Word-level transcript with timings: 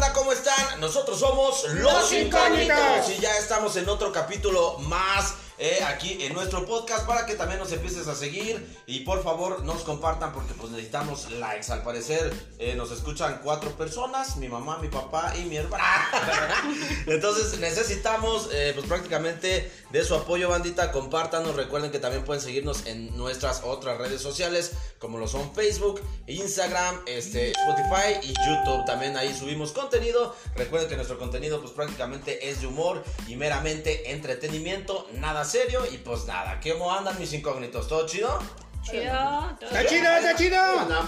banda? 0.00 0.12
¿Cómo 0.12 0.32
están? 0.32 0.80
Nosotros 0.80 1.18
somos 1.18 1.64
Los, 1.64 1.92
Los 1.92 2.12
Incógnitos. 2.12 2.62
Incógnitos. 2.62 3.10
Y 3.10 3.20
ya 3.20 3.36
estamos 3.36 3.76
en 3.76 3.88
otro 3.88 4.12
capítulo 4.12 4.78
más 4.78 5.34
eh, 5.62 5.84
aquí 5.84 6.16
en 6.22 6.32
nuestro 6.32 6.64
podcast 6.64 7.06
para 7.06 7.26
que 7.26 7.34
también 7.34 7.58
nos 7.60 7.70
empieces 7.70 8.08
a 8.08 8.14
seguir 8.14 8.66
y 8.86 9.00
por 9.00 9.22
favor 9.22 9.62
nos 9.62 9.82
compartan 9.82 10.32
porque 10.32 10.54
pues 10.54 10.72
necesitamos 10.72 11.30
likes. 11.32 11.70
Al 11.70 11.82
parecer 11.82 12.32
eh, 12.58 12.74
nos 12.76 12.90
escuchan 12.90 13.42
cuatro 13.44 13.76
personas, 13.76 14.38
mi 14.38 14.48
mamá, 14.48 14.78
mi 14.78 14.88
papá 14.88 15.34
y 15.36 15.42
mi 15.42 15.58
hermana. 15.58 15.84
Entonces 17.06 17.60
necesitamos 17.60 18.48
eh, 18.54 18.72
pues 18.74 18.86
prácticamente 18.86 19.70
de 19.90 20.02
su 20.02 20.14
apoyo 20.14 20.48
bandita. 20.48 20.92
Compártanos, 20.92 21.54
recuerden 21.54 21.90
que 21.90 21.98
también 21.98 22.24
pueden 22.24 22.40
seguirnos 22.42 22.86
en 22.86 23.14
nuestras 23.18 23.60
otras 23.62 23.98
redes 23.98 24.22
sociales 24.22 24.72
como 24.98 25.18
lo 25.18 25.28
son 25.28 25.54
Facebook, 25.54 26.00
Instagram, 26.26 27.00
este, 27.04 27.50
Spotify 27.50 28.18
y 28.22 28.28
YouTube. 28.28 28.86
También 28.86 29.14
ahí 29.18 29.36
subimos 29.38 29.72
contenido. 29.72 30.34
Recuerden 30.56 30.88
que 30.88 30.96
nuestro 30.96 31.18
contenido 31.18 31.60
pues 31.60 31.72
prácticamente 31.72 32.48
es 32.48 32.62
de 32.62 32.66
humor 32.66 33.04
y 33.28 33.36
meramente 33.36 34.10
entretenimiento, 34.12 35.06
nada 35.12 35.44
serio 35.50 35.82
y 35.90 35.96
pues 35.98 36.26
nada. 36.26 36.60
¿Cómo 36.62 36.92
andan 36.92 37.18
mis 37.18 37.32
incógnitos? 37.32 37.88
¿Todo 37.88 38.06
chido? 38.06 38.38
Chido. 38.82 39.12
todo 39.60 39.68
Está 39.70 39.86
chido, 39.86 40.10
está 40.10 40.34
chido. 40.36 40.56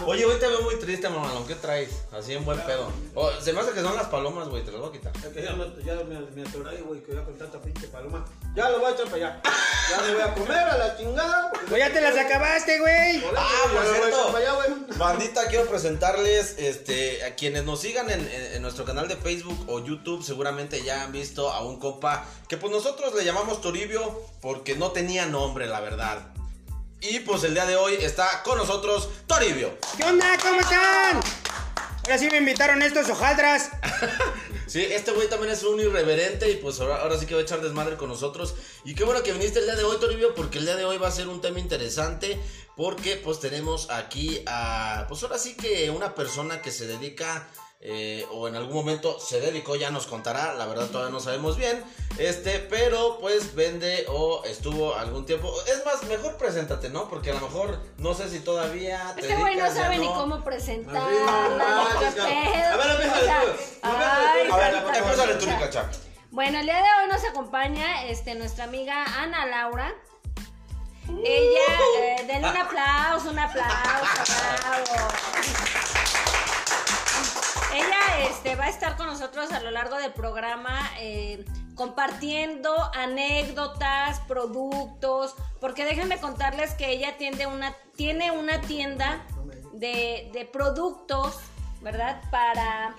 Oye, 0.06 0.24
hoy 0.26 0.38
te 0.38 0.46
veo 0.46 0.62
muy 0.62 0.76
triste, 0.78 1.08
mamalón. 1.08 1.46
¿Qué 1.46 1.54
traes? 1.54 1.90
Así 2.12 2.34
en 2.34 2.44
buen 2.44 2.60
pedo. 2.60 2.92
Oh, 3.14 3.30
se 3.40 3.52
me 3.52 3.60
hace 3.60 3.72
que 3.72 3.80
son 3.80 3.96
las 3.96 4.06
palomas, 4.08 4.48
güey. 4.48 4.62
Te 4.64 4.70
las 4.70 4.80
voy 4.80 4.90
a 4.90 4.92
quitar. 4.92 5.12
Ya 5.14 5.52
me, 5.54 5.82
ya 5.84 5.94
me, 6.04 6.20
me 6.20 6.48
atoré, 6.48 6.82
güey, 6.82 7.02
que 7.02 7.14
ya 7.14 7.24
con 7.24 7.36
tanta 7.38 7.58
pinche 7.60 7.88
paloma. 7.88 8.24
Ya 8.54 8.68
lo 8.68 8.80
voy 8.80 8.90
a 8.92 8.94
echar 8.94 9.06
para 9.06 9.16
allá. 9.16 9.42
Ya 9.90 10.00
me 10.02 10.12
voy 10.14 10.22
a 10.22 10.34
comer 10.34 10.58
a 10.58 10.77
la 10.77 10.96
chingada. 10.98 11.50
Pues 11.68 11.78
ya 11.78 11.92
te 11.92 12.00
las 12.02 12.16
acabaste, 12.16 12.78
güey. 12.78 13.24
Ah, 13.36 13.48
ya 13.66 13.72
por 13.72 13.82
voy 13.82 13.91
a 13.91 13.94
cierto. 13.94 14.36
allá. 14.36 14.52
Bandita, 14.98 15.46
quiero 15.48 15.66
presentarles 15.68 16.56
este, 16.58 17.25
a 17.25 17.34
quienes 17.34 17.64
nos 17.64 17.80
sigan 17.80 18.10
en, 18.10 18.20
en- 18.20 18.52
en 18.54 18.62
nuestro 18.62 18.84
canal 18.84 19.08
de 19.08 19.16
Facebook 19.16 19.64
o 19.69 19.80
YouTube. 19.82 20.22
Seguramente 20.22 20.82
ya 20.84 21.02
han 21.02 21.12
visto 21.12 21.50
a 21.50 21.64
un 21.64 21.78
compa 21.80 22.27
que 22.48 22.58
pues 22.58 22.70
nosotros 22.70 23.14
le 23.14 23.25
llamamos 23.25 23.60
Toribio 23.62 24.20
porque 24.42 24.77
no 24.77 24.91
tenía 24.92 25.25
nombre, 25.27 25.66
la 25.66 25.80
verdad. 25.80 26.20
Y 27.03 27.19
pues 27.20 27.42
el 27.42 27.53
día 27.53 27.67
de 27.67 27.75
hoy 27.75 27.95
está 27.95 28.45
con 28.45 28.56
nosotros 28.56 29.08
Toribio. 29.27 29.77
¿Qué 29.97 30.05
onda? 30.05 30.39
¿Cómo 30.41 30.61
están? 30.61 31.20
Ahora 32.05 32.17
sí 32.17 32.31
me 32.31 32.36
invitaron 32.39 32.81
estos 32.83 33.09
hojaldras. 33.11 33.70
Sí, 34.69 34.81
este 34.81 35.11
güey 35.12 35.28
también 35.28 35.53
es 35.53 35.64
un 35.64 35.78
irreverente 35.81 36.50
y 36.50 36.56
pues 36.56 36.81
ahora, 36.81 37.03
ahora 37.03 37.19
sí 37.19 37.27
que 37.27 37.34
va 37.34 37.41
a 37.41 37.42
echar 37.42 37.61
desmadre 37.61 37.97
con 37.98 38.09
nosotros. 38.09 38.55
Y 38.86 38.94
qué 38.94 39.05
bueno 39.05 39.22
que 39.22 39.31
viniste 39.31 39.59
el 39.59 39.67
día 39.67 39.75
de 39.75 39.84
hoy, 39.84 39.98
Toribio, 40.00 40.34
porque 40.34 40.56
el 40.56 40.64
día 40.64 40.77
de 40.77 40.86
hoy 40.86 40.97
va 40.97 41.09
a 41.09 41.11
ser 41.11 41.28
un 41.28 41.42
tema 41.42 41.59
interesante. 41.59 42.41
Porque 42.75 43.16
pues 43.16 43.39
tenemos 43.39 43.91
aquí 43.91 44.42
a, 44.47 45.05
pues 45.11 45.22
ahora 45.25 45.37
sí 45.37 45.56
que 45.56 45.91
una 45.91 46.14
persona 46.14 46.62
que 46.62 46.70
se 46.70 46.87
dedica, 46.87 47.47
eh, 47.84 48.25
o 48.30 48.47
en 48.47 48.55
algún 48.55 48.75
momento 48.75 49.19
se 49.19 49.41
dedicó, 49.41 49.75
ya 49.75 49.91
nos 49.91 50.06
contará, 50.06 50.55
la 50.55 50.66
verdad 50.66 50.86
todavía 50.86 51.11
no 51.12 51.19
sabemos 51.19 51.56
bien. 51.56 51.83
Este, 52.19 52.61
pero 52.61 53.19
pues 53.20 53.55
vende 53.55 54.06
o 54.08 54.44
estuvo 54.44 54.94
algún 54.94 55.27
tiempo. 55.27 55.52
Es 55.66 55.84
más, 55.84 56.05
mejor 56.05 56.36
preséntate, 56.36 56.91
¿no? 56.91 57.08
Porque 57.08 57.30
a 57.30 57.34
lo 57.34 57.41
mejor 57.41 57.80
no 57.98 58.14
sé 58.14 58.28
si 58.28 58.38
todavía 58.41 59.12
te 59.16 59.22
Este 59.22 59.34
güey 59.34 59.56
no 59.56 59.69
sabe 59.72 59.98
ni 59.98 60.06
no. 60.06 60.14
cómo 60.14 60.36
ni 60.36 60.44
pedo. 60.44 62.22
A 62.22 62.77
ver, 62.77 62.91
empieza 62.91 63.41
tú. 63.41 63.48
ay, 63.83 64.48
A 64.50 64.56
ver, 64.56 64.72
carita 64.83 64.98
empézale 64.98 65.34
tú, 65.34 65.47
bonita. 65.47 65.58
Ricacha. 65.58 65.91
Bueno, 66.30 66.60
el 66.60 66.66
día 66.66 66.77
de 66.77 66.83
hoy 66.83 67.08
nos 67.10 67.25
acompaña 67.25 68.05
este, 68.05 68.34
nuestra 68.36 68.64
amiga 68.64 69.05
Ana 69.19 69.44
Laura. 69.47 69.92
Ella, 71.08 71.78
eh, 71.98 72.25
denle 72.27 72.48
un 72.48 72.56
aplauso, 72.56 73.30
un 73.30 73.38
aplauso, 73.38 74.33
bravo. 74.62 75.08
Ella 77.75 78.28
este, 78.28 78.55
va 78.55 78.65
a 78.65 78.69
estar 78.69 78.97
con 78.97 79.06
nosotros 79.06 79.51
a 79.53 79.61
lo 79.61 79.70
largo 79.70 79.97
del 79.97 80.12
programa 80.12 80.91
eh, 81.00 81.44
compartiendo 81.75 82.75
anécdotas, 82.94 84.21
productos, 84.21 85.34
porque 85.60 85.84
déjenme 85.84 86.19
contarles 86.21 86.72
que 86.72 86.91
ella 86.91 87.16
tiene 87.16 87.47
una, 87.47 87.75
tiene 87.97 88.31
una 88.31 88.61
tienda 88.61 89.25
de, 89.72 90.31
de 90.32 90.44
productos, 90.44 91.37
¿verdad? 91.81 92.21
Para, 92.31 92.94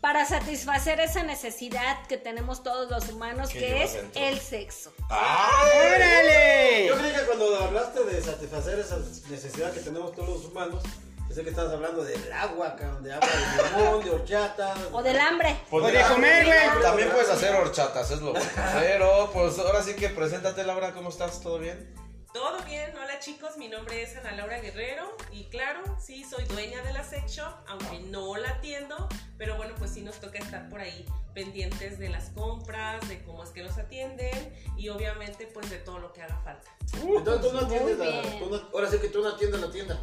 para 0.00 0.24
satisfacer 0.26 1.00
esa 1.00 1.22
necesidad 1.22 2.06
que 2.06 2.18
tenemos 2.18 2.62
todos 2.62 2.90
los 2.90 3.08
humanos, 3.08 3.50
¿Qué 3.50 3.58
que 3.58 3.82
es 3.84 3.94
dentro? 3.94 4.20
el 4.22 4.38
sexo. 4.40 4.92
¡Ay! 5.08 5.94
¡Órale! 5.96 6.86
Yo 6.86 6.98
creí 6.98 7.12
que 7.12 7.26
cuando 7.26 7.56
hablaste 7.56 8.04
de 8.04 8.22
satisfacer 8.22 8.78
esa 8.78 8.98
necesidad 9.30 9.72
que 9.72 9.80
tenemos 9.80 10.14
todos 10.14 10.28
los 10.28 10.44
humanos, 10.44 10.82
pensé 11.28 11.44
que 11.44 11.50
estabas 11.50 11.72
hablando 11.72 12.02
del 12.02 12.32
agua, 12.32 12.74
cabrón, 12.74 13.02
de 13.02 13.12
agua 13.12 13.28
de 13.28 13.78
limón, 13.78 14.04
de 14.04 14.10
horchata. 14.10 14.74
O 14.92 15.02
del 15.02 15.20
hambre. 15.20 15.60
Pues 15.70 15.84
O 15.84 15.86
de 15.86 16.02
comer, 16.02 16.44
güey. 16.46 16.82
También 16.82 17.10
puedes 17.10 17.28
hacer 17.30 17.54
horchatas, 17.54 18.10
es 18.10 18.20
lo 18.20 18.32
bueno. 18.32 18.46
Pero 18.80 19.30
pues 19.32 19.58
ahora 19.58 19.82
sí 19.82 19.94
que 19.94 20.08
preséntate, 20.08 20.64
Laura, 20.64 20.92
¿cómo 20.92 21.10
estás? 21.10 21.40
¿Todo 21.40 21.58
bien? 21.58 21.94
Todo 22.38 22.62
bien, 22.66 22.92
hola 22.96 23.18
chicos, 23.18 23.56
mi 23.56 23.66
nombre 23.66 24.00
es 24.00 24.14
Ana 24.16 24.30
Laura 24.30 24.60
Guerrero 24.60 25.16
y 25.32 25.46
claro, 25.46 25.80
sí, 25.98 26.22
soy 26.24 26.44
dueña 26.44 26.80
de 26.82 26.92
la 26.92 27.02
sex 27.02 27.32
shop, 27.32 27.52
aunque 27.66 27.98
no 27.98 28.36
la 28.36 28.50
atiendo, 28.50 29.08
pero 29.36 29.56
bueno, 29.56 29.74
pues 29.76 29.90
sí 29.92 30.02
nos 30.02 30.20
toca 30.20 30.38
estar 30.38 30.68
por 30.68 30.80
ahí 30.80 31.04
pendientes 31.34 31.98
de 31.98 32.08
las 32.10 32.30
compras, 32.30 33.08
de 33.08 33.24
cómo 33.24 33.42
es 33.42 33.50
que 33.50 33.64
nos 33.64 33.76
atienden 33.76 34.54
y 34.76 34.88
obviamente 34.88 35.48
pues 35.48 35.68
de 35.68 35.78
todo 35.78 35.98
lo 35.98 36.12
que 36.12 36.22
haga 36.22 36.40
falta. 36.44 36.70
Entonces 37.02 37.50
tú 37.50 37.56
no 37.56 37.66
atiendes 37.66 37.98
la, 37.98 38.22
tú 38.38 38.50
no- 38.50 38.68
ahora 38.72 38.88
sí 38.88 38.98
que 39.00 39.08
tú 39.08 39.20
no 39.20 39.30
atiendes 39.30 39.60
la 39.60 39.70
tienda. 39.72 39.98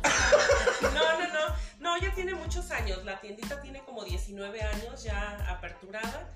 No, 0.94 1.20
no, 1.20 1.28
no, 1.34 1.56
no, 1.80 1.98
ya 2.02 2.14
tiene 2.14 2.34
muchos 2.36 2.70
años, 2.72 3.02
la 3.06 3.22
tiendita 3.22 3.62
tiene 3.62 3.80
como 3.86 4.04
19 4.04 4.62
años 4.62 5.04
ya 5.04 5.38
aperturada 5.50 6.34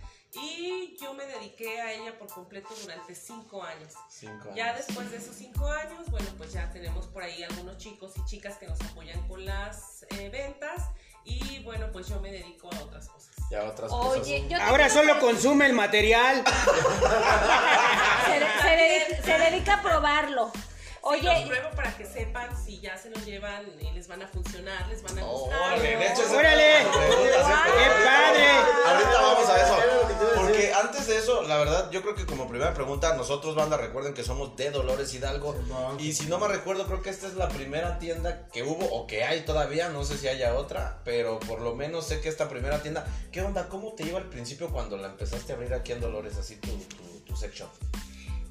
dediqué 1.60 1.82
a 1.82 1.92
ella 1.94 2.18
por 2.18 2.28
completo 2.28 2.70
durante 2.82 3.14
5 3.16 3.64
años. 3.64 3.94
Cinco 4.10 4.50
Ya 4.56 4.74
después 4.74 5.12
de 5.12 5.18
esos 5.18 5.36
cinco 5.36 5.68
años, 5.68 6.10
bueno, 6.10 6.28
pues 6.38 6.54
ya 6.54 6.70
tenemos 6.72 7.08
por 7.08 7.24
ahí 7.24 7.44
algunos 7.44 7.78
chicos 7.78 8.14
y 8.18 8.26
chicas 8.26 8.58
que 8.58 8.68
nos 8.68 8.80
apoyan 8.82 9.28
con 9.28 9.46
las 9.46 10.06
eh, 10.12 10.30
ventas 10.30 10.90
y 11.26 11.62
bueno, 11.64 11.88
pues 11.92 12.08
yo 12.08 12.20
me 12.20 12.32
dedico 12.32 12.70
a 12.74 12.80
otras 12.80 13.08
cosas. 13.10 13.36
Ya 13.52 13.64
otras 13.64 13.92
Oye, 13.92 14.44
yo 14.48 14.58
te 14.58 14.64
Ahora 14.64 14.90
solo 14.90 15.14
pre- 15.14 15.22
consume 15.22 15.66
el 15.66 15.74
material. 15.74 16.44
se, 18.26 18.62
se 18.62 18.70
dedica, 18.76 19.24
se 19.24 19.38
dedica 19.38 19.74
a 19.76 19.82
probarlo. 19.82 20.52
Oye, 21.02 21.24
los 21.24 21.36
Oye, 21.36 21.48
pruebo 21.48 21.70
para 21.76 21.96
que 21.96 22.06
sepan 22.06 22.50
si 22.66 22.80
ya 22.82 22.98
se 22.98 23.10
los 23.10 23.26
llevan 23.26 23.66
y 23.80 23.92
les 23.92 24.08
van 24.08 24.22
a 24.22 24.28
funcionar, 24.28 24.88
les 24.90 25.02
van 25.02 25.18
a 25.20 25.24
gustar. 25.24 25.60
Órale. 25.72 25.98
¡Qué 25.98 26.06
padre! 28.06 28.50
Ahorita 28.86 29.22
vamos 29.22 29.50
a 29.50 29.62
eso. 29.62 29.78
Porque 30.36 30.74
antes 30.74 31.08
de 31.08 31.18
eso, 31.18 31.44
la 31.44 31.58
verdad, 31.58 31.90
yo 31.92 32.02
creo 32.02 32.16
que 32.16 32.26
como 32.26 32.48
primera 32.48 32.74
pregunta, 32.74 33.16
nosotros, 33.16 33.56
banda, 33.56 33.78
recuerden 33.78 34.14
que 34.14 34.24
somos 34.24 34.56
de 34.58 34.72
Dolores 34.72 35.14
Hidalgo. 35.14 35.56
Y 36.00 36.14
si 36.14 36.26
no 36.26 36.38
me 36.38 36.48
recuerdo, 36.48 36.86
creo 36.86 37.02
que 37.02 37.10
esta 37.10 37.28
es 37.28 37.36
la 37.36 37.48
primera 37.48 37.98
tienda 38.00 38.48
que 38.52 38.64
hubo 38.64 38.86
o 38.86 39.08
que 39.08 39.24
hay 39.24 39.42
todavía. 39.42 39.90
No 39.90 40.04
sé 40.04 40.18
si 40.18 40.28
haya 40.28 40.56
otra, 40.56 41.02
pero 41.06 41.40
por 41.40 41.62
lo 41.62 41.76
menos 41.76 42.08
sé 42.08 42.20
que 42.20 42.28
esta 42.30 42.50
primera 42.50 42.82
tienda. 42.82 43.06
¿Qué 43.32 43.42
onda? 43.42 43.70
¿Cómo 43.70 43.94
te 43.94 44.04
iba 44.04 44.18
al 44.18 44.30
principio 44.30 44.70
cuando 44.70 44.98
la 44.98 45.08
empezaste 45.08 45.54
a 45.54 45.56
abrir 45.56 45.74
aquí 45.74 45.94
en 45.94 46.02
Dolores, 46.02 46.38
así 46.38 46.58
tu, 46.58 46.72
tu, 46.78 47.20
tu 47.26 47.36
sex 47.36 47.56
shop? 47.56 47.70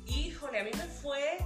Híjole, 0.07 0.61
a 0.61 0.65
mí 0.65 0.71
me 0.75 0.87
fue 0.87 1.39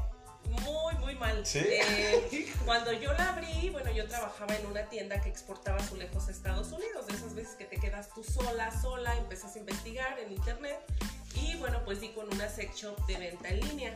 muy, 0.60 0.94
muy 0.96 1.14
mal. 1.16 1.44
¿Sí? 1.44 1.60
Eh, 1.60 2.52
cuando 2.64 2.92
yo 2.92 3.12
la 3.14 3.30
abrí, 3.30 3.70
bueno, 3.70 3.90
yo 3.90 4.06
trabajaba 4.06 4.54
en 4.56 4.66
una 4.66 4.88
tienda 4.88 5.20
que 5.20 5.28
exportaba 5.28 5.78
azulejos 5.78 6.28
a 6.28 6.30
Estados 6.30 6.70
Unidos. 6.72 7.06
De 7.06 7.14
esas 7.14 7.34
veces 7.34 7.54
que 7.54 7.64
te 7.64 7.76
quedas 7.76 8.10
tú 8.14 8.22
sola, 8.22 8.70
sola, 8.80 9.16
empiezas 9.16 9.54
a 9.56 9.58
investigar 9.58 10.18
en 10.18 10.32
internet. 10.32 10.78
Y 11.34 11.56
bueno, 11.56 11.82
pues 11.84 12.00
di 12.00 12.10
con 12.10 12.32
una 12.32 12.48
sex 12.48 12.76
shop 12.76 13.06
de 13.06 13.16
venta 13.16 13.48
en 13.48 13.60
línea. 13.60 13.94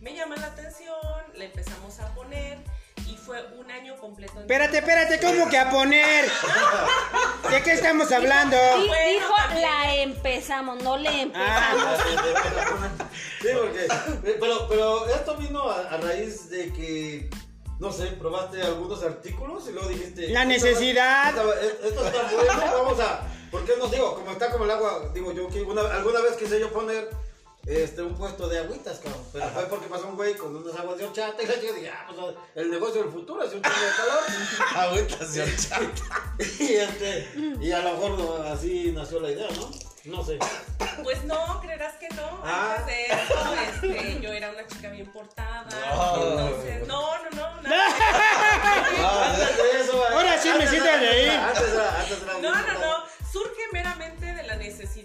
Me 0.00 0.14
llama 0.14 0.36
la 0.36 0.48
atención, 0.48 0.94
la 1.34 1.44
empezamos 1.44 1.98
a 2.00 2.14
poner 2.14 2.58
y 3.08 3.16
fue 3.16 3.44
un 3.58 3.70
año 3.70 3.96
completo. 3.96 4.40
Espérate, 4.40 4.78
espérate, 4.78 5.20
¿cómo 5.20 5.48
que 5.48 5.58
a 5.58 5.70
poner? 5.70 6.24
¿De 7.50 7.62
qué 7.62 7.72
estamos 7.72 8.10
hablando? 8.12 8.56
dijo 8.82 9.34
la 9.60 9.94
empezamos, 9.96 10.82
no 10.82 10.96
le 10.96 11.22
empezamos. 11.22 12.00
Ah, 12.00 12.88
Sí, 13.40 13.48
porque. 13.54 13.86
Pero, 14.40 14.66
pero 14.68 15.06
esto 15.08 15.36
vino 15.36 15.68
a, 15.70 15.88
a 15.90 15.96
raíz 15.98 16.50
de 16.50 16.72
que. 16.72 17.30
No 17.78 17.92
sé, 17.92 18.06
probaste 18.06 18.62
algunos 18.62 19.02
artículos 19.04 19.68
y 19.68 19.72
luego 19.72 19.88
dijiste. 19.88 20.28
La 20.30 20.42
"Esto- 20.42 20.48
necesidad". 20.48 21.28
Esto, 21.28 21.54
esto 21.86 22.06
está 22.06 22.22
bueno, 22.34 22.72
vamos 22.84 23.00
a. 23.00 23.20
¿Por 23.50 23.64
qué 23.64 23.74
no 23.78 23.86
digo? 23.88 24.14
Como 24.14 24.30
está 24.32 24.50
como 24.50 24.64
el 24.64 24.70
agua, 24.70 25.10
digo 25.14 25.32
yo 25.32 25.48
que 25.48 25.62
una- 25.62 25.82
alguna 25.94 26.20
vez 26.20 26.36
quise 26.36 26.58
yo 26.58 26.72
poner 26.72 27.08
este, 27.66 28.02
un 28.02 28.14
puesto 28.14 28.48
de 28.48 28.60
agüitas, 28.60 28.98
cabrón. 28.98 29.22
Pero 29.32 29.46
fue 29.48 29.64
porque 29.66 29.86
pasó 29.88 30.06
un 30.08 30.16
güey 30.16 30.34
con 30.34 30.54
unas 30.54 30.74
aguas 30.78 30.98
de 30.98 31.04
horchata 31.06 31.42
y 31.42 31.46
la 31.46 31.54
chica 31.60 31.72
dije, 31.72 31.90
ah, 31.90 32.06
pues 32.08 32.34
el 32.54 32.70
negocio 32.70 33.02
del 33.02 33.12
futuro 33.12 33.42
es 33.42 33.52
un 33.52 33.62
chingo 33.62 33.76
de 33.76 33.96
calor. 33.96 34.22
Agüitas 34.76 35.34
de 35.34 35.42
horchata. 35.42 36.34
y, 36.60 36.72
este, 36.74 37.28
y 37.60 37.72
a 37.72 37.80
lo 37.80 37.92
mejor 37.92 38.10
no, 38.18 38.34
así 38.52 38.92
nació 38.92 39.20
la 39.20 39.30
idea, 39.30 39.48
¿no? 39.56 39.70
No 40.04 40.24
sé. 40.24 40.38
Pues 41.02 41.24
no, 41.24 41.60
creerás 41.60 41.94
que 41.96 42.08
no. 42.10 42.40
Ah. 42.44 42.76
Antes 42.78 42.86
de 42.86 43.06
eso, 43.12 43.54
este, 43.96 44.20
yo 44.20 44.32
era 44.32 44.50
una 44.50 44.64
chica 44.68 44.88
bien 44.90 45.10
portada. 45.12 45.66
No. 45.68 46.22
Entonces, 46.46 46.86
no, 46.86 47.18
no, 47.24 47.30
no, 47.32 47.62
nada. 47.62 49.26
Antes 49.32 49.56
de 49.56 49.80
eso. 49.80 50.04
Ahora 50.06 50.38
sí 50.40 50.48
me 50.48 50.54
antes 50.54 50.70
siento 50.70 50.88
era- 50.88 50.96
a 50.96 51.00
reír. 51.00 51.30
Antes 51.30 51.72
era, 51.72 52.00
antes 52.00 52.22
era 52.22 52.32
No, 52.34 52.54
no, 52.54 52.72
no. 52.78 52.95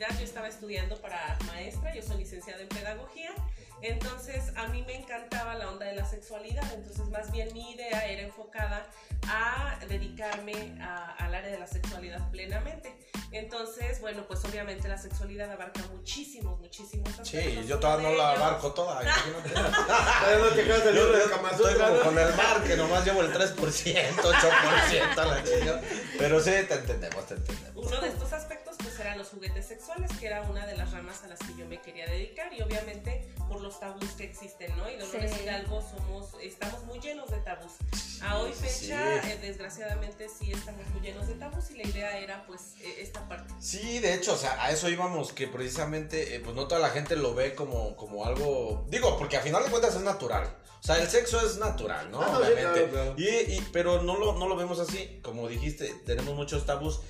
Universidad 0.01 0.19
yo 0.19 0.25
estaba 0.25 0.47
estudiando 0.47 0.95
para 1.01 1.37
maestra, 1.47 1.93
yo 1.93 2.01
soy 2.01 2.17
licenciada 2.17 2.61
en 2.61 2.69
pedagogía, 2.69 3.31
entonces 3.81 4.51
a 4.55 4.67
mí 4.67 4.83
me 4.85 4.95
encantaba 4.95 5.55
la 5.55 5.69
onda 5.69 5.85
de 5.85 5.95
la 5.95 6.05
sexualidad, 6.05 6.63
entonces 6.73 7.07
más 7.09 7.31
bien 7.31 7.49
mi 7.53 7.71
idea 7.73 8.05
era 8.07 8.21
enfocada 8.23 8.85
a 9.27 9.77
dedicarme 9.87 10.77
a- 10.81 11.15
al 11.19 11.35
área 11.35 11.51
de 11.51 11.59
la 11.59 11.67
sexualidad 11.67 12.29
plenamente. 12.31 12.95
Entonces, 13.31 14.01
bueno, 14.01 14.25
pues 14.27 14.43
obviamente 14.43 14.89
la 14.89 14.97
sexualidad 14.97 15.49
abarca 15.51 15.81
muchísimos, 15.93 16.59
muchísimos 16.59 17.07
aspectos. 17.17 17.29
Sí, 17.63 17.65
yo 17.65 17.79
todavía 17.79 18.09
no 18.09 18.15
la 18.17 18.31
ellos- 18.33 18.43
abarco 18.43 18.73
toda. 18.73 19.01
no 20.41 20.47
te 20.49 20.63
quedas 20.63 20.83
del 20.83 20.95
libro 20.95 21.11
de 21.13 21.23
estoy 21.23 21.75
como 21.75 21.99
con 21.99 22.19
el 22.19 22.35
mar, 22.35 22.63
que 22.63 22.75
nomás 22.75 23.05
llevo 23.05 23.21
el 23.21 23.31
3%, 23.31 24.21
8%, 24.21 25.17
a 25.21 25.25
la 25.25 25.43
chingada. 25.43 25.81
Pero 26.17 26.39
sí, 26.41 26.51
te 26.67 26.73
entendemos, 26.73 27.25
te 27.27 27.35
entendemos. 27.35 27.85
Uno 27.85 28.01
de 28.01 28.07
estos 28.09 28.33
aspectos 28.33 28.75
pues 28.83 28.90
eran 29.01 29.17
los 29.17 29.29
juguetes 29.29 29.67
sexuales, 29.67 30.09
que 30.19 30.27
era 30.27 30.41
una 30.43 30.65
de 30.65 30.77
las 30.77 30.91
ramas 30.91 31.23
a 31.23 31.27
las 31.27 31.39
que 31.39 31.53
yo 31.57 31.65
me 31.67 31.81
quería 31.81 32.05
dedicar 32.07 32.53
y 32.53 32.61
obviamente 32.61 33.27
por 33.49 33.61
los 33.61 33.79
tabús 33.79 34.09
que 34.11 34.23
existen, 34.23 34.75
¿no? 34.77 34.89
Y 34.89 34.97
Dolores 34.97 35.31
Sí. 35.33 35.43
Hidalgo 35.43 35.81
somos, 35.81 36.29
estamos 36.41 36.83
muy 36.85 36.99
llenos 36.99 37.29
de 37.29 37.37
tabús. 37.39 37.71
A 38.23 38.37
hoy 38.39 38.51
fecha, 38.53 39.21
sí. 39.23 39.29
eh, 39.31 39.39
desgraciadamente 39.41 40.27
sí 40.29 40.51
estamos 40.51 40.87
muy 40.89 41.01
llenos 41.01 41.27
de 41.27 41.33
tabús 41.35 41.71
y 41.71 41.75
la 41.77 41.83
idea 41.87 42.17
era 42.19 42.45
pues 42.45 42.75
eh, 42.81 42.95
esta 42.99 43.27
parte. 43.27 43.53
Sí, 43.59 43.99
de 43.99 44.13
hecho, 44.13 44.33
o 44.33 44.37
sea, 44.37 44.63
a 44.63 44.71
eso 44.71 44.89
íbamos, 44.89 45.33
que 45.33 45.47
precisamente, 45.47 46.35
eh, 46.35 46.39
pues 46.39 46.55
no 46.55 46.67
toda 46.67 46.79
la 46.79 46.89
gente 46.91 47.15
lo 47.15 47.33
ve 47.33 47.55
como, 47.55 47.95
como 47.95 48.25
algo, 48.25 48.85
digo, 48.89 49.17
porque 49.17 49.37
a 49.37 49.41
final 49.41 49.63
de 49.63 49.69
cuentas 49.69 49.95
es 49.95 50.01
natural. 50.01 50.55
O 50.79 50.83
sea, 50.83 50.97
el 50.97 51.07
sexo 51.07 51.45
es 51.45 51.57
natural, 51.57 52.09
¿no? 52.09 52.21
Ah, 52.21 52.29
no, 52.31 52.37
sí, 52.39 52.51
Obviamente. 52.53 52.89
claro, 52.89 52.91
claro. 52.91 53.15
Y, 53.17 53.27
y- 53.27 53.67
pero 53.71 54.01
no 54.01 54.17
lo, 54.17 54.33
no 54.33 54.47
lo 54.47 54.55
vemos 54.55 54.79
así, 54.79 55.19
como 55.23 55.47
dijiste, 55.47 55.93
tenemos 56.05 56.33
muchos 56.35 56.65
tabús. 56.65 57.01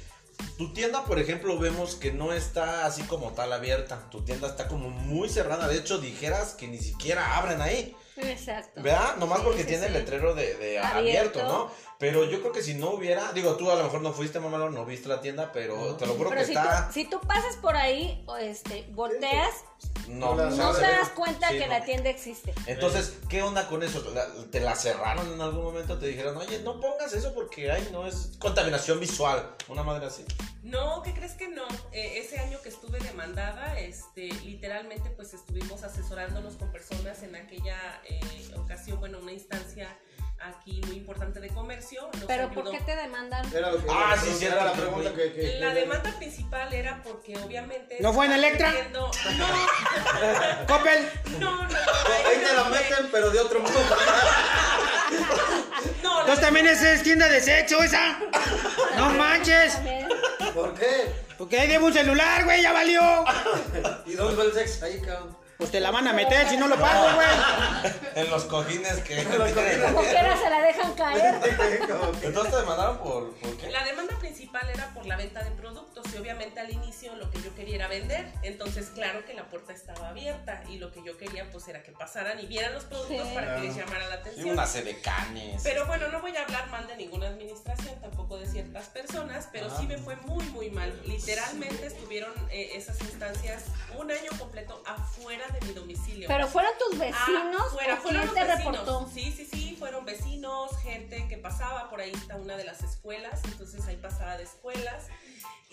Tu 0.58 0.74
tienda, 0.74 1.06
por 1.06 1.20
ejemplo, 1.20 1.58
vemos 1.58 1.96
que 1.96 2.12
no 2.12 2.34
está 2.34 2.86
así 2.86 3.04
como 3.04 3.32
tal 3.32 3.54
abierta. 3.54 4.10
Tu 4.10 4.22
tienda 4.24 4.48
está 4.48 4.68
como 4.68 4.90
muy 4.90 5.30
cerrada. 5.30 5.68
De 5.68 5.78
hecho, 5.78 5.98
dijeras 5.98 6.54
que 6.54 6.68
ni 6.68 6.78
siquiera 6.78 7.38
abren 7.38 7.62
ahí. 7.62 7.96
Exacto. 8.18 8.82
¿Verdad? 8.82 9.16
Nomás 9.18 9.40
Sí, 9.40 9.44
porque 9.46 9.62
sí, 9.62 9.68
tiene 9.68 9.88
el 9.88 9.94
letrero 9.94 10.36
de, 10.36 10.56
de 10.56 10.80
abierto. 10.80 11.40
Abierto. 11.40 11.44
¿no? 11.44 11.72
Pero 12.02 12.26
yo 12.26 12.42
creo 12.42 12.52
que 12.52 12.64
si 12.64 12.74
no 12.74 12.90
hubiera, 12.90 13.32
digo, 13.32 13.56
tú 13.58 13.70
a 13.70 13.76
lo 13.76 13.84
mejor 13.84 14.02
no 14.02 14.12
fuiste, 14.12 14.40
mamá, 14.40 14.58
no 14.58 14.86
viste 14.86 15.08
la 15.08 15.22
tienda, 15.22 15.52
pero 15.54 15.96
te 15.98 16.08
lo 16.08 16.16
juro 16.16 16.30
Pero 16.30 16.42
que 16.42 16.48
si, 16.48 16.54
está. 16.54 16.88
tú, 16.88 16.94
si 16.94 17.06
tú 17.10 17.22
pasas 17.22 17.56
por 17.58 17.78
ahí, 17.78 18.26
este, 18.42 18.88
volteas, 18.92 19.54
No, 20.08 20.34
No 20.36 20.72
te 20.74 20.82
das 20.82 21.10
cuenta 21.10 21.50
Sí, 21.50 21.58
que 21.60 21.68
no. 21.68 21.74
la 21.74 21.86
tienda 21.86 22.10
existe. 22.10 22.54
Entonces, 22.66 23.14
¿qué 23.30 23.42
onda 23.44 23.68
con 23.68 23.82
eso? 23.84 24.04
¿La- 24.14 24.28
¿Te 24.52 24.60
la 24.60 24.76
cerraron 24.76 25.32
en 25.32 25.40
algún 25.40 25.64
momento? 25.64 25.98
¿Te 26.00 26.08
dijeron, 26.08 26.36
oye, 26.38 26.60
no 26.64 26.80
pongas 26.80 27.14
eso 27.14 27.34
porque 27.36 27.72
ay, 27.72 27.88
no 27.92 28.06
es 28.08 28.32
contaminación 28.40 29.00
visual? 29.00 29.56
Una 29.70 29.84
madre 29.84 30.08
así. 30.08 30.26
No, 30.64 31.02
¿qué 31.04 31.14
crees 31.14 31.34
que 31.34 31.48
no? 31.50 31.64
Eh, 31.92 32.18
ese 32.20 32.40
año 32.40 32.60
que 32.62 32.70
estuve 32.70 33.00
demandada, 33.00 33.80
este, 33.80 34.28
literalmente 34.44 35.10
pues 35.12 35.34
estuvimos 35.34 35.84
asesorándonos 35.84 36.56
con 36.56 36.72
personas 36.72 37.22
en 37.24 37.36
aquella 37.36 38.02
eh, 38.06 38.20
ocasión, 38.58 39.00
bueno, 39.00 39.20
una 39.20 39.32
instancia 39.34 39.88
aquí 40.44 40.82
muy 40.88 40.98
importante 40.98 41.40
de 41.40 41.50
comercio. 41.50 42.10
nos 42.14 42.24
Pero 42.26 42.50
¿por 42.52 42.70
qué 42.72 42.80
te 42.80 42.96
demandan? 42.96 43.46
Era 43.54 43.72
lo 43.72 43.78
que 43.84 43.88
Ah, 43.90 44.12
era 44.14 44.22
sí, 44.22 44.30
la 44.30 44.36
cierto, 44.36 44.56
Era 44.58 44.66
la 44.66 44.74
pregunta 44.74 45.14
que. 45.14 45.34
que- 45.34 45.60
La 45.60 45.74
demanda 45.74 46.12
principal 46.18 46.74
era 46.74 47.02
porque 47.04 47.38
obviamente... 47.38 47.98
¿No 48.00 48.14
fue 48.14 48.26
en 48.26 48.34
Electra? 48.34 48.72
Viendo- 48.72 49.12
Coppel. 50.68 51.10
No, 51.40 51.52
no, 51.56 51.64
no. 51.64 51.78
Ahí 52.28 52.38
te 52.44 52.54
la 52.54 52.64
meten, 52.66 53.10
pero 53.12 53.30
de 53.30 53.40
otro 53.40 53.60
modo. 53.62 53.72
No, 56.04 56.22
Entonces 56.22 56.44
también 56.46 56.68
esa 56.68 56.94
es 56.94 57.04
tienda 57.04 57.28
de 57.28 57.42
sexo 57.42 57.82
esa. 57.84 58.18
No 58.98 59.10
manches. 59.18 59.78
¿Por 60.54 60.74
qué? 60.76 61.12
Porque 61.38 61.60
ahí 61.60 61.68
debo 61.68 61.88
un 61.88 61.94
celular, 61.94 62.44
güey, 62.46 62.62
ya 62.62 62.72
valió. 62.72 63.02
¿Y 64.06 64.14
dónde 64.14 64.36
va 64.36 64.44
el 64.44 64.54
sexo? 64.54 64.86
Ahí, 64.86 65.02
cabrón. 65.02 65.36
Pues 65.62 65.70
te 65.70 65.80
la 65.80 65.92
van 65.92 66.08
a 66.08 66.14
meter 66.14 66.50
si 66.50 66.58
no 66.58 66.68
lo 66.68 66.76
pago, 66.76 67.06
güey. 67.14 67.94
En 68.16 68.32
los 68.32 68.46
cojines 68.46 68.94
que. 69.02 69.24
Como 69.26 70.02
quiera 70.02 70.36
se 70.36 70.50
la 70.50 70.60
dejan 70.60 70.92
caer. 70.96 71.36
Entonces 72.24 72.52
te 72.52 72.60
demandaron 72.62 72.98
por, 72.98 73.32
por 73.36 73.58
qué? 73.58 73.70
La 73.70 73.84
demanda 73.86 74.18
principal 74.18 74.68
era 74.74 74.92
por 74.96 75.06
la 75.06 75.18
venta 75.18 75.44
de 75.44 75.52
productos 75.52 76.08
y 76.16 76.18
obviamente 76.18 76.60
al 76.60 76.72
inicio 76.72 77.14
lo 77.16 77.30
que 77.30 77.44
yo 77.44 77.54
quería 77.54 77.76
era 77.76 77.88
vender, 77.88 78.26
entonces 78.42 78.88
claro 78.90 79.24
que 79.24 79.36
la 79.36 79.50
puerta 79.50 79.72
estaba 79.72 80.10
abierta 80.10 80.64
y 80.68 80.78
lo 80.80 80.92
que 80.92 81.04
yo 81.04 81.16
quería 81.20 81.48
pues 81.52 81.68
era 81.68 81.84
que 81.84 81.92
pasaran 81.92 82.40
y 82.40 82.48
vieran 82.48 82.74
los 82.74 82.86
productos 82.86 83.28
Sí. 83.28 83.36
para 83.36 83.56
que 83.58 83.62
les 83.68 83.76
llamara 83.76 84.08
la 84.08 84.16
Y 84.16 84.20
atención. 84.20 84.50
unas 84.50 84.76
edecanes. 84.76 85.62
Pero 85.64 85.86
bueno, 85.86 86.08
no 86.08 86.22
voy 86.22 86.36
a 86.38 86.42
hablar 86.44 86.68
mal 86.72 86.88
de 86.88 86.96
ninguna 86.98 87.28
administración, 87.28 88.02
tampoco 88.02 88.38
de 88.40 88.48
ciertas 88.48 88.88
personas, 88.88 89.48
pero 89.52 89.70
sí 89.78 89.86
me 89.86 89.98
fue 90.00 90.16
muy, 90.18 90.44
muy 90.46 90.72
mal. 90.72 90.92
Literalmente 91.06 91.86
estuvieron 91.86 92.32
eh, 92.50 92.72
esas 92.76 93.00
instancias 93.02 93.66
un 93.98 94.10
año 94.10 94.32
completo 94.40 94.82
afuera 94.88 95.46
de 95.52 95.66
mi 95.68 95.74
domicilio. 95.74 96.28
Pero 96.28 96.48
fueron 96.48 96.72
tus 96.78 96.98
vecinos 97.00 97.62
Afuera, 97.68 97.94
o 97.94 97.98
Ah, 97.98 98.02
fueron 98.02 98.22
quién 98.22 98.26
los 98.26 98.34
te 98.34 98.44
vecinos. 98.44 98.58
reportó. 98.78 99.10
Sí, 99.14 99.32
sí, 99.36 99.46
sí, 99.52 99.76
fueron 99.78 100.06
vecinos, 100.06 100.78
gente 100.84 101.28
que 101.28 101.38
pasaba, 101.38 101.90
por 101.90 102.02
ahí 102.02 102.12
está 102.12 102.36
una 102.36 102.56
de 102.58 102.64
las 102.64 102.82
escuelas, 102.84 103.42
entonces 103.46 103.86
ahí 103.88 103.98
pasaba 103.98 104.38
de 104.38 104.44
escuelas. 104.44 105.08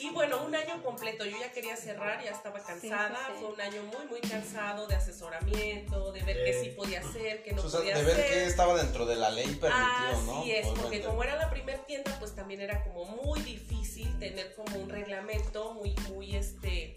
Y 0.00 0.10
bueno, 0.10 0.44
un 0.44 0.54
año 0.54 0.80
completo, 0.84 1.24
yo 1.24 1.36
ya 1.40 1.50
quería 1.50 1.76
cerrar, 1.76 2.22
ya 2.22 2.30
estaba 2.30 2.60
cansada, 2.62 3.16
sí, 3.18 3.32
sí. 3.34 3.40
fue 3.40 3.52
un 3.52 3.60
año 3.60 3.82
muy, 3.82 4.06
muy 4.06 4.20
cansado 4.20 4.86
de 4.86 4.94
asesoramiento, 4.94 6.12
de 6.12 6.22
ver 6.22 6.36
qué 6.44 6.60
sí 6.62 6.70
podía 6.70 7.00
hacer, 7.00 7.42
qué 7.42 7.52
no 7.52 7.62
O 7.62 7.68
sea, 7.68 7.80
podía 7.80 7.96
de 7.96 8.04
ver 8.04 8.12
hacer. 8.20 8.26
que 8.32 8.44
estaba 8.46 8.74
dentro 8.76 9.06
de 9.06 9.16
la 9.16 9.30
ley 9.30 9.46
permitido, 9.56 10.12
Así 10.12 10.26
¿no? 10.26 10.44
es, 10.44 10.68
porque 10.80 11.02
como 11.02 11.24
era 11.24 11.34
la 11.36 11.50
primer 11.50 11.78
tienda, 11.80 12.16
pues 12.20 12.32
también 12.34 12.60
era 12.60 12.84
como 12.84 13.06
muy 13.06 13.40
difícil 13.40 14.16
tener 14.20 14.54
como 14.54 14.78
un 14.78 14.88
reglamento 14.88 15.74
muy, 15.74 15.94
muy, 16.10 16.36
este, 16.36 16.96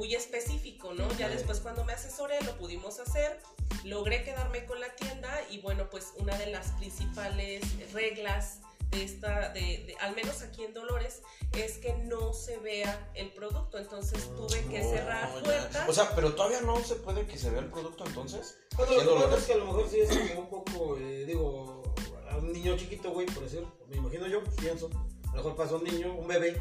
muy 0.00 0.14
específico, 0.14 0.94
¿no? 0.94 1.06
Ya 1.18 1.28
después 1.28 1.60
cuando 1.60 1.84
me 1.84 1.92
asesoré 1.92 2.40
lo 2.44 2.56
pudimos 2.56 2.98
hacer, 3.00 3.38
logré 3.84 4.24
quedarme 4.24 4.64
con 4.64 4.80
la 4.80 4.94
tienda 4.96 5.30
y 5.50 5.60
bueno, 5.60 5.90
pues 5.90 6.14
una 6.16 6.34
de 6.38 6.46
las 6.46 6.68
principales 6.78 7.60
reglas 7.92 8.60
de 8.92 9.04
esta, 9.04 9.50
de, 9.50 9.60
de- 9.60 9.96
al 10.00 10.16
menos 10.16 10.40
aquí 10.40 10.64
en 10.64 10.72
Dolores, 10.72 11.20
es 11.52 11.76
que 11.76 11.92
no 11.92 12.32
se 12.32 12.56
vea 12.56 13.10
el 13.14 13.30
producto, 13.34 13.76
entonces 13.76 14.24
tuve 14.34 14.64
que 14.70 14.78
No, 14.82 14.90
cerrar 14.90 15.34
ya. 15.34 15.42
puertas. 15.44 15.88
O 15.88 15.92
sea, 15.92 16.14
pero 16.14 16.34
todavía 16.34 16.62
no 16.62 16.82
se 16.82 16.94
puede 16.96 17.26
que 17.26 17.36
se 17.36 17.50
vea 17.50 17.60
el 17.60 17.70
producto 17.70 18.06
entonces. 18.06 18.56
Bueno, 18.78 18.94
lo 19.04 19.16
que 19.18 19.24
pasa 19.24 19.36
es 19.36 19.44
que 19.44 19.52
a 19.52 19.56
lo 19.58 19.66
mejor 19.66 19.86
sí 19.90 20.00
es 20.00 20.08
como 20.30 20.40
un 20.40 20.48
poco, 20.48 20.96
eh, 20.98 21.24
digo, 21.26 21.82
a 22.30 22.38
un 22.38 22.52
niño 22.54 22.74
chiquito, 22.78 23.10
güey, 23.10 23.26
por 23.26 23.42
decir, 23.44 23.66
me 23.90 23.96
imagino 23.98 24.26
yo, 24.26 24.42
pienso, 24.62 24.88
a 25.24 25.30
lo 25.32 25.36
mejor 25.36 25.56
pasa 25.56 25.76
un 25.76 25.84
niño, 25.84 26.14
un 26.14 26.26
bebé, 26.26 26.58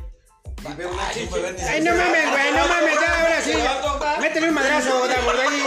Ay, 0.65 1.81
no 1.81 1.95
mames, 1.95 2.31
güey, 2.31 2.51
no 2.51 2.67
mames, 2.67 2.95
ya, 2.99 3.21
ahora 3.21 3.41
sí. 3.41 3.53
Métele 4.21 4.49
un 4.49 4.53
madrazo, 4.55 5.07
Davo, 5.07 5.31
ahí. 5.31 5.63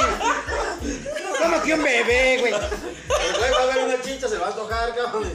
¿Cómo 1.41 1.63
que 1.63 1.75
un 1.75 1.83
bebé, 1.83 2.39
güey? 2.41 2.53
El 2.53 3.39
güey 3.39 3.51
va 3.53 3.63
a 3.63 3.67
ver 3.75 3.85
una 3.85 4.03
chicha, 4.03 4.29
se 4.29 4.37
va 4.39 4.49
a 4.49 4.55
tocar, 4.55 4.95
cabrón. 4.95 5.33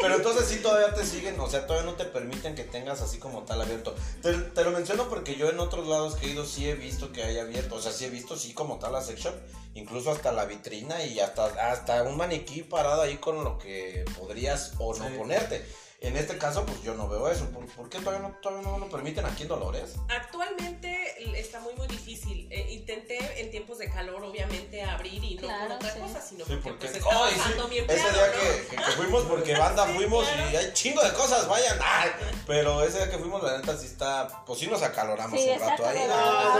Pero 0.00 0.14
entonces 0.16 0.46
sí 0.48 0.56
todavía 0.58 0.94
te 0.94 1.04
siguen, 1.04 1.38
o 1.40 1.48
sea, 1.48 1.66
todavía 1.66 1.90
no 1.90 1.96
te 1.96 2.04
permiten 2.04 2.54
que 2.54 2.64
tengas 2.64 3.00
así 3.00 3.18
como 3.18 3.42
tal 3.42 3.60
abierto. 3.62 3.94
Te, 4.22 4.32
te 4.32 4.64
lo 4.64 4.70
menciono 4.70 5.08
porque 5.08 5.36
yo 5.36 5.48
en 5.50 5.58
otros 5.60 5.86
lados 5.86 6.16
que 6.16 6.26
he 6.26 6.30
ido 6.30 6.44
sí 6.44 6.68
he 6.68 6.74
visto 6.74 7.12
que 7.12 7.22
hay 7.24 7.38
abierto, 7.38 7.76
o 7.76 7.80
sea, 7.82 7.92
sí 7.92 8.04
he 8.04 8.10
visto 8.10 8.36
sí 8.36 8.52
como 8.54 8.78
tal 8.78 8.92
la 8.92 9.02
sex 9.02 9.20
shop, 9.20 9.34
incluso 9.74 10.10
hasta 10.10 10.32
la 10.32 10.44
vitrina 10.44 11.02
y 11.04 11.20
hasta, 11.20 11.46
hasta 11.70 12.02
un 12.04 12.16
maniquí 12.16 12.62
parado 12.62 13.02
ahí 13.02 13.16
con 13.16 13.42
lo 13.44 13.58
que 13.58 14.04
podrías 14.18 14.72
o 14.78 14.94
no 14.96 15.08
Sí. 15.08 15.14
ponerte. 15.16 15.64
En 16.00 16.16
este 16.16 16.38
caso, 16.38 16.64
pues 16.64 16.80
yo 16.82 16.94
no 16.94 17.08
veo 17.08 17.28
eso. 17.28 17.50
¿Por, 17.50 17.66
por 17.72 17.90
qué 17.90 17.98
todavía 17.98 18.28
no, 18.28 18.34
todavía 18.40 18.68
no 18.70 18.78
lo 18.78 18.88
permiten 18.88 19.26
aquí 19.26 19.42
en 19.42 19.48
Dolores? 19.48 19.96
Actualmente 20.08 21.38
está 21.40 21.58
muy 21.58 21.74
muy 21.74 21.88
difícil. 21.88 22.46
Eh, 22.52 22.66
intenté 22.70 23.18
en 23.40 23.50
tiempos 23.50 23.78
de 23.78 23.90
calor 23.90 24.22
obviamente 24.22 24.80
abrir 24.82 25.22
y 25.24 25.34
no 25.34 25.40
Claro, 25.48 25.66
por 25.66 25.76
otra 25.76 25.94
sí. 25.94 26.00
cosa, 26.00 26.20
sino 26.20 26.44
Sí, 26.44 26.52
porque, 26.62 26.68
porque 26.68 26.86
pues 26.86 26.96
está 26.98 27.24
Ay, 27.24 27.34
sí, 27.34 27.68
mi 27.68 27.78
ese 27.78 27.94
día 27.94 28.26
¿no? 28.26 28.86
que, 28.86 28.92
fuimos, 28.92 29.24
porque 29.24 29.56
banda 29.56 29.86
Sí, 29.88 29.92
fuimos 29.94 30.28
claro. 30.28 30.50
y 30.52 30.56
hay 30.56 30.72
chingo 30.72 31.02
de 31.02 31.12
cosas, 31.14 31.48
vayan. 31.48 31.78
Ay, 31.82 32.10
pero 32.46 32.82
ese 32.84 32.98
día 32.98 33.10
que 33.10 33.18
fuimos, 33.18 33.42
la 33.42 33.58
neta 33.58 33.76
sí 33.76 33.86
está, 33.86 34.44
pues 34.46 34.60
sí 34.60 34.68
nos 34.68 34.82
acaloramos 34.82 35.40
Sí, 35.40 35.48
un 35.50 35.58
rato 35.60 35.84
ahí. 35.84 35.98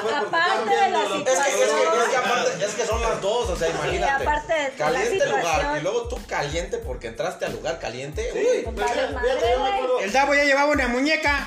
porque 0.02 0.14
Aparte 0.14 0.70
de 0.70 0.90
la 0.90 1.02
Es 1.04 1.10
que, 1.12 1.32
es, 1.32 1.38
que, 1.38 1.62
es, 1.64 2.08
que 2.10 2.16
aparte, 2.16 2.64
es 2.64 2.74
que 2.74 2.86
son 2.86 3.00
las 3.00 3.20
dos, 3.20 3.50
o 3.50 3.56
sea, 3.56 3.68
imagínate. 3.68 4.22
aparte 4.24 4.52
de 4.52 4.68
la 4.70 4.74
caliente 4.76 5.26
lugar 5.26 5.42
situación. 5.44 5.76
y 5.78 5.80
luego 5.82 6.08
tú 6.08 6.18
caliente 6.26 6.78
porque 6.78 7.06
entraste 7.06 7.44
al 7.44 7.52
lugar 7.52 7.78
caliente. 7.78 8.30
Sí, 8.32 8.38
Uy, 8.38 8.62
Pues 8.64 8.76
vale 8.76 9.27
güey. 9.36 10.04
El 10.04 10.12
Davo 10.12 10.34
ya 10.34 10.44
llevaba 10.44 10.72
una 10.72 10.88
muñeca. 10.88 11.46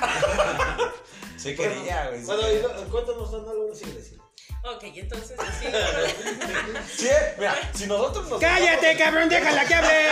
sí 1.36 1.54
quería, 1.56 2.08
güey. 2.08 2.20
sí 2.20 2.26
Bueno, 2.26 2.90
cuéntanos 2.90 3.32
algo, 3.34 3.70
sí, 3.74 3.90
decir. 3.90 4.22
Ok, 4.64 4.84
entonces 4.94 5.36
sí, 5.60 5.66
Sí, 6.96 7.08
mira, 7.36 7.56
si 7.74 7.86
nosotros 7.86 8.28
nos. 8.28 8.40
Cállate, 8.40 8.96
cabrón, 8.96 9.28
déjala 9.28 9.64
que 9.64 9.74
hable. 9.74 10.04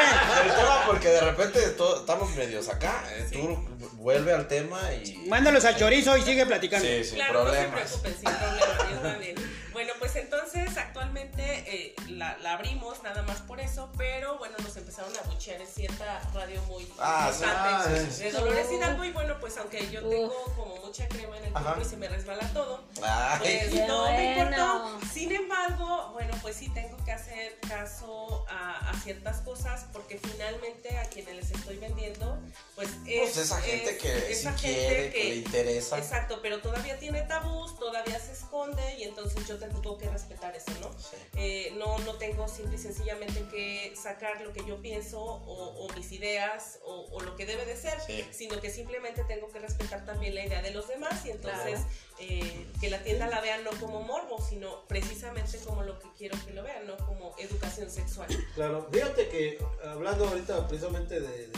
El 0.45 0.55
tema, 0.57 0.83
porque 0.87 1.09
de 1.09 1.21
repente 1.21 1.61
estamos 1.65 2.31
medios 2.35 2.69
acá. 2.69 3.05
eh, 3.12 3.29
Tú 3.33 3.57
vuelve 3.93 4.33
al 4.33 4.49
tema 4.49 4.81
y. 4.93 5.29
Mándalos 5.29 5.65
al 5.65 5.77
chorizo 5.77 6.17
y 6.17 6.23
sigue 6.23 6.47
platicando. 6.47 6.85
Sí, 6.85 7.05
sin 7.05 7.15
claro, 7.17 7.45
no 7.45 7.50
se 7.53 7.59
problemas. 7.59 7.93
preocupen, 7.93 8.17
sin. 8.17 9.50
Bueno, 9.73 9.93
pues 10.00 10.17
entonces 10.17 10.39
Entonces, 10.52 10.76
actualmente 10.78 11.42
eh, 11.66 11.95
la, 12.09 12.37
la 12.38 12.54
abrimos 12.54 13.02
nada 13.04 13.23
más 13.23 13.40
por 13.42 13.61
eso, 13.61 13.90
pero 13.97 14.37
bueno, 14.38 14.57
nos 14.62 14.76
empezaron 14.76 15.12
a 15.16 15.23
buchear 15.28 15.61
en 15.61 15.66
cierta 15.66 16.21
radio 16.35 16.61
muy 16.64 16.88
Ah. 16.99 17.30
Ah, 17.30 17.85
importante 17.85 18.11
sí, 18.11 18.23
de 18.25 18.33
Dolores 18.33 18.66
Hidalgo. 18.73 19.04
Y 19.04 19.12
bueno, 19.12 19.37
pues 19.38 19.57
aunque 19.59 19.88
yo 19.90 20.00
tengo 20.09 20.45
como 20.57 20.76
mucha 20.76 21.07
crema 21.09 21.38
en 21.38 21.45
el 21.45 21.57
Ajá. 21.57 21.64
cuerpo 21.75 21.83
y 21.83 21.85
se 21.90 21.97
me 21.97 22.09
resbala 22.09 22.49
todo, 22.52 22.83
Ay. 23.02 23.38
pues 23.71 23.87
no 23.88 24.11
me 24.11 24.35
bueno. 24.35 24.87
importó. 24.88 25.07
Sin 25.12 25.33
embargo, 25.33 26.11
bueno, 26.14 26.37
pues 26.42 26.57
sí 26.57 26.69
tengo 26.71 26.97
que 27.04 27.12
hacer 27.12 27.59
caso 27.69 28.45
a, 28.49 28.90
a 28.90 28.95
ciertas 29.00 29.38
cosas 29.42 29.87
porque 29.92 30.19
finalmente 30.19 30.99
a 30.99 31.04
quienes 31.09 31.37
les 31.37 31.50
estoy 31.52 31.76
vendiendo, 31.76 32.38
pues 32.75 32.88
es. 33.07 33.21
Pues 33.21 33.37
esa 33.37 33.61
gente 33.61 33.90
es- 33.90 33.99
que 34.02 34.33
esa 34.33 34.57
sí 34.59 34.66
gente 34.66 34.80
quiere, 34.88 35.12
que 35.12 35.25
le 35.25 35.35
interesa. 35.37 35.99
Exacto, 35.99 36.40
pero 36.42 36.61
todavía 36.61 36.99
tiene 36.99 37.23
tabús, 37.23 37.78
todavía 37.78 38.19
se 38.19 38.33
esconde 38.33 38.97
y 38.99 39.04
entonces 39.04 39.47
yo 39.47 39.57
tengo 39.59 39.97
que 39.99 40.09
respetar 40.09 40.39
eso, 40.49 40.70
¿no? 40.80 40.90
Sí. 40.99 41.16
Eh, 41.37 41.75
no, 41.78 41.99
no 42.00 42.14
tengo 42.14 42.49
simple 42.49 42.76
y 42.76 42.78
sencillamente 42.78 43.44
que 43.50 43.94
sacar 43.94 44.40
lo 44.40 44.52
que 44.52 44.64
yo 44.66 44.80
pienso 44.80 45.20
o, 45.23 45.85
o 45.87 45.92
mis 45.94 46.11
ideas 46.12 46.78
o, 46.85 47.06
o 47.12 47.20
lo 47.20 47.37
que 47.37 47.44
debe 47.47 47.64
de 47.66 47.76
ser, 47.76 48.00
Sí. 48.00 48.25
sino 48.32 48.61
que 48.61 48.70
simplemente 48.70 49.23
tengo 49.25 49.50
que 49.52 49.59
respetar 49.59 50.04
también 50.06 50.35
la 50.35 50.44
idea 50.47 50.62
de 50.62 50.70
los 50.73 50.88
demás 50.88 51.25
y 51.26 51.30
entonces 51.30 51.80
Claro. 51.80 51.87
eh, 52.20 52.66
que 52.80 52.90
la 52.90 53.02
tienda 53.02 53.26
la 53.28 53.40
vean 53.40 53.62
no 53.64 53.70
como 53.78 54.02
morbo, 54.02 54.40
sino 54.42 54.87
precisamente 54.88 55.59
como 55.59 55.82
lo 55.82 55.99
que 55.99 56.09
quiero 56.16 56.37
que 56.47 56.52
lo 56.52 56.62
vean, 56.62 56.87
no 56.87 56.97
como 56.99 57.35
educación 57.38 57.90
sexual. 57.90 58.28
Claro, 58.54 58.88
fíjate 58.90 59.28
que 59.28 59.59
hablando 59.85 60.26
ahorita 60.28 60.66
precisamente 60.68 61.20
de, 61.20 61.50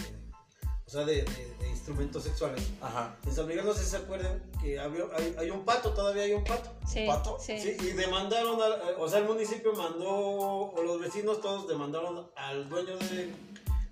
sea, 0.93 1.05
de, 1.05 1.23
de- 1.23 1.55
de 1.59 1.69
instrumentos 1.71 2.23
sexuales. 2.25 2.63
Ajá. 2.81 3.17
En 3.27 3.35
San 3.35 3.47
Miguel 3.47 3.65
no 3.65 3.73
sé 3.75 3.85
si 3.85 3.91
se 3.91 3.97
acuerdan 3.97 4.43
que 4.61 4.79
había, 4.79 5.05
hay, 5.17 5.35
hay 5.39 5.51
un 5.51 5.65
pato, 5.65 5.93
todavía 5.95 6.23
hay 6.25 6.33
un 6.33 6.45
pato. 6.45 6.71
Sí, 6.87 7.05
¿Pato? 7.07 7.39
sí. 7.41 7.59
Sí, 7.61 7.77
y 7.81 7.93
demandaron, 7.93 8.61
al- 8.63 8.95
o 8.99 9.09
sea, 9.09 9.19
el 9.21 9.25
municipio 9.25 9.73
mandó, 9.73 10.09
o 10.11 10.83
los 10.83 11.01
vecinos 11.01 11.41
todos 11.41 11.67
demandaron 11.69 12.31
al 12.37 12.69
dueño 12.69 12.97
de- 12.99 13.33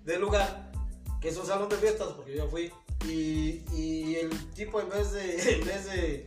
del 0.05 0.21
lugar, 0.21 0.71
que 1.19 1.29
es 1.29 1.37
un 1.37 1.45
salón 1.45 1.69
de 1.69 1.77
fiestas, 1.77 2.07
porque 2.15 2.35
yo 2.35 2.47
fui, 2.47 2.71
y, 3.05 3.63
y 3.73 4.15
el 4.15 4.53
tipo 4.53 4.79
en 4.79 4.89
vez 4.89 5.11
de, 5.11 5.53
en 5.59 5.65
vez 5.65 5.85
de, 5.85 6.25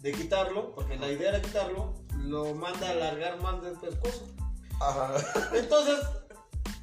de 0.00 0.12
quitarlo, 0.12 0.74
porque 0.74 0.96
la 0.96 1.10
idea 1.10 1.30
era 1.30 1.42
quitarlo, 1.42 1.94
lo 2.16 2.54
manda 2.54 2.88
a 2.88 2.90
alargar 2.92 3.40
más 3.42 3.60
del 3.62 3.74
pescozo. 3.78 4.26
Ajá. 4.80 5.14
Entonces, 5.54 5.98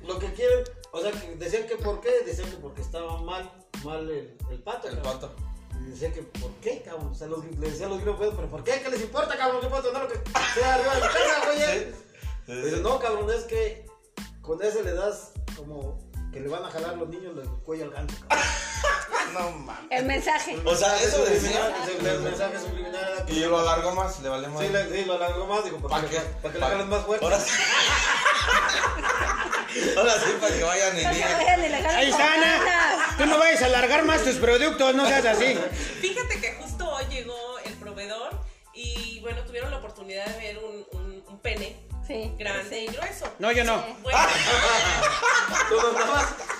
lo 0.05 0.17
que 0.19 0.31
quieren, 0.33 0.63
o 0.91 1.01
sea, 1.01 1.11
que 1.11 1.35
decían 1.35 1.67
que 1.67 1.75
por 1.77 2.01
qué, 2.01 2.11
decían 2.25 2.49
que 2.49 2.57
porque 2.57 2.81
estaba 2.81 3.17
mal, 3.21 3.51
mal 3.83 4.09
el, 4.09 4.37
el 4.49 4.59
pato. 4.63 4.87
El 4.87 4.95
cabrón. 4.95 5.13
pato. 5.13 5.35
Y 5.81 5.89
decía 5.91 6.11
que, 6.11 6.23
¿por 6.23 6.51
qué, 6.55 6.81
cabrón? 6.81 7.09
O 7.11 7.15
sea, 7.15 7.27
los, 7.27 7.43
le 7.45 7.69
decía 7.71 7.85
a 7.85 7.89
los 7.89 8.01
gringos, 8.01 8.33
pero 8.35 8.49
¿por 8.49 8.63
qué? 8.63 8.81
¿Qué 8.81 8.89
les 8.89 9.01
importa, 9.01 9.37
cabrón? 9.37 9.61
¿Qué 9.61 9.67
puedo 9.67 9.83
tener 9.83 10.01
lo 10.01 10.07
que 10.09 10.19
sea 10.55 10.73
arriba 10.75 10.95
de 10.95 11.01
mi 11.01 11.07
casa, 11.07 11.41
güey? 11.45 11.59
Sí. 11.59 12.61
Dice, 12.69 12.77
no, 12.81 12.99
cabrón, 12.99 13.29
es 13.31 13.43
que 13.43 13.85
con 14.41 14.61
ese 14.63 14.83
le 14.83 14.93
das 14.93 15.31
como 15.55 15.99
que 16.33 16.39
le 16.41 16.49
van 16.49 16.63
a 16.65 16.69
jalar 16.71 16.97
los 16.97 17.07
niños 17.09 17.33
el 17.37 17.47
cuello 17.63 17.85
al 17.85 17.91
ganso, 17.91 18.15
cabrón. 18.27 18.45
No 19.33 19.51
mames. 19.51 19.85
El 19.91 20.05
mensaje. 20.05 20.59
O 20.65 20.75
sea, 20.75 20.99
eso 21.03 21.23
decía. 21.23 21.71
El, 21.99 22.03
el 22.07 22.19
mensaje 22.21 22.59
subliminal 22.59 22.95
era 23.13 23.25
que- 23.27 23.33
Y 23.33 23.39
lo 23.41 23.59
alargó 23.59 23.93
más, 23.93 24.19
le 24.21 24.29
vale 24.29 24.47
más. 24.47 24.59
Sí, 24.65 24.69
le- 24.69 24.89
sí, 24.91 25.05
lo 25.05 25.13
alargó 25.13 25.45
más, 25.45 25.63
digo, 25.63 25.77
para, 25.77 26.01
¿Pa' 26.01 26.09
que, 26.09 26.15
qué? 26.15 26.21
le- 26.23 26.29
para 26.41 26.51
que 26.53 26.59
le 26.59 26.65
jalen 26.65 26.89
más 26.89 27.05
fuerte. 27.05 27.25
Ahora 27.25 27.39
sí. 27.39 27.51
Ahora 29.97 30.13
sí, 30.13 30.29
para 30.39 30.55
que 30.55 30.63
vayan 30.63 30.97
y 30.97 31.01
le 31.01 31.23
jalen 31.23 31.85
Ahí 31.85 32.09
está, 32.09 32.33
Ana. 32.33 32.57
cocanas. 32.59 33.17
Tú 33.17 33.25
no 33.25 33.37
vayas 33.37 33.61
a 33.61 33.65
alargar 33.65 34.03
más 34.05 34.23
tus 34.23 34.35
productos, 34.35 34.95
no 34.95 35.05
seas 35.07 35.25
así. 35.25 35.57
Fíjate 36.01 36.39
que 36.41 36.53
justo 36.53 36.89
hoy 36.89 37.05
llegó 37.09 37.59
el 37.65 37.73
proveedor 37.73 38.39
y 38.73 39.19
bueno, 39.21 39.41
tuvieron 39.45 39.71
la 39.71 39.77
oportunidad 39.77 40.25
de 40.25 40.39
ver 40.39 40.57
un, 40.59 40.85
un- 40.99 41.23
un 41.27 41.39
pene 41.39 41.75
Sí. 42.09 42.33
grande 42.39 42.85
y 42.85 42.87
grueso. 42.87 43.31
No, 43.37 43.51
yo 43.51 43.63
no. 43.63 43.77
Sí. 43.85 43.95
Bueno, 44.01 44.17
Tú 45.69 45.75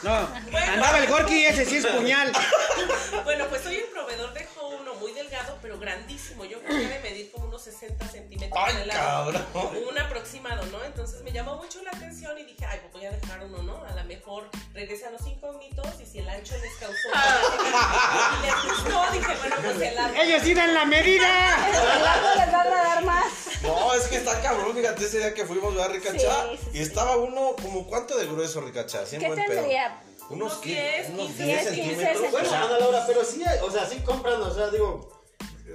no. 0.04 0.30
Andaba 0.72 1.00
el 1.00 1.08
Gorky 1.08 1.42
y 1.42 1.46
ese 1.46 1.66
sí 1.66 1.78
es 1.78 1.88
puñal. 1.88 2.32
bueno, 3.24 3.48
pues 3.50 3.66
hoy 3.66 3.78
el 3.78 3.86
proveedor 3.86 4.32
dejó 4.34 4.68
uno 4.68 4.94
muy 4.96 5.12
delgado, 5.14 5.58
pero 5.60 5.80
grandísimo. 5.80 6.46
Yo 6.46 6.60
creo 6.62 6.78
que 6.78 6.88
debe 6.88 7.00
medir 7.00 7.32
como 7.32 7.46
unos 7.46 7.64
60 7.64 8.08
centímetros 8.08 8.64
Ay, 8.64 8.78
de 8.78 8.86
lado. 8.86 9.34
cabrón. 9.34 9.78
Un 9.90 9.98
aproximado, 9.98 10.64
¿no? 10.68 10.84
Entonces 10.84 11.24
me 11.24 11.32
llamó 11.32 11.56
mucho 11.56 11.82
la 11.82 11.92
atención 11.98 12.38
y 12.38 12.44
dije, 12.44 12.66
ay, 12.68 12.80
pues 12.82 12.94
voy 12.94 13.06
a 13.06 13.12
dejar 13.12 13.44
uno, 13.44 13.64
¿no? 13.64 13.84
A 13.84 13.92
lo 13.96 14.04
mejor 14.06 14.50
regresan 14.74 15.14
los 15.14 15.26
incógnitos 15.28 15.88
y 16.00 16.06
si 16.06 16.20
el 16.20 16.30
ancho 16.30 16.56
les 16.60 16.76
causó. 16.76 17.10
y 18.40 18.46
les 18.46 18.64
gustó, 18.76 19.12
dije, 19.12 19.36
bueno, 19.40 19.56
pues 19.64 19.82
el 19.82 19.96
largo. 19.96 20.22
Ellos 20.22 20.44
sí 20.44 20.54
dan 20.54 20.74
la 20.76 20.86
medida. 20.86 21.68
El 21.68 22.04
largo 22.04 22.28
les 22.38 22.54
va 22.54 22.58
a 22.58 22.62
agradar 22.62 23.04
más. 23.04 23.26
No, 23.64 23.94
es 23.94 24.04
que 24.08 24.18
está 24.18 24.42
cabrón, 24.42 24.76
fíjate, 24.76 25.06
ese 25.06 25.18
día 25.18 25.34
que 25.34 25.39
fuimos 25.46 25.78
a 25.80 25.88
Ricachá 25.88 26.50
Sí, 26.52 26.58
sí, 26.64 26.70
y 26.74 26.78
sí. 26.78 26.82
estaba 26.84 27.18
uno 27.18 27.56
como 27.62 27.86
cuánto 27.88 28.18
de 28.18 28.26
grueso 28.26 28.62
Ricachá, 28.62 29.04
¿Qué 29.10 29.20
buen 29.20 29.36
pedo. 29.36 29.54
tendría? 29.62 30.02
Unos 30.30 30.54
Unos 30.54 30.62
10, 30.62 31.08
10, 31.08 31.10
unos 31.10 31.28
15, 31.28 31.44
10 31.44 31.60
15 31.70 31.76
centímetros. 31.76 32.32
Bueno, 32.32 32.52
Ana 32.54 32.80
Laura, 32.80 33.04
pero 33.08 33.26
sí, 33.26 33.44
o 33.64 33.72
sea, 33.72 33.86
sí 33.88 34.00
compran, 34.02 34.42
o 34.42 34.54
sea, 34.54 34.70
digo, 34.70 35.24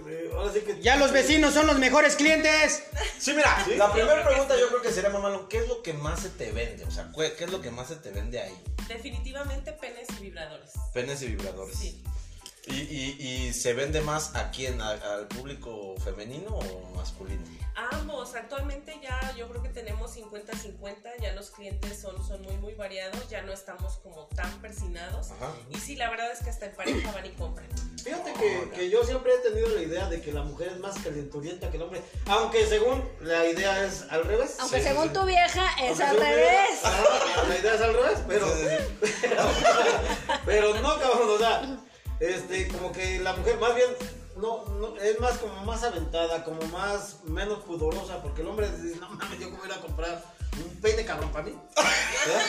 eh, 0.09 0.30
ahora 0.35 0.52
sí 0.52 0.61
que... 0.61 0.80
Ya 0.80 0.97
los 0.97 1.11
vecinos 1.12 1.54
son 1.54 1.66
los 1.66 1.78
mejores 1.78 2.14
clientes. 2.16 2.85
Sí, 3.18 3.33
mira, 3.33 3.64
¿Sí? 3.64 3.75
la 3.76 3.92
primera 3.92 4.23
que 4.23 4.28
pregunta 4.28 4.56
yo 4.59 4.68
creo 4.68 4.83
que 4.83 4.92
sería, 4.92 5.11
mamá, 5.11 5.47
¿qué 5.49 5.59
es 5.59 5.68
lo 5.68 5.83
que 5.83 5.92
más 5.92 6.21
se 6.21 6.28
te 6.30 6.52
vende? 6.52 6.85
O 6.85 6.90
sea, 6.90 7.11
¿qué 7.16 7.33
qué 7.35 7.44
es 7.44 7.50
lo 7.50 7.61
que 7.61 7.71
más 7.71 7.88
se 7.88 7.97
te 7.97 8.11
vende 8.11 8.40
ahí? 8.40 8.54
Definitivamente 8.87 9.73
penes 9.73 10.06
y 10.18 10.23
vibradores. 10.23 10.71
Penes 10.92 11.23
y 11.23 11.26
vibradores. 11.28 11.76
Sí. 11.76 12.04
¿Y, 12.66 12.75
y, 12.76 13.16
y 13.49 13.52
se 13.52 13.75
vende 13.75 14.00
más 14.00 14.35
a 14.37 14.50
quién? 14.50 14.80
¿A- 14.80 14.90
¿Al 14.92 15.28
público 15.28 15.94
femenino 16.02 16.50
o 16.50 16.94
masculino? 16.97 17.42
Ambos, 17.90 18.35
actualmente 18.37 18.99
ya 19.02 19.35
yo 19.37 19.49
creo 19.49 19.62
que 19.62 19.68
tenemos 19.68 20.16
50-50, 20.16 20.94
ya 21.21 21.33
los 21.33 21.50
clientes 21.50 22.00
son, 22.00 22.25
son 22.26 22.40
muy 22.42 22.56
muy 22.59 22.75
variados, 22.75 23.28
ya 23.28 23.42
no 23.42 23.52
estamos 23.52 23.97
como 23.99 24.26
tan 24.28 24.49
persinados. 24.62 25.33
Ajá. 25.33 25.52
Y 25.71 25.76
sí, 25.78 25.97
la 25.97 26.09
verdad 26.09 26.30
es 26.33 26.38
que 26.38 26.50
hasta 26.50 26.66
en 26.66 26.75
pareja 26.76 27.11
van 27.12 27.26
y 27.26 27.30
compran. 27.30 27.66
Fíjate 28.02 28.33
que, 28.35 28.71
que 28.75 28.90
yo 28.90 29.02
siempre 29.04 29.33
he 29.35 29.38
tenido 29.50 29.68
la 29.68 29.83
idea 29.83 30.09
de 30.09 30.21
que 30.23 30.33
la 30.33 30.42
mujer 30.42 30.68
es 30.68 30.78
más 30.78 30.97
calenturienta 31.00 31.71
que 31.71 31.76
el 31.78 31.83
hombre, 31.83 32.02
aunque 32.26 32.64
según 32.66 33.06
la 33.21 33.44
idea 33.47 33.85
es 33.85 34.02
al 34.11 34.25
revés. 34.25 34.56
Aunque 34.61 34.78
Sí, 34.78 34.85
según 34.85 35.09
sí. 35.09 35.12
tu 35.14 35.25
vieja 35.25 35.66
es 35.83 35.88
Aunque 36.00 36.04
al 36.04 36.16
revés. 36.16 36.85
Ajá, 36.85 37.44
la 37.49 37.59
idea 37.59 37.75
es 37.75 37.80
al 37.80 37.94
revés, 37.94 38.18
pero, 38.28 38.47
pero 40.47 40.75
no, 40.80 40.99
cabrón, 40.99 41.28
o 41.30 41.38
sea, 41.38 41.78
este, 42.28 42.69
como 42.69 42.93
que 42.93 43.19
la 43.21 43.33
mujer 43.35 43.59
más 43.59 43.75
bien, 43.75 43.90
no, 44.37 44.64
no, 44.81 44.97
es 44.97 45.21
más 45.21 45.38
como 45.38 45.64
más 45.64 45.83
aventada, 45.85 46.45
como 46.45 46.62
más, 46.69 47.16
menos 47.25 47.61
pudorosa, 47.64 48.23
porque 48.23 48.43
el 48.43 48.49
hombre 48.49 48.71
dice, 48.71 48.99
no 48.99 49.09
mames, 49.11 49.38
yo 49.38 49.50
cómo 49.50 49.64
ir 49.64 49.73
a 49.73 49.81
comprar 49.81 50.23
un 50.57 50.81
peine 50.81 51.04
cabrón 51.04 51.31
para 51.33 51.45
mí. 51.45 51.59
¿verdad? 51.76 52.43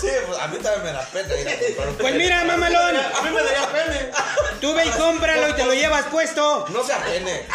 Sí, 0.00 0.08
pues 0.26 0.38
a 0.38 0.48
mí 0.48 0.58
también 0.58 0.84
me 0.84 0.92
da 0.92 1.04
pena 1.06 1.34
ir 1.34 1.48
a 1.48 1.58
comprar 1.58 1.88
un 1.88 1.96
Pues 1.96 2.14
mira, 2.14 2.44
mamalón. 2.44 2.96
A 2.96 3.22
mí 3.22 3.30
me 3.30 3.42
daría 3.42 3.72
pene. 3.72 4.10
Tú 4.60 4.74
ve 4.74 4.86
y 4.86 4.90
cómpralo 4.90 5.48
y 5.50 5.52
te 5.54 5.64
lo 5.66 5.74
llevas 5.74 6.06
puesto. 6.06 6.66
No 6.68 6.84
se 6.84 6.92
apene. 6.92 7.46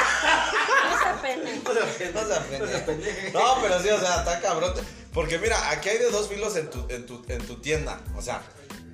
No 0.89 0.99
se 0.99 1.05
apene. 1.05 1.61
No 1.63 1.73
se 1.73 1.79
apene. 1.81 2.59
No 2.59 2.67
se 2.67 2.75
apene. 2.75 3.31
No, 3.33 3.61
pero 3.61 3.81
sí, 3.81 3.89
o 3.89 3.99
sea, 3.99 4.17
está 4.17 4.39
cabrón. 4.41 4.73
Porque 5.13 5.39
mira, 5.39 5.69
aquí 5.71 5.89
hay 5.89 5.97
de 5.97 6.11
dos 6.11 6.27
filos 6.27 6.55
en 6.57 6.69
tu, 6.69 6.85
en 6.89 7.05
tu, 7.05 7.23
en 7.29 7.47
tu 7.47 7.55
tienda. 7.61 7.99
O 8.15 8.21
sea, 8.21 8.41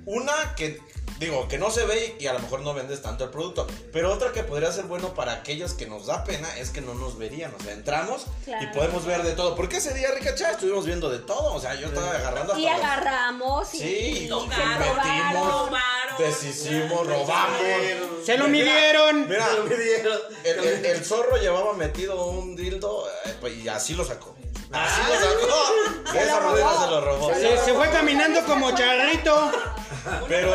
una 0.06 0.54
que, 0.56 0.80
digo, 1.18 1.46
que 1.48 1.58
no 1.58 1.70
se 1.70 1.84
ve 1.84 2.16
y 2.18 2.26
a 2.26 2.32
lo 2.32 2.40
mejor 2.40 2.60
no 2.60 2.74
vendes 2.74 3.02
tanto 3.02 3.24
el 3.24 3.30
producto. 3.30 3.66
Pero 3.92 4.12
otra 4.12 4.32
que 4.32 4.42
podría 4.42 4.72
ser 4.72 4.84
bueno 4.86 5.14
para 5.14 5.32
aquellos 5.32 5.74
que 5.74 5.86
nos 5.86 6.06
da 6.06 6.24
pena 6.24 6.48
es 6.58 6.70
que 6.70 6.80
no 6.80 6.94
nos 6.94 7.16
verían. 7.18 7.54
O 7.58 7.62
sea, 7.62 7.72
entramos 7.72 8.26
y 8.42 8.44
Claro. 8.46 8.72
podemos 8.74 9.04
ver 9.04 9.22
de 9.22 9.32
todo. 9.32 9.54
Porque 9.54 9.76
ese 9.78 9.94
día, 9.94 10.08
Ricachá, 10.12 10.52
estuvimos 10.52 10.84
viendo 10.86 11.08
de 11.10 11.18
todo. 11.20 11.54
O 11.54 11.60
sea, 11.60 11.74
yo 11.74 11.86
estaba 11.88 12.10
agarrando 12.10 12.52
hasta 12.54 12.58
Y 12.60 12.64
los- 12.70 12.74
agarramos 12.84 13.74
y, 13.74 13.78
Sí, 13.78 13.84
y 13.86 14.08
y 14.10 14.22
se 14.22 14.28
tocaron, 14.28 14.96
robaron. 14.96 15.78
deshicimos, 16.18 17.06
robamos. 17.06 17.60
Se 18.24 18.36
lo 18.38 18.48
midieron. 18.48 19.28
Mira, 19.28 19.48
Se 19.48 19.56
lo 19.58 19.64
midieron. 19.64 20.18
el, 20.44 20.58
el- 20.58 20.84
el 20.86 21.04
zorro 21.04 21.36
llevaba 21.36 21.72
metido 21.74 22.26
un 22.26 22.54
dildo 22.56 23.06
eh, 23.26 23.34
pues, 23.40 23.54
y 23.56 23.68
así 23.68 23.94
lo 23.94 24.04
sacó. 24.04 24.34
Así 24.72 25.00
Ah. 25.04 25.08
lo 25.08 25.14
sacó. 25.14 26.12
De 26.12 26.18
Se 26.18 26.24
esa 26.24 26.40
lo 26.40 26.56
se 26.56 26.90
lo 26.90 27.00
robó. 27.00 27.34
Se, 27.34 27.58
se 27.58 27.74
fue 27.74 27.90
caminando 27.90 28.42
como 28.44 28.74
charrito. 28.74 29.52
Una 30.06 30.26
Pero-. 30.28 30.50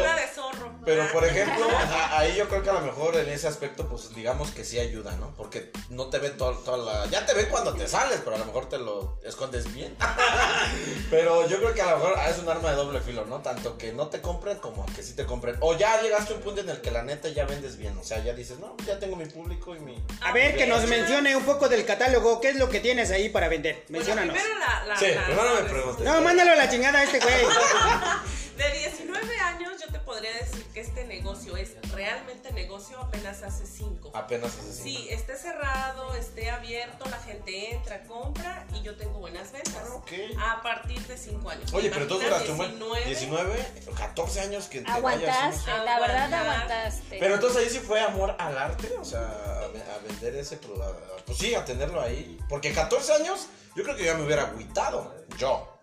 Pero 0.88 1.12
por 1.12 1.26
ejemplo, 1.26 1.68
a- 1.70 2.18
ahí 2.20 2.36
yo 2.38 2.48
creo 2.48 2.64
que 2.64 2.70
a 2.70 2.74
lo 2.74 2.82
mejor 2.82 3.16
en 3.18 3.28
ese 3.30 3.48
aspecto, 3.48 3.88
pues 3.90 4.16
digamos 4.16 4.52
que 4.52 4.64
sí 4.64 4.80
ayuda, 4.80 5.12
¿no? 5.18 5.34
Porque 5.36 5.72
no 5.90 6.08
te 6.08 6.18
ven 6.20 6.38
toda, 6.38 6.58
toda 6.64 6.78
la. 6.78 7.06
Ya 7.12 7.26
te 7.26 7.34
ven 7.34 7.48
cuando 7.48 7.74
te 7.74 7.88
sales, 7.88 8.22
pero 8.24 8.38
a 8.38 8.40
lo 8.40 8.46
mejor 8.46 8.70
te 8.70 8.78
lo 8.78 9.20
escondes 9.24 9.74
bien. 9.74 9.96
pero 11.10 11.48
yo 11.48 11.58
creo 11.60 11.74
que 11.74 11.82
a 11.82 11.92
lo 11.92 11.98
mejor 11.98 12.16
ah, 12.18 12.30
es 12.30 12.38
un 12.40 12.50
arma 12.50 12.70
de 12.70 12.76
doble 12.78 13.02
filo, 13.02 13.26
¿no? 13.26 13.40
Tanto 13.42 13.78
que 13.78 13.92
no 13.92 14.08
te 14.08 14.22
compren 14.22 14.58
como 14.60 14.86
que 14.88 15.04
sí 15.04 15.14
te 15.14 15.26
compren. 15.26 15.58
O 15.60 15.78
ya 15.78 16.02
llegaste 16.02 16.34
a 16.34 16.38
un 16.38 16.42
punto 16.42 16.62
en 16.62 16.70
el 16.70 16.82
que 16.82 16.92
la 16.92 17.04
neta 17.04 17.28
ya 17.30 17.46
vendes 17.46 17.78
bien. 17.78 17.98
O 17.98 18.04
sea, 18.04 18.24
ya 18.24 18.34
dices, 18.34 18.58
no, 18.60 18.76
ya 18.86 18.98
tengo 18.98 19.16
mi 19.18 19.26
público 19.26 19.76
y 19.76 19.80
mi. 19.80 20.02
A 20.22 20.32
ver, 20.32 20.56
que 20.56 20.68
nos 20.68 20.88
mencione 20.88 21.36
un 21.36 21.44
poco 21.44 21.68
del 21.70 21.86
catálogo. 21.86 22.40
¿Qué 22.42 22.50
es 22.50 22.56
lo 22.56 22.70
que 22.70 22.80
tienes 22.80 23.12
ahí 23.12 23.30
para 23.30 23.50
vender? 23.50 23.84
Bueno, 23.90 24.06
Menciónanos. 24.06 24.36
primero 24.38 24.60
la, 24.60 24.86
la, 24.86 24.98
Sí, 24.98 25.08
la- 25.14 25.26
primero 25.26 25.56
me 25.56 25.70
pregunté. 25.70 26.04
No, 26.06 26.22
mándalo 26.22 26.52
a 26.52 26.56
la 26.56 26.70
chingada 26.70 27.00
a 27.00 27.04
este 27.04 27.20
güey. 27.20 27.34
De 28.58 28.72
19 28.80 29.40
años 29.40 29.74
yo 29.80 29.92
te 29.94 30.00
podría 30.00 30.34
decir 30.34 30.66
que 30.78 30.82
este 30.82 31.06
negocio 31.06 31.58
es 31.58 31.72
realmente 31.92 32.54
negocio 32.54 33.00
apenas 33.00 33.42
hace 33.42 33.66
cinco. 33.66 34.12
Apenas 34.14 34.52
hace 34.56 34.74
cinco. 34.74 35.00
Sí, 35.00 35.08
esté 35.10 35.36
cerrado, 35.36 36.14
esté 36.14 36.52
abierto, 36.52 37.10
la 37.10 37.18
gente 37.18 37.72
entra, 37.72 38.04
compra 38.04 38.64
y 38.76 38.84
yo 38.84 38.96
tengo 38.96 39.18
buenas 39.18 39.52
ventas. 39.52 39.74
Ah, 39.76 39.96
ok. 39.96 40.12
A 40.38 40.62
partir 40.62 41.00
de 41.08 41.18
cinco 41.18 41.50
años. 41.50 41.74
Oye, 41.74 41.90
pero 41.90 42.06
tú 42.06 42.20
duraste 42.20 42.52
un 42.52 42.58
buen 42.58 42.78
19. 42.78 43.06
19, 43.08 43.66
14 43.98 44.40
años 44.42 44.68
que 44.68 44.82
te 44.82 44.92
Aguantaste, 44.92 45.72
la 45.84 46.00
verdad 46.00 46.32
aguantaste. 46.32 47.18
Pero 47.18 47.34
entonces 47.34 47.64
ahí 47.64 47.70
sí 47.72 47.80
fue 47.80 48.00
amor 48.00 48.36
al 48.38 48.56
arte, 48.56 48.94
o 49.00 49.06
sea, 49.06 49.22
a 49.22 50.08
vender 50.08 50.36
ese 50.36 50.58
producto. 50.58 51.24
Pues 51.26 51.40
sí, 51.40 51.56
a 51.56 51.66
tenerlo 51.66 52.02
ahí. 52.02 52.38
Porque 52.48 52.72
14 52.72 53.14
años, 53.14 53.48
yo 53.76 53.84
creo 53.84 53.96
que 53.96 54.06
ya 54.06 54.14
me 54.14 54.24
hubiera 54.24 54.44
agüitado. 54.44 55.26
Yo. 55.40 55.77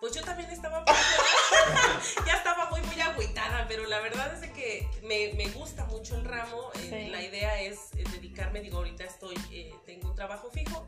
Pues 0.00 0.14
yo 0.14 0.22
también 0.22 0.48
estaba 0.50 0.84
ya 2.26 2.34
estaba 2.34 2.70
muy 2.70 2.80
muy 2.82 3.00
agüitada, 3.00 3.66
pero 3.68 3.84
la 3.86 3.98
verdad 4.00 4.32
es 4.32 4.40
de 4.40 4.52
que 4.52 4.88
me, 5.02 5.32
me 5.34 5.48
gusta 5.52 5.84
mucho 5.86 6.14
el 6.16 6.24
ramo. 6.24 6.70
eh. 6.82 7.08
La 7.10 7.20
idea 7.22 7.60
es 7.60 7.90
dedicarme, 7.92 8.60
digo, 8.60 8.78
ahorita 8.78 9.04
estoy, 9.04 9.34
eh, 9.50 9.74
tengo 9.86 10.08
un 10.08 10.14
trabajo 10.14 10.50
fijo, 10.50 10.86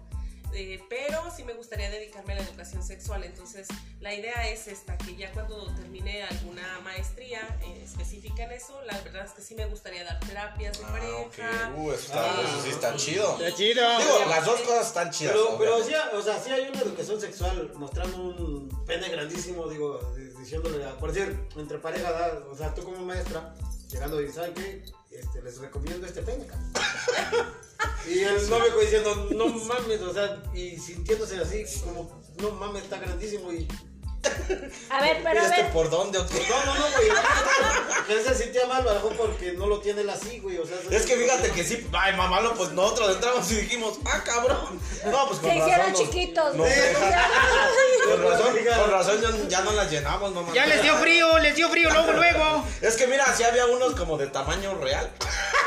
eh, 0.54 0.82
pero 0.88 1.22
sí 1.34 1.44
me 1.44 1.52
gustaría 1.54 1.90
dedicarme 1.90 2.32
a 2.32 2.36
la 2.36 2.42
educación 2.42 2.82
sexual. 2.82 3.24
Entonces, 3.24 3.68
la 4.00 4.14
idea 4.14 4.48
es 4.48 4.66
esta, 4.68 4.96
que 4.98 5.16
ya 5.16 5.30
cuando 5.32 5.66
termine 5.74 6.22
alguna 6.24 6.80
maestría 6.82 7.40
eh, 7.62 7.82
específica 7.84 8.44
en 8.44 8.52
eso, 8.52 8.80
la 8.84 8.98
verdad 9.02 9.24
es 9.26 9.32
que 9.32 9.42
sí 9.42 9.54
me 9.54 9.66
gustaría 9.66 10.04
dar 10.04 10.18
terapias 10.20 10.78
de 10.78 10.84
Ah, 10.84 10.88
pareja. 10.90 11.72
Uh, 11.76 11.92
eso, 11.92 12.02
está, 12.06 12.24
Ah, 12.24 12.42
eso 12.44 12.62
sí 12.62 12.70
está 12.70 12.96
chido. 12.96 13.38
Está 13.44 13.56
chido. 13.56 13.98
Digo, 13.98 14.18
las 14.28 14.44
dos 14.44 14.60
cosas 14.62 14.86
están 14.88 15.10
chidas. 15.10 15.34
Pero, 15.34 15.58
pero 15.58 15.84
sí, 15.84 15.92
o 16.14 16.22
sea, 16.22 16.40
sí 16.42 16.50
hay 16.50 16.68
una 16.68 16.80
educación 16.80 17.20
sexual 17.20 17.70
mostrando 17.74 18.16
un 18.16 18.84
pene 18.86 19.08
grandísimo, 19.08 19.68
digo, 19.68 19.98
di- 20.16 20.30
diciéndole, 20.40 20.84
a, 20.84 20.96
por 20.98 21.12
decir, 21.12 21.38
entre 21.56 21.78
pareja, 21.78 22.10
da, 22.10 22.38
o 22.50 22.56
sea, 22.56 22.74
tú 22.74 22.82
como 22.84 22.98
maestra, 23.04 23.54
llegando 23.90 24.20
y 24.20 24.30
¿saben 24.32 24.54
qué? 24.54 24.82
Este, 25.10 25.42
les 25.42 25.58
recomiendo 25.58 26.06
este 26.06 26.22
pene, 26.22 26.46
cabrón". 26.46 26.72
Y 28.08 28.20
el 28.20 28.48
novio 28.50 28.76
diciendo, 28.80 29.28
no 29.30 29.46
mames, 29.48 30.00
o 30.02 30.12
sea, 30.12 30.38
y 30.54 30.76
sintiéndose 30.78 31.38
así, 31.38 31.64
como, 31.84 32.20
no 32.38 32.50
mames, 32.52 32.82
está 32.84 32.98
grandísimo 32.98 33.52
y... 33.52 33.66
A 34.90 35.00
ver, 35.00 35.20
pero 35.22 35.36
¿Y 35.36 35.38
a 35.38 35.48
este 35.48 35.62
ver. 35.62 35.72
por 35.72 35.88
dónde 35.88 36.18
o 36.18 36.26
qué? 36.26 36.44
No, 36.46 36.64
no, 36.66 36.74
no, 36.74 36.86
güey. 36.94 37.08
Él 38.10 38.22
se 38.22 38.34
sentía 38.34 38.66
mal, 38.66 38.80
a 38.82 38.84
lo 38.84 38.94
mejor 38.94 39.16
porque 39.16 39.52
no 39.52 39.66
lo 39.66 39.80
tiene 39.80 40.02
él 40.02 40.10
así, 40.10 40.40
güey. 40.40 40.58
O 40.58 40.66
sea, 40.66 40.76
Es 40.90 41.06
que 41.06 41.16
fíjate 41.16 41.50
que 41.52 41.64
sí, 41.64 41.86
ay 41.94 42.14
mamá, 42.16 42.40
no, 42.42 42.52
pues 42.54 42.70
nosotros 42.72 43.14
entramos 43.14 43.50
y 43.50 43.54
dijimos, 43.54 43.98
ah 44.04 44.22
cabrón. 44.22 44.78
No, 45.10 45.26
pues 45.26 45.40
con 45.40 45.48
Se 45.50 45.56
hicieron 45.56 45.86
razón. 45.86 45.92
nos- 45.92 46.00
chiquitos. 46.02 46.54
dejan- 46.54 47.22
Con 48.10 48.22
razón, 48.22 48.56
con 48.82 48.90
razón 48.90 49.20
ya, 49.22 49.48
ya 49.48 49.60
no 49.62 49.72
las 49.72 49.90
llenamos, 49.90 50.34
mamá. 50.34 50.52
Ya 50.52 50.66
les 50.66 50.82
dio 50.82 50.96
frío, 50.98 51.38
les 51.38 51.56
dio 51.56 51.70
frío 51.70 51.88
luego, 51.90 52.12
luego. 52.12 52.64
Es 52.82 52.96
que 52.96 53.06
mira, 53.06 53.24
sí 53.34 53.42
había 53.44 53.64
unos 53.66 53.94
como 53.94 54.18
de 54.18 54.26
tamaño 54.26 54.74
real. 54.80 55.10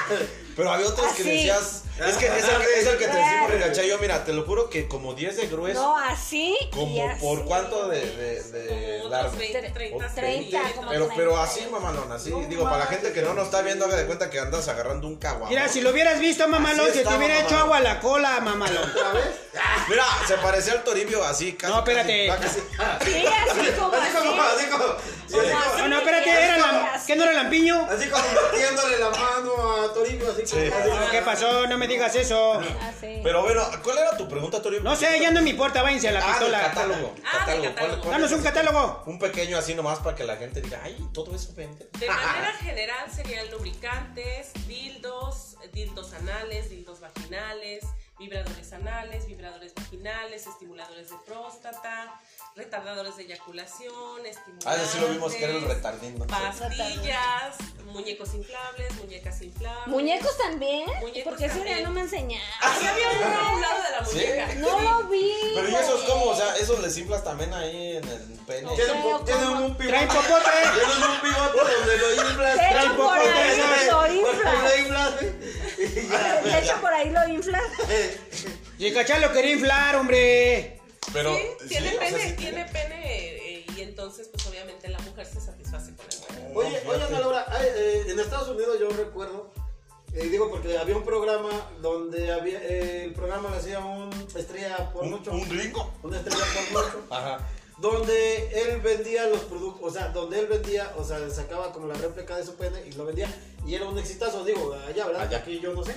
Pero 0.55 0.71
había 0.71 0.87
otros 0.87 1.07
que 1.13 1.21
Así. 1.23 1.31
decías. 1.31 1.79
Es 1.93 2.15
que 2.17 2.25
es 2.25 2.43
el, 2.43 2.61
es 2.61 2.87
el 2.87 2.97
que 2.97 3.07
te 3.07 3.15
decimos, 3.15 3.49
regaché 3.51 3.87
yo, 3.87 3.99
mira, 3.99 4.23
te 4.25 4.33
lo 4.33 4.43
juro 4.45 4.67
que 4.67 4.87
como 4.87 5.13
10 5.13 5.37
de 5.37 5.47
grueso. 5.47 5.79
No, 5.79 5.95
así. 5.97 6.57
y 6.59 6.69
como 6.71 7.07
así. 7.07 7.21
por 7.21 7.45
cuánto 7.45 7.87
de, 7.87 7.99
de, 8.15 8.41
de 8.43 8.97
Como 8.99 9.09
largo. 9.11 9.27
otros 9.27 9.39
20, 9.39 9.69
30 9.69 9.95
Otros 9.97 10.15
30, 10.15 10.39
centímetros. 10.41 10.71
como 10.75 10.89
Pero, 10.89 11.09
pero 11.15 11.31
30. 11.33 11.43
así, 11.43 11.67
mamalón, 11.71 12.11
así. 12.11 12.29
No 12.31 12.39
Digo, 12.47 12.63
para 12.63 12.77
la 12.79 12.85
gente 12.87 13.13
que 13.13 13.21
no 13.21 13.35
nos 13.35 13.45
está 13.45 13.61
viendo, 13.61 13.85
haga 13.85 13.95
de 13.95 14.05
cuenta 14.07 14.31
que 14.31 14.39
andas 14.39 14.67
agarrando 14.69 15.07
un 15.07 15.17
caguamo. 15.17 15.49
Mira, 15.49 15.67
si 15.69 15.81
lo 15.81 15.91
hubieras 15.91 16.19
visto, 16.19 16.47
mamalón, 16.47 16.91
se 16.91 17.03
te 17.03 17.15
hubiera 17.15 17.39
hecho 17.41 17.57
agua 17.57 17.77
a 17.77 17.81
la 17.81 17.99
cola, 17.99 18.39
mamalón. 18.39 18.89
¿Otra 18.89 19.11
vez? 19.13 19.25
Mira, 19.87 20.03
se 20.27 20.35
parecía 20.37 20.73
al 20.73 20.83
Toribio 20.83 21.23
así, 21.23 21.53
casi. 21.53 21.71
No, 21.73 21.79
espérate. 21.79 22.27
casi- 22.27 22.59
casi- 22.75 23.11
Sí, 23.11 23.25
así 23.27 23.71
como 23.79 23.93
Así 23.95 24.11
como, 24.17 24.41
así. 24.41 24.65
como, 24.65 24.83
sí, 25.27 25.35
así 25.37 25.51
como-. 25.51 25.77
No, 25.77 25.87
no, 25.89 25.97
espérate, 25.99 26.29
era 26.31 26.57
la, 26.57 27.01
¿qué 27.05 27.15
no 27.15 27.23
era 27.23 27.33
lampiño? 27.33 27.87
así 27.89 28.09
como 28.09 28.23
metiéndole 28.51 28.97
la 28.99 29.09
mano 29.11 29.83
a 29.83 29.93
Toribio, 29.93 30.31
así. 30.31 30.42
Sí. 30.45 30.57
¿Qué 31.11 31.21
pasó? 31.21 31.67
No 31.67 31.77
me 31.77 31.87
digas 31.87 32.15
eso. 32.15 32.53
Así. 32.81 33.19
Pero 33.23 33.43
bueno, 33.43 33.63
¿cuál 33.83 33.97
era 33.99 34.17
tu 34.17 34.27
pregunta, 34.27 34.61
Toribio? 34.61 34.83
No 34.83 34.95
sé, 34.95 35.19
ya 35.19 35.31
no 35.31 35.41
me 35.41 35.51
importa, 35.51 35.81
váyanse 35.81 36.09
a 36.09 36.11
la 36.13 36.19
Ah, 36.19 36.23
del 36.23 36.31
pistola. 36.33 36.61
catálogo. 36.61 37.15
Ah, 37.25 37.45
del 37.45 37.61
catálogo. 37.61 37.61
¿Cuál- 37.61 37.73
catálogo. 37.75 38.01
cuál 38.01 38.11
Danos 38.13 38.31
un 38.31 38.43
catálogo. 38.43 39.03
Un 39.07 39.19
pequeño 39.19 39.57
así 39.57 39.75
nomás 39.75 39.99
para 39.99 40.15
que 40.15 40.23
la 40.23 40.35
gente 40.37 40.61
diga, 40.61 40.79
ay, 40.83 40.97
todo 41.13 41.35
eso 41.35 41.53
vende. 41.55 41.89
De 41.99 42.07
manera 42.07 42.53
general 42.59 43.11
serían 43.11 43.49
lubricantes, 43.51 44.51
dildos, 44.67 45.55
dildos 45.73 46.13
anales, 46.13 46.69
dildos 46.69 46.99
vaginales, 46.99 47.85
vibradores 48.19 48.71
anales, 48.73 49.25
vibradores 49.27 49.73
vaginales, 49.75 50.47
estimuladores 50.47 51.09
de 51.09 51.15
próstata, 51.25 52.19
retardadores 52.55 53.15
de 53.17 53.23
eyaculación, 53.23 54.25
estimulantes. 54.25 54.67
Ah, 54.67 54.77
sí 54.91 54.99
lo 54.99 55.07
vimos 55.07 55.33
que 55.33 55.43
era 55.43 55.53
el 55.53 55.61
retardín. 55.63 56.19
Pastillas, 56.27 57.55
muñecos 57.85 58.33
inflables, 58.35 58.93
muñecas 58.95 59.41
inflables. 59.41 59.87
¿Muñecos 59.87 60.37
también? 60.37 60.85
Muñecos 61.01 61.23
Porque 61.23 61.45
ese 61.45 61.63
día 61.63 61.81
no 61.81 61.89
me 61.89 62.01
enseñaron. 62.01 62.47
Ahí 62.61 62.85
había 62.85 63.09
uno 63.27 63.39
a 63.39 63.55
un 63.55 63.61
lado 63.61 63.81
de 63.83 63.91
la 63.91 64.05
¿Sí? 64.05 64.15
muñeca. 64.15 64.53
No 64.55 64.81
lo 64.81 65.07
vi. 65.09 65.33
Pero 65.55 65.69
¿y 65.69 65.75
esos 65.75 66.01
cómo? 66.03 66.25
O 66.25 66.35
sea, 66.35 66.55
esos 66.57 66.79
les 66.79 66.95
inflas 66.97 67.23
también 67.23 67.51
ahí 67.53 67.97
en 67.97 68.07
el 68.07 68.21
pene. 68.45 68.67
Ok. 68.67 68.75
Tienen, 68.75 68.97
un- 69.03 69.25
tienen 69.25 69.47
un 69.49 69.75
pivote. 69.77 69.87
Traen 69.87 70.07
popote. 70.07 70.51
Tienen 70.75 71.09
un 71.09 71.21
pivote 71.21 71.73
donde 71.73 71.97
lo 71.97 72.13
inflas. 72.29 72.55
Traen 72.55 72.95
popote, 72.95 73.19
lo 73.25 74.07
Lo 74.07 74.13
inflas. 74.13 74.77
inflas, 74.77 75.13
y 75.79 76.07
ya. 76.07 76.41
De 76.41 76.59
hecho, 76.59 76.81
por 76.81 76.93
ahí 76.93 77.09
lo 77.09 77.27
inflas. 77.29 77.63
Y 78.79 78.87
el 78.87 78.93
cachá 78.95 79.19
lo 79.19 79.31
quería 79.31 79.51
inflar, 79.53 79.95
hombre. 79.95 80.79
Pero, 81.13 81.35
sí, 81.35 81.67
tiene 81.69 81.89
sí, 81.91 81.95
o 81.95 81.99
sea, 81.99 82.09
pene, 82.09 82.29
sí 82.29 82.35
tiene 82.35 82.65
pene 82.65 83.59
eh, 83.59 83.65
y 83.77 83.81
entonces 83.81 84.27
pues 84.29 84.45
obviamente 84.47 84.89
la 84.89 84.99
mujer 84.99 85.25
se 85.25 85.39
satisface 85.39 85.93
con 85.95 86.05
el 86.09 86.19
pene. 86.27 86.51
Oye, 86.55 86.81
No, 86.83 86.91
oye. 86.91 87.03
Ana 87.03 87.19
Laura, 87.19 87.45
ay, 87.47 87.67
eh, 87.75 88.03
en 88.09 88.19
Estados 88.19 88.49
Unidos 88.49 88.77
yo 88.79 88.89
recuerdo, 88.89 89.51
eh, 90.13 90.23
digo 90.27 90.49
porque 90.49 90.77
había 90.77 90.95
un 90.97 91.03
programa 91.05 91.49
donde 91.81 92.31
había, 92.31 92.59
eh, 92.63 93.03
el 93.05 93.13
programa 93.13 93.49
le 93.51 93.57
hacía 93.57 93.79
un 93.79 94.09
estrella 94.35 94.91
por 94.91 95.03
¿Un, 95.03 95.11
mucho, 95.11 95.31
un 95.31 95.47
gringo? 95.47 95.91
una 96.03 96.17
estrella 96.17 96.43
por 96.71 96.83
mucho, 96.83 97.03
Ajá. 97.11 97.47
donde 97.79 98.61
él 98.61 98.81
vendía 98.81 99.27
los 99.27 99.41
productos, 99.41 99.91
o 99.91 99.93
sea, 99.93 100.09
donde 100.09 100.39
él 100.39 100.47
vendía, 100.47 100.93
o 100.97 101.03
sea, 101.03 101.29
sacaba 101.29 101.71
como 101.71 101.87
la 101.87 101.95
réplica 101.95 102.35
de 102.37 102.45
su 102.45 102.55
pene 102.55 102.85
y 102.87 102.91
lo 102.93 103.05
vendía, 103.05 103.27
y 103.65 103.75
era 103.75 103.85
un 103.87 103.97
exitazo, 103.97 104.43
digo, 104.45 104.73
allá, 104.87 105.05
¿verdad? 105.07 105.21
Allá. 105.23 105.37
Aquí 105.39 105.59
yo 105.59 105.73
no 105.73 105.83
sé. 105.83 105.95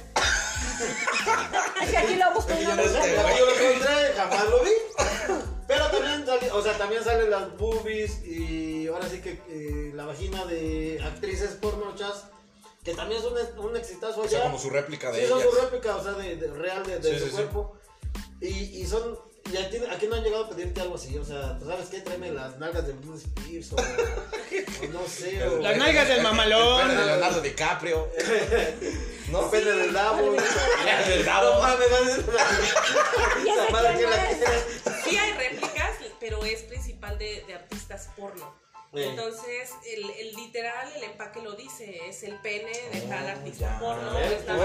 Es 1.83 1.91
que 1.91 1.97
aquí 1.97 2.15
lo 2.17 2.33
busco 2.35 2.53
y 2.53 2.65
no 2.65 2.71
Yo 2.71 2.77
lo 2.77 2.83
yo 2.85 3.47
lo 3.47 3.53
encontré, 3.53 4.13
jamás 4.17 4.49
lo 4.49 4.65
vi. 4.65 4.71
Pero 5.67 5.87
también, 5.91 6.25
o 6.53 6.63
sea, 6.63 6.79
también 6.79 7.03
salen 7.03 7.31
las 7.31 7.57
boobies 7.57 8.23
y 8.25 8.87
ahora 8.87 9.09
sí 9.09 9.21
que 9.21 9.41
eh, 9.49 9.91
la 9.95 10.05
vagina 10.07 10.45
de 10.45 11.01
actrices 11.05 11.51
pornochas, 11.61 12.25
que 12.85 12.95
también 12.95 13.21
son 13.21 13.35
un, 13.59 13.67
un 13.71 13.77
exitazo 13.77 14.21
O 14.21 14.25
allá. 14.25 14.31
sea, 14.31 14.43
como 14.45 14.59
su 14.59 14.71
réplica 14.71 15.11
de 15.11 15.23
Sí, 15.23 15.27
son 15.29 15.41
ellas. 15.41 15.51
su 15.53 15.61
réplica, 15.61 15.97
o 15.97 16.03
sea, 16.05 16.13
de, 16.13 16.37
de- 16.37 16.47
real 16.53 16.87
de, 16.87 16.99
de 17.01 17.13
Sí, 17.15 17.19
su 17.19 17.25
sí, 17.25 17.31
sí. 17.31 17.37
cuerpo. 17.37 17.77
Y, 18.41 18.49
y 18.83 18.87
son, 18.87 19.19
y 19.53 19.57
aquí, 19.57 19.79
aquí 19.91 20.07
no 20.09 20.17
han 20.17 20.23
llegado 20.25 20.45
a 20.47 20.49
pedirte 20.51 20.81
algo 20.81 20.95
así, 20.97 21.17
o 21.19 21.25
sea, 21.25 21.59
¿tú 21.59 21.67
¿sabes 21.67 21.89
qué? 21.89 22.01
Tráeme 22.01 22.33
las 22.33 22.59
nalgas 22.59 22.87
de 22.87 22.93
Bruce 22.95 23.27
Spears 23.27 23.73
o, 23.73 23.77
o 23.77 24.89
no 24.93 25.07
sé, 25.07 25.47
o... 25.47 25.59
Las 25.61 25.77
nalgas 25.77 26.09
del 26.09 26.19
El 26.19 26.23
mamalón. 26.23 26.89
pene 26.89 27.01
de 27.01 27.07
Leonardo 27.07 27.41
DiCaprio. 27.41 28.09
¿No? 29.31 29.43
Depende 29.49 29.73
del 29.73 29.93
Davo. 29.93 30.33
Del 30.33 31.25
Davo. 31.25 31.55
No 31.55 31.61
mames. 31.61 31.89
Ya 33.45 33.67
quién 33.67 33.99
que 33.99 34.07
la. 34.07 35.03
Sí 35.05 35.17
hay 35.17 35.33
réplicas, 35.33 35.91
pero 36.21 36.45
es 36.45 36.63
principal 36.63 37.19
de, 37.19 37.43
de 37.47 37.55
artistas 37.55 38.11
porno. 38.17 38.55
Sí. 38.97 39.03
Entonces, 39.03 39.71
el, 39.95 40.11
el 40.11 40.35
literal, 40.35 40.89
el 40.97 41.03
empaque 41.05 41.43
lo 41.43 41.53
dice, 41.53 42.01
es 42.09 42.23
el 42.23 42.39
pene 42.41 42.73
de 42.93 43.01
tal 43.03 43.25
Oh, 43.27 43.29
artista 43.29 43.79
porno. 43.79 44.13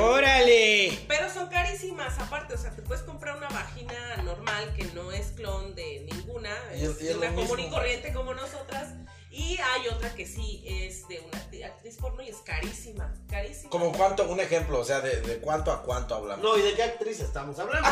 Órale. 0.03 0.97
Pero 1.07 1.29
son 1.29 1.49
carísimas, 1.49 2.17
aparte, 2.19 2.53
o 2.53 2.57
sea, 2.57 2.71
te 2.75 2.81
puedes 2.81 3.03
comprar 3.03 3.37
una 3.37 3.49
vagina 3.49 4.17
normal 4.23 4.73
que 4.75 4.85
no 4.93 5.11
es 5.11 5.27
clon 5.31 5.75
de 5.75 6.07
ninguna, 6.11 6.55
Y 6.75 6.85
es- 6.85 7.01
y 7.01 7.09
una 7.09 7.33
común 7.33 7.59
y 7.59 7.69
corriente 7.69 8.13
como 8.13 8.33
nosotras. 8.33 8.93
Y 9.31 9.57
hay 9.57 9.87
otra 9.87 10.13
que 10.13 10.25
sí 10.27 10.61
es 10.67 11.07
de 11.07 11.21
una 11.21 11.39
actriz 11.67 11.95
porno 11.95 12.21
y 12.21 12.27
es 12.29 12.37
carísima, 12.37 13.13
carísima. 13.29 13.69
Como 13.69 13.93
cuánto, 13.93 14.27
un 14.27 14.39
ejemplo, 14.41 14.79
o 14.79 14.83
sea, 14.83 14.99
de, 14.99 15.21
de 15.21 15.39
cuánto 15.39 15.71
a 15.71 15.83
cuánto 15.83 16.15
hablamos. 16.15 16.43
No, 16.43 16.57
¿y 16.57 16.61
de 16.61 16.73
qué 16.73 16.83
actriz 16.83 17.21
estamos 17.21 17.57
hablando? 17.57 17.87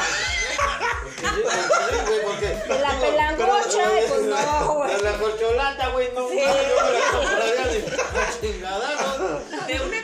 Porque 1.03 1.21
sí, 1.21 1.27
sí, 1.29 1.95
güey, 2.05 2.21
porque... 2.23 2.47
De 2.47 2.79
la 2.79 2.99
pelangocha, 2.99 3.89
pues 4.09 4.21
no, 4.23 4.73
güey. 4.75 4.95
De 4.97 5.01
la 5.01 5.17
corcholata, 5.17 5.87
güey, 5.89 6.11
no, 6.13 6.29
Sí. 6.29 6.39
yo 6.39 6.45
me 6.83 6.99
la 6.99 7.11
compraría 7.11 7.65
de 7.67 7.85
chingada, 8.41 9.17
¿no? 9.17 9.65
De 9.65 9.79
una 9.81 9.97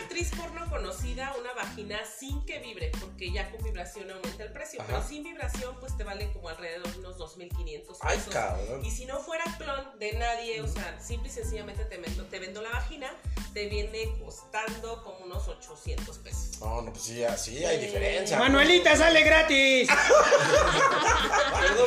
sin 2.19 2.45
que 2.45 2.59
vibre, 2.59 2.91
porque 2.99 3.31
ya 3.31 3.49
con 3.51 3.63
vibración 3.63 4.09
aumenta 4.11 4.43
el 4.43 4.51
precio, 4.51 4.81
Ajá. 4.81 4.87
pero 4.91 5.07
sin 5.07 5.23
vibración 5.23 5.75
pues 5.79 5.95
te 5.97 6.03
vale 6.03 6.31
como 6.33 6.49
alrededor 6.49 6.87
de 6.91 6.99
unos 6.99 7.17
2.500 7.17 7.81
pesos. 7.81 7.97
Ay, 8.01 8.19
cabrón. 8.31 8.83
Y 8.83 8.91
si 8.91 9.05
no 9.05 9.19
fuera 9.19 9.43
clon 9.57 9.99
de 9.99 10.13
nadie, 10.13 10.61
o 10.61 10.67
sea, 10.67 10.99
simple 10.99 11.29
y 11.29 11.31
sencillamente 11.31 11.85
te 11.85 11.97
vendo, 11.97 12.23
te 12.25 12.39
vendo 12.39 12.61
la 12.61 12.69
vagina, 12.71 13.13
te 13.53 13.67
viene 13.69 14.17
costando 14.19 15.03
como 15.03 15.25
unos 15.25 15.47
800 15.47 16.17
pesos. 16.19 16.59
No, 16.59 16.81
no, 16.81 16.91
pues 16.91 17.03
sí, 17.03 17.23
sí, 17.37 17.63
hay 17.63 17.77
diferencia. 17.79 18.39
Manuelita 18.39 18.95
sale 18.95 19.21
gratis. 19.23 19.89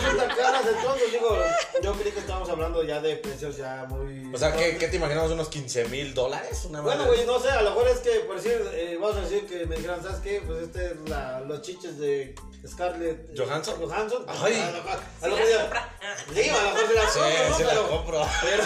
Son 0.00 0.16
tan 0.16 0.36
caras, 0.36 0.66
entonces, 0.66 1.12
digo, 1.12 1.36
yo 1.82 1.88
yo 1.88 1.98
creí 1.98 2.12
que 2.12 2.20
estábamos 2.20 2.50
hablando 2.50 2.82
ya 2.82 3.00
de 3.00 3.16
precios 3.16 3.56
ya 3.56 3.86
muy. 3.88 4.30
O 4.34 4.36
sea, 4.36 4.54
¿qué, 4.54 4.76
qué 4.76 4.88
te 4.88 4.96
imaginamos? 4.96 5.30
¿Unos 5.32 5.48
15 5.48 5.88
mil 5.88 6.12
dólares? 6.12 6.66
Una 6.68 6.82
Bueno, 6.82 7.06
güey, 7.06 7.24
no 7.24 7.40
sé, 7.40 7.48
a 7.50 7.62
lo 7.62 7.70
mejor 7.70 7.88
es 7.88 7.98
que, 8.00 8.10
por 8.20 8.36
decir, 8.36 8.60
eh, 8.74 8.98
vamos 9.00 9.16
a 9.16 9.20
decir 9.22 9.46
que 9.46 9.64
me 9.64 9.76
dijeran, 9.88 10.02
¿sabes 10.02 10.20
qué? 10.22 10.42
Pues 10.46 10.62
este 10.64 10.86
es 10.86 11.08
la, 11.08 11.40
los 11.40 11.62
chiches 11.62 11.98
de 11.98 12.34
Scarlett 12.66 13.30
eh, 13.30 13.34
¿Johansson? 13.36 13.76
Johansson. 13.80 14.24
Ay. 14.28 14.60
A 14.60 15.26
lo 15.28 15.36
mejor- 15.36 15.48
a 15.48 15.48
Sí. 15.48 15.64
Ah. 15.72 15.88
Sí, 16.34 16.48
a 16.48 16.62
lo 16.62 16.70
mejor 16.72 16.88
se 16.88 16.94
las 16.94 17.12
Sí, 17.12 17.18
compro, 17.18 17.48
¿no? 17.48 17.56
sí 17.56 17.62
la 17.62 17.68
Pero- 17.70 17.88
compro. 17.88 18.26
Pero, 18.42 18.62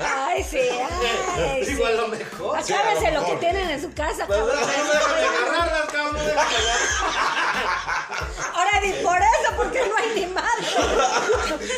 Ay, 0.00 0.44
sí, 0.44 0.58
ay, 0.58 1.64
sí. 1.64 1.82
a 1.82 1.90
lo 1.90 2.08
mejor. 2.08 2.62
Sí, 2.62 2.72
a 2.72 2.76
lo 2.76 2.82
Acábense 2.82 3.10
lo 3.12 3.26
que 3.26 3.36
tienen 3.36 3.70
en 3.70 3.80
su 3.82 3.92
casa, 3.94 4.24
Pero 4.28 4.46
no 4.46 4.52
cabrón. 4.52 4.68
agarrarlas, 4.70 5.90
cabrón, 5.92 6.14
no. 6.14 6.40
Ahora 8.54 8.80
ni 8.82 8.92
por 9.02 9.18
eso, 9.18 9.56
porque 9.56 9.86
no 9.88 9.96
hay 9.96 10.10
ni 10.14 10.26
madre. 10.26 10.66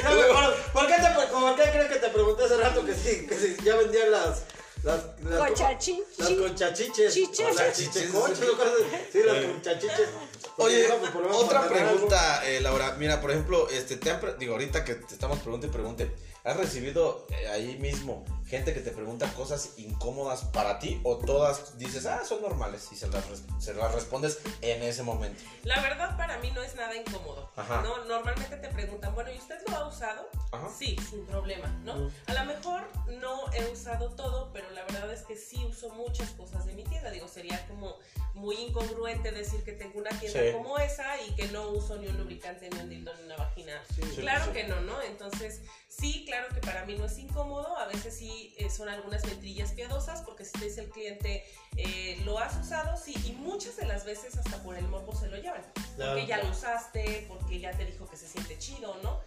No, 0.05 0.11
mejor, 0.14 0.55
¿Por 0.72 0.87
qué, 0.87 0.94
te, 0.94 1.26
¿Por 1.33 1.57
qué 1.57 1.62
crees 1.70 1.88
que 1.88 1.96
te 1.96 2.09
pregunté 2.09 2.44
hace 2.44 2.57
rato 2.57 2.85
que 2.85 2.94
sí, 2.94 3.26
que 3.26 3.37
sí, 3.38 3.57
ya 3.64 3.76
vendían 3.76 4.11
las... 4.11 4.42
Las, 4.83 5.01
las, 5.23 5.38
Conchachiches. 5.38 6.18
Las 6.18 6.31
conchachiches. 6.31 7.14
Chiches. 7.14 7.47
O 7.47 7.55
las 7.55 7.77
chichecoches, 7.77 8.49
o 8.49 8.57
cosas 8.57 8.73
así. 8.75 9.09
Sí, 9.12 9.18
las 9.25 9.45
conchachiches. 9.45 10.09
Oye, 10.58 10.86
otra 11.32 11.68
pregunta, 11.68 12.46
eh, 12.46 12.60
Laura. 12.60 12.94
Mira, 12.98 13.20
por 13.20 13.30
ejemplo, 13.30 13.68
este, 13.70 13.96
te 13.96 14.10
han 14.10 14.20
pre- 14.20 14.34
digo, 14.34 14.52
ahorita 14.54 14.84
que 14.84 14.94
te 14.94 15.14
estamos 15.14 15.38
pregunte 15.40 15.66
y 15.66 15.70
pregunte, 15.70 16.14
¿has 16.44 16.56
recibido 16.56 17.26
eh, 17.30 17.48
ahí 17.48 17.76
mismo 17.78 18.24
gente 18.46 18.74
que 18.74 18.80
te 18.80 18.90
pregunta 18.90 19.32
cosas 19.32 19.70
incómodas 19.78 20.44
para 20.44 20.78
ti 20.78 21.00
o 21.04 21.16
todas 21.16 21.78
dices, 21.78 22.04
ah, 22.06 22.22
son 22.24 22.42
normales 22.42 22.86
y 22.92 22.96
se 22.96 23.08
las, 23.08 23.26
res- 23.30 23.42
se 23.58 23.72
las 23.74 23.94
respondes 23.94 24.40
en 24.60 24.82
ese 24.82 25.02
momento? 25.02 25.42
La 25.64 25.80
verdad 25.80 26.16
para 26.18 26.38
mí 26.38 26.50
no 26.54 26.62
es 26.62 26.74
nada 26.74 26.94
incómodo. 26.94 27.50
Ajá. 27.56 27.80
¿no? 27.82 28.04
Normalmente 28.04 28.56
te 28.56 28.68
preguntan, 28.68 29.14
bueno, 29.14 29.30
¿y 29.32 29.38
usted 29.38 29.56
lo 29.68 29.76
ha 29.76 29.88
usado? 29.88 30.28
Ajá. 30.52 30.68
Sí, 30.76 30.96
sin 31.08 31.24
problema, 31.26 31.68
¿no? 31.84 32.10
A 32.26 32.34
lo 32.34 32.44
mejor 32.44 32.82
no 33.20 33.50
he 33.54 33.64
usado 33.72 34.10
todo, 34.10 34.50
pero 34.52 34.70
la 34.72 34.82
verdad 34.84 35.10
es 35.12 35.22
que 35.22 35.36
sí 35.36 35.64
uso 35.66 35.88
muchas 35.90 36.28
cosas 36.32 36.66
de 36.66 36.74
mi 36.74 36.84
tienda. 36.84 37.10
Digo, 37.10 37.26
sería 37.28 37.66
como 37.68 37.96
muy 38.34 38.56
incongruente 38.56 39.30
decir 39.32 39.62
que 39.64 39.72
tengo 39.72 39.98
una 39.98 40.10
tienda 40.10 40.41
Sí. 40.42 40.52
como 40.52 40.78
esa 40.78 41.20
y 41.22 41.35
que 41.35 41.48
no 41.48 41.68
uso 41.68 41.96
ni 41.96 42.07
un 42.07 42.18
lubricante, 42.18 42.68
ni 42.70 42.78
un 42.81 42.88
dildo, 42.88 43.14
ni 43.16 43.24
una 43.24 43.37
vagina. 43.37 43.83
sí, 43.94 44.02
claro 44.16 44.46
sí. 44.46 44.50
que 44.52 44.64
no, 44.64 44.81
¿no? 44.81 45.00
Entonces, 45.02 45.61
sí, 45.88 46.24
claro 46.26 46.48
que 46.55 46.61
para 46.61 46.85
mí 46.85 46.94
no 46.96 47.07
es 47.07 47.18
incómodo. 47.18 47.76
A 47.76 47.87
veces 47.87 48.16
sí 48.16 48.55
eh, 48.59 48.70
son 48.70 48.88
algunas 48.88 49.24
mentirillas 49.24 49.72
piadosas, 49.72 50.22
porque 50.22 50.44
si 50.44 50.52
te 50.52 50.64
dice 50.64 50.81
el 50.83 50.90
cliente, 50.90 51.44
eh, 51.76 52.20
¿lo 52.24 52.38
has 52.38 52.57
usado? 52.57 52.96
Sí, 52.96 53.14
y 53.24 53.33
muchas 53.33 53.76
de 53.76 53.87
las 53.87 54.05
veces 54.05 54.37
hasta 54.37 54.62
por 54.62 54.76
el 54.76 54.87
morbo 54.88 55.14
se 55.14 55.28
lo 55.28 55.37
llevan. 55.37 55.62
Claro. 55.96 56.12
Porque 56.12 56.26
ya 56.26 56.38
lo 56.38 56.50
usaste, 56.50 57.26
porque 57.28 57.61
ya 57.61 57.72
te 57.72 57.85
dijo 57.85 58.09
que 58.09 58.16
se 58.16 58.26
siente 58.26 58.59
chido, 58.59 58.96
¿no? 59.02 59.20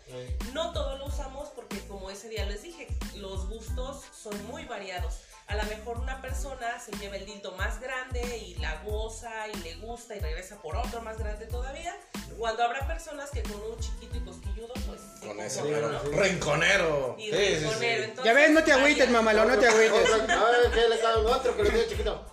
No 0.54 0.72
todo 0.74 0.98
lo 0.98 1.06
usamos 1.06 1.50
porque 1.50 1.80
como 1.88 2.10
ese 2.10 2.30
día 2.30 2.46
les 2.46 2.64
dije, 2.64 2.88
los 3.16 3.48
gustos 3.50 4.04
son 4.14 4.46
muy 4.48 4.66
variados. 4.66 5.20
A 5.48 5.56
lo 5.56 5.64
mejor 5.64 6.00
una 6.00 6.22
persona 6.22 6.80
se 6.80 6.92
lleva 6.94 7.18
el 7.18 7.26
dildo 7.26 7.52
más 7.54 7.80
grande 7.80 8.38
y 8.38 8.56
la 8.56 8.82
goza 8.84 9.48
y 9.54 9.58
le 9.60 9.76
gusta 9.76 10.16
y 10.16 10.20
regresa 10.20 10.60
por 10.62 10.76
otro 10.76 11.02
más 11.02 11.18
grande 11.20 11.46
todavía. 11.46 11.96
Cuando 12.38 12.64
habrá 12.64 12.86
personas 12.88 13.30
que 13.30 13.44
con 13.44 13.62
un 13.62 13.80
chiquito 13.80 14.18
y 14.18 14.22
cosquilludo, 14.22 14.74
pues... 14.88 15.02
Con 15.22 15.40
ese, 15.40 15.60
conforman, 15.62 16.00
pero 16.02 16.12
¿no? 16.12 16.20
renconero. 16.20 17.16
Y 17.20 17.26
Sí, 17.26 17.32
sí, 17.32 17.56
rinconero, 17.58 17.80
sí. 17.80 17.86
entonces, 17.86 18.26
Ya 18.26 18.34
ves, 18.34 18.52
no 18.52 18.64
te 18.64 18.72
agüites, 18.74 19.10
mamalo, 19.10 19.46
no 19.46 19.58
te 19.58 19.68
agüites. 19.68 20.12
A 20.14 20.18
ver, 20.18 20.72
¿qué 20.74 20.90
le 20.90 21.00
cae 21.00 21.18
un 21.18 21.28
otro 21.28 21.56
que 21.56 21.64
lo 21.64 21.70
tiene 21.70 21.88
chiquito? 21.88 22.26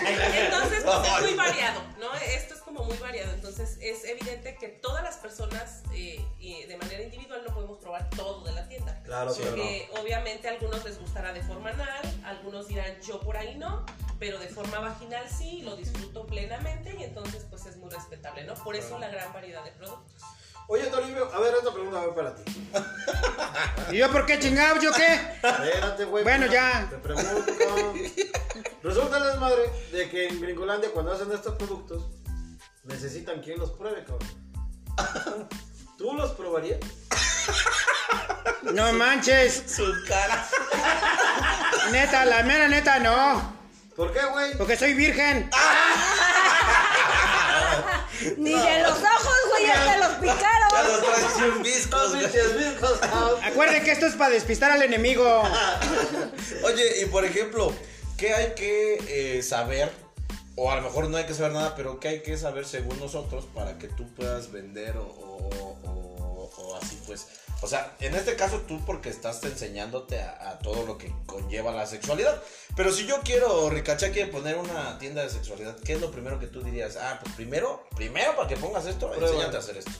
Entonces, 0.00 0.84
pues, 0.84 0.96
es 1.16 1.22
muy 1.22 1.34
variado, 1.34 1.82
¿no? 1.98 2.14
Esto 2.14 2.54
es 2.54 2.55
como 2.76 2.88
muy 2.88 2.98
variado. 2.98 3.32
Entonces, 3.32 3.78
es 3.80 4.04
evidente 4.04 4.56
que 4.56 4.68
todas 4.68 5.02
las 5.02 5.16
personas 5.16 5.82
eh, 5.92 6.24
de 6.40 6.76
manera 6.76 7.02
individual 7.02 7.42
no 7.46 7.54
podemos 7.54 7.78
probar 7.78 8.08
todo 8.10 8.44
de 8.44 8.52
la 8.52 8.68
tienda. 8.68 9.00
Claro. 9.04 9.34
Porque 9.34 9.88
obviamente 10.00 10.48
a 10.48 10.52
algunos 10.52 10.84
les 10.84 10.98
gustará 11.00 11.32
de 11.32 11.42
forma 11.42 11.70
anal, 11.70 12.02
algunos 12.24 12.68
dirán 12.68 13.00
yo 13.00 13.20
por 13.20 13.36
ahí 13.36 13.56
no, 13.56 13.84
pero 14.18 14.38
de 14.38 14.48
forma 14.48 14.78
vaginal 14.78 15.24
sí, 15.28 15.62
lo 15.62 15.76
disfruto 15.76 16.26
plenamente 16.26 16.94
y 16.98 17.04
entonces 17.04 17.44
pues 17.48 17.66
es 17.66 17.76
muy 17.76 17.90
respetable, 17.90 18.44
¿no? 18.44 18.54
Por 18.54 18.76
eso 18.76 18.98
la 18.98 19.08
gran 19.08 19.32
variedad 19.32 19.64
de 19.64 19.72
productos. 19.72 20.22
Oye, 20.68 20.84
Toribio, 20.86 21.32
a 21.32 21.38
ver, 21.38 21.54
esta 21.54 21.72
pregunta 21.72 22.04
va 22.04 22.14
para 22.14 22.34
ti. 22.34 22.42
¿Y 23.92 23.98
yo 23.98 24.10
por 24.10 24.26
qué 24.26 24.40
chingado? 24.40 24.80
¿Yo 24.80 24.90
qué? 24.90 25.14
Espérate, 25.14 26.04
güey. 26.06 26.24
Bueno, 26.24 26.46
pues, 26.46 26.52
ya. 26.52 26.88
Te 26.90 26.96
pregunto. 26.96 27.52
Resulta, 28.82 29.20
la 29.20 29.26
desmadre, 29.28 29.70
de 29.92 30.10
que 30.10 30.26
en 30.26 30.40
Gringolandia, 30.40 30.90
cuando 30.90 31.12
hacen 31.12 31.30
estos 31.30 31.54
productos, 31.54 32.06
necesitan 32.86 33.40
quien 33.40 33.58
los 33.58 33.72
pruebe, 33.72 34.04
cabrón. 34.04 34.28
¿Tú 35.98 36.12
los 36.12 36.32
probarías? 36.32 36.78
No 38.62 38.92
manches. 38.92 39.62
Su 39.66 39.84
cara. 40.06 40.46
Neta, 41.92 42.24
la 42.24 42.42
mera 42.42 42.68
neta 42.68 42.98
no. 42.98 43.54
¿Por 43.94 44.12
qué, 44.12 44.24
güey? 44.26 44.56
Porque 44.58 44.76
soy 44.76 44.94
virgen. 44.94 45.48
Ni 48.36 48.52
de 48.52 48.82
los 48.82 48.98
ojos, 48.98 49.36
güey, 49.50 49.66
ya 49.66 49.92
te 49.92 49.98
los 49.98 50.12
Ya 50.12 50.20
picaron. 50.20 50.90
los 50.90 51.00
traes 51.02 51.36
un 51.54 51.62
viscos. 51.62 52.12
Acuerden 53.44 53.84
que 53.84 53.92
esto 53.92 54.06
es 54.06 54.14
para 54.14 54.30
despistar 54.30 54.72
al 54.72 54.82
enemigo. 54.82 55.42
Oye, 56.64 57.02
y 57.02 57.06
por 57.06 57.24
ejemplo, 57.24 57.72
¿qué 58.16 58.34
hay 58.34 58.54
que 58.54 59.38
eh, 59.38 59.42
saber? 59.42 59.92
O 60.56 60.70
a 60.70 60.76
lo 60.76 60.82
mejor 60.82 61.08
no 61.10 61.16
hay 61.18 61.24
que 61.26 61.34
saber 61.34 61.52
nada, 61.52 61.74
pero 61.76 62.00
¿qué 62.00 62.08
hay 62.08 62.22
que 62.22 62.36
saber 62.38 62.64
según 62.66 62.98
nosotros 62.98 63.44
para 63.54 63.76
que 63.78 63.88
tú 63.88 64.12
puedas 64.14 64.50
vender 64.50 64.96
o, 64.96 65.02
o- 65.06 65.78
o- 65.84 66.50
o 66.56 66.76
así 66.76 66.98
pues? 67.06 67.26
O 67.62 67.66
sea, 67.66 67.94
en 68.00 68.14
este 68.14 68.36
caso 68.36 68.60
tú 68.68 68.82
porque 68.84 69.08
estás 69.10 69.42
enseñándote 69.44 70.20
a, 70.20 70.50
a 70.50 70.58
todo 70.58 70.84
lo 70.86 70.98
que 70.98 71.12
conlleva 71.26 71.72
la 71.72 71.86
sexualidad. 71.86 72.40
Pero 72.74 72.92
si 72.92 73.06
yo 73.06 73.20
quiero, 73.24 73.68
Ricacha, 73.70 74.10
quiere 74.12 74.30
poner 74.30 74.56
una 74.56 74.98
tienda 74.98 75.22
de 75.22 75.30
sexualidad, 75.30 75.76
¿qué 75.80 75.94
es 75.94 76.00
lo 76.00 76.10
primero 76.10 76.38
que 76.38 76.46
tú 76.46 76.62
dirías? 76.62 76.96
Ah, 76.96 77.18
pues 77.22 77.34
primero, 77.34 77.86
primero 77.96 78.34
para 78.36 78.48
que 78.48 78.56
pongas 78.56 78.86
esto, 78.86 79.08
Prueba. 79.10 79.26
enséñate 79.28 79.56
a 79.56 79.60
hacer 79.60 79.76
esto. 79.78 79.90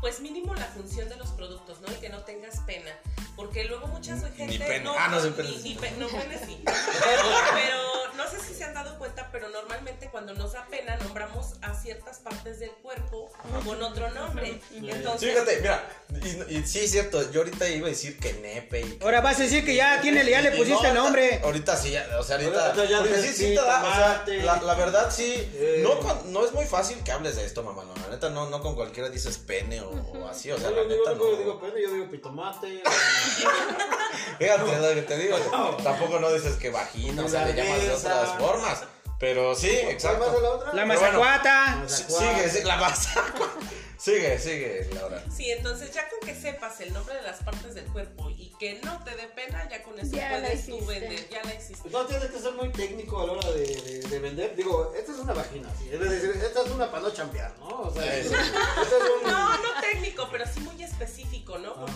Pues 0.00 0.20
mínimo 0.20 0.54
la 0.54 0.66
función 0.66 1.08
de 1.08 1.16
los 1.16 1.28
productos, 1.30 1.80
¿no? 1.80 1.90
Y 1.92 1.96
que 1.96 2.08
no 2.08 2.20
tengas 2.22 2.60
pena. 2.60 2.90
Porque 3.34 3.64
luego 3.64 3.86
muchas 3.88 4.22
Ni 4.22 4.30
gente 4.36 4.58
pena. 4.64 4.84
no, 4.84 4.94
Ah, 4.98 5.08
no, 5.08 5.20
sin 5.20 5.30
ni- 5.30 5.36
pena. 5.36 5.50
ni 5.62 5.74
pe- 5.74 5.90
no, 5.98 6.08
pena 6.08 6.38
sí. 6.46 6.62
Pero, 6.64 7.22
pero 7.54 8.14
no 8.16 8.30
sé 8.30 8.40
si 8.40 8.54
se 8.54 8.64
han 8.64 8.72
dado 8.74 8.98
cuenta, 8.98 9.28
pero 9.32 9.48
normalmente 9.50 10.08
cuando 10.10 10.32
nos 10.34 10.52
da 10.52 10.66
pena 10.68 10.96
nombramos 10.96 11.54
a 11.60 11.74
ciertas 11.74 12.18
partes 12.18 12.60
del 12.60 12.70
cuerpo 12.82 13.30
con 13.64 13.82
otro 13.82 14.10
nombre. 14.12 14.60
Entonces, 14.72 15.30
Fíjate, 15.32 15.56
mira, 15.60 15.84
y, 16.48 16.56
y 16.58 16.66
sí 16.66 16.80
es 16.80 16.90
cierto, 16.92 17.30
yo 17.30 17.40
ahorita 17.40 17.68
iba 17.68 17.86
a 17.86 17.90
decir 17.90 18.18
que 18.18 18.32
nepe 18.34 18.80
y 18.80 18.98
Ahora 19.02 19.20
vas 19.20 19.38
a 19.38 19.42
decir 19.42 19.64
que 19.66 19.74
ya 19.74 20.00
tiene, 20.00 20.24
ya 20.28 20.40
le 20.40 20.52
pusiste 20.52 20.88
no, 20.88 21.04
nombre. 21.04 21.40
Ahorita 21.44 21.76
sí, 21.76 21.90
ya, 21.90 22.06
o 22.18 22.22
sea, 22.22 22.36
ahorita. 22.36 22.66
Ahorita 22.66 22.84
ya 22.86 22.98
porque 23.00 23.16
sí, 23.20 23.28
sí 23.28 23.34
sí, 23.34 23.42
te 23.50 23.54
da, 23.56 23.82
o 23.84 23.94
sea, 23.94 24.24
la, 24.44 24.62
la 24.62 24.74
verdad 24.74 25.10
sí. 25.10 25.34
Eh. 25.54 25.80
No, 25.82 25.98
con- 26.00 26.32
no 26.32 26.44
es 26.46 26.52
muy 26.52 26.64
fácil 26.64 27.02
que 27.04 27.12
hables 27.12 27.36
de 27.36 27.44
esto, 27.44 27.62
mamá. 27.62 27.84
No, 27.84 27.94
la 28.02 28.08
neta, 28.08 28.30
no, 28.30 28.48
no 28.48 28.60
con 28.62 28.74
cualquiera 28.74 29.10
dices 29.10 29.36
pene 29.38 29.80
o, 29.82 29.85
o 29.90 30.28
así, 30.28 30.50
o 30.50 30.58
sea, 30.58 30.70
Yo 30.70 30.76
la 30.76 30.82
no 30.82 30.88
neta. 30.88 31.12
yo 31.14 31.30
No. 31.32 31.36
digo 31.36 31.60
pene, 31.60 31.82
yo 31.82 31.92
digo 31.92 32.10
pitomate. 32.10 32.82
Fíjate 34.38 34.78
lo 34.80 34.94
que 34.94 35.02
te 35.02 35.18
digo. 35.18 35.36
Tampoco 35.82 36.18
no 36.20 36.32
dices 36.32 36.56
que 36.56 36.70
vagina, 36.70 37.24
o 37.24 37.28
sea, 37.28 37.44
le 37.46 37.54
llamas 37.54 37.82
de 37.82 37.90
otras 37.92 38.30
formas. 38.38 38.82
Pero 39.18 39.54
sí, 39.54 39.68
¿Cuál 39.70 39.82
más 39.82 39.88
es 39.88 39.94
exacto. 39.94 40.40
la 40.42 40.50
otra? 40.50 40.74
La 40.74 40.84
mazacuata. 40.84 41.84
Sigue, 41.88 42.50
sigue, 42.50 42.64
la 42.64 42.76
masa. 42.76 43.24
Sigue, 43.98 44.38
sigue, 44.38 44.90
Laura. 44.92 45.24
Sí, 45.34 45.50
entonces 45.50 45.90
ya 45.90 46.06
con 46.10 46.20
que 46.20 46.34
sepas 46.34 46.78
el 46.82 46.92
nombre 46.92 47.14
de 47.14 47.22
las 47.22 47.38
partes 47.42 47.74
del 47.74 47.86
cuerpo 47.86 48.25
que 48.58 48.80
no 48.82 49.02
te 49.04 49.14
dé 49.16 49.26
pena, 49.28 49.68
ya 49.68 49.82
con 49.82 49.98
eso 49.98 50.16
Ya 50.16 50.30
puedes 50.30 50.66
tú 50.66 50.84
vender, 50.86 51.28
ya 51.28 51.42
la 51.44 51.54
hiciste. 51.54 51.90
No 51.90 52.06
tienes 52.06 52.30
que 52.30 52.38
ser 52.38 52.52
muy 52.52 52.70
técnico 52.70 53.20
a 53.20 53.26
la 53.26 53.32
hora 53.32 53.50
de, 53.52 53.66
de- 53.66 54.00
de 54.08 54.18
vender. 54.18 54.56
Digo, 54.56 54.92
esta 54.96 55.12
es 55.12 55.18
una 55.18 55.34
vagina, 55.34 55.68
sí. 55.78 55.88
Es 55.92 56.00
decir, 56.00 56.30
esta 56.42 56.62
es 56.62 56.70
una 56.70 56.90
para 56.90 57.02
no 57.04 57.10
chambear, 57.10 57.58
¿no? 57.58 57.82
O 57.82 57.92
sea, 57.92 58.02
Sí, 58.02 58.28
esta 58.28 58.42
sí. 58.44 58.50
es 58.82 59.22
un... 59.24 59.30
No, 59.30 59.50
no 59.58 59.80
técnico, 59.80 60.28
pero 60.30 60.44
sí 60.46 60.60
muy 60.60 60.82
específico, 60.82 61.58
¿no? 61.58 61.74
Ah. 61.76 61.86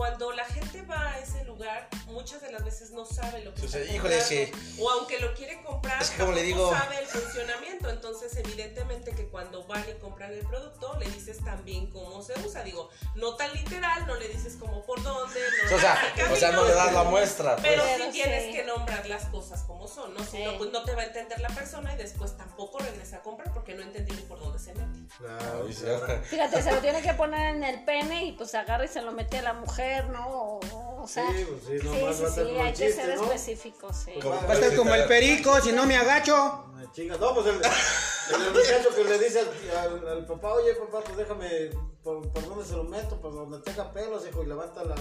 Cuando 0.00 0.32
la 0.32 0.46
gente 0.46 0.80
va 0.80 1.10
a 1.12 1.18
ese 1.18 1.44
lugar, 1.44 1.86
muchas 2.06 2.40
de 2.40 2.50
las 2.50 2.64
veces 2.64 2.90
no 2.90 3.04
sabe 3.04 3.44
lo 3.44 3.52
que 3.52 3.60
Sí, 3.60 3.66
está 3.66 3.80
híjole, 3.94 4.18
sí. 4.22 4.50
O 4.80 4.88
aunque 4.92 5.18
lo 5.20 5.34
quiere 5.34 5.62
comprar, 5.62 6.00
Es 6.00 6.08
que 6.08 6.20
como 6.20 6.32
le 6.32 6.40
tampoco 6.48 6.70
digo- 6.70 6.78
sabe 6.80 6.98
el 7.00 7.06
funcionamiento. 7.06 7.90
Entonces, 7.90 8.34
evidentemente 8.38 9.12
que 9.14 9.28
cuando 9.28 9.66
van 9.66 9.84
y 9.90 10.00
compran 10.00 10.32
el 10.32 10.38
producto, 10.46 10.96
le 10.98 11.10
dices 11.10 11.44
también 11.44 11.90
cómo 11.90 12.22
se 12.22 12.32
usa. 12.40 12.62
Digo, 12.62 12.88
no 13.14 13.34
tan 13.36 13.52
literal, 13.52 14.06
no 14.06 14.14
le 14.16 14.28
dices 14.28 14.56
como 14.58 14.82
por 14.86 15.02
dónde, 15.02 15.38
no 15.70 15.76
O 15.76 15.78
sea, 15.78 15.98
el 16.16 16.32
o 16.32 16.36
sea, 16.36 16.52
no 16.52 16.64
le 16.64 16.72
das 16.72 16.86
la 16.86 16.92
camino, 16.92 17.10
muestra. 17.10 17.56
pues. 17.56 17.68
Pero 17.68 17.82
Pero 17.84 18.04
sí 18.06 18.10
tienes 18.12 18.44
sí. 18.46 18.52
que 18.52 18.64
nombrar 18.64 19.04
las 19.06 19.26
cosas 19.26 19.62
como 19.64 19.86
son, 19.86 20.14
¿no? 20.14 20.20
Si 20.24 20.38
Sí. 20.38 20.44
no, 20.44 20.56
pues 20.56 20.72
no 20.72 20.82
te 20.82 20.94
va 20.94 21.02
a 21.02 21.04
entender 21.04 21.38
la 21.40 21.50
persona 21.50 21.92
y 21.92 21.98
después 21.98 22.34
tampoco 22.38 22.78
regresa 22.78 23.16
a 23.18 23.20
comprar 23.20 23.52
porque 23.52 23.74
no 23.74 23.82
entendió 23.82 24.14
ni 24.14 24.22
por 24.22 24.40
dónde 24.40 24.58
se 24.58 24.72
mete. 24.72 24.98
Sí. 25.10 25.84
claro. 25.84 26.22
Fíjate, 26.24 26.62
se 26.62 26.72
lo 26.72 26.78
tiene 26.80 27.02
que 27.02 27.12
poner 27.12 27.54
en 27.54 27.64
el 27.64 27.84
pene 27.84 28.24
y 28.24 28.32
pues 28.32 28.54
agarra 28.54 28.86
y 28.86 28.88
se 28.88 29.02
lo 29.02 29.12
mete 29.12 29.36
a 29.38 29.42
la 29.42 29.52
mujer, 29.52 29.89
¿no? 30.12 30.26
O, 30.26 31.02
o 31.02 31.08
sea, 31.08 31.26
Sí, 31.30 31.44
pues 31.48 31.62
sí, 31.66 31.78
sí, 31.80 31.86
nomás 31.86 32.16
sí, 32.16 32.22
ser 32.22 32.30
sí, 32.32 32.40
por 32.40 32.60
hay 32.62 32.68
el 32.68 32.74
que 32.76 32.86
chiste, 32.86 33.04
ser 33.04 33.16
¿no? 33.16 33.24
específico, 33.24 33.92
sí. 33.92 34.10
Pues 34.14 34.24
Como- 34.24 34.46
Va 34.46 34.50
a 34.50 34.54
estar 34.54 34.76
como 34.76 34.94
el 34.94 35.04
perico, 35.06 35.60
si 35.60 35.72
no 35.72 35.86
me 35.86 35.96
agacho. 35.96 36.64
Chinga. 36.92 37.16
No, 37.18 37.34
pues 37.34 37.46
el, 37.46 37.54
El 37.54 38.50
muchacho 38.52 38.94
que 38.96 39.04
le 39.04 39.18
dice 39.18 39.40
al, 39.40 39.78
al- 39.98 40.08
al 40.08 40.26
papá, 40.26 40.52
oye 40.54 40.74
papá, 40.74 41.00
pues 41.04 41.16
déjame, 41.18 41.70
¿por, 42.02 42.28
por 42.32 42.48
dónde 42.48 42.64
se 42.64 42.72
lo 42.74 42.84
meto? 42.84 43.20
Por 43.20 43.32
donde 43.34 43.58
tenga 43.60 43.92
pelos, 43.92 44.26
hijo, 44.28 44.42
y 44.42 44.46
levanta 44.46 44.82
la, 44.84 44.94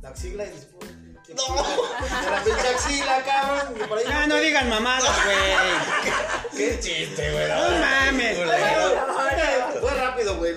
la 0.00 0.08
axila 0.08 0.44
y 0.44 0.50
dice, 0.50 0.68
"Pues, 0.78 0.90
¿qué 1.26 1.34
No. 1.34 1.44
De 1.54 2.30
la 2.30 2.42
pinche 2.44 2.68
axila, 2.68 3.22
cabrón. 3.24 3.88
por 3.88 3.98
ahí- 3.98 4.04
Ya 4.08 4.26
no 4.26 4.36
digan 4.36 4.68
mamadas, 4.70 5.24
güey. 5.24 5.36
Qué 6.56 6.80
chiste, 6.80 7.32
güey. 7.32 7.48
No 7.48 7.78
mames. 7.80 8.38
Fue 9.80 9.90
rápido, 9.94 10.36
güey. 10.36 10.54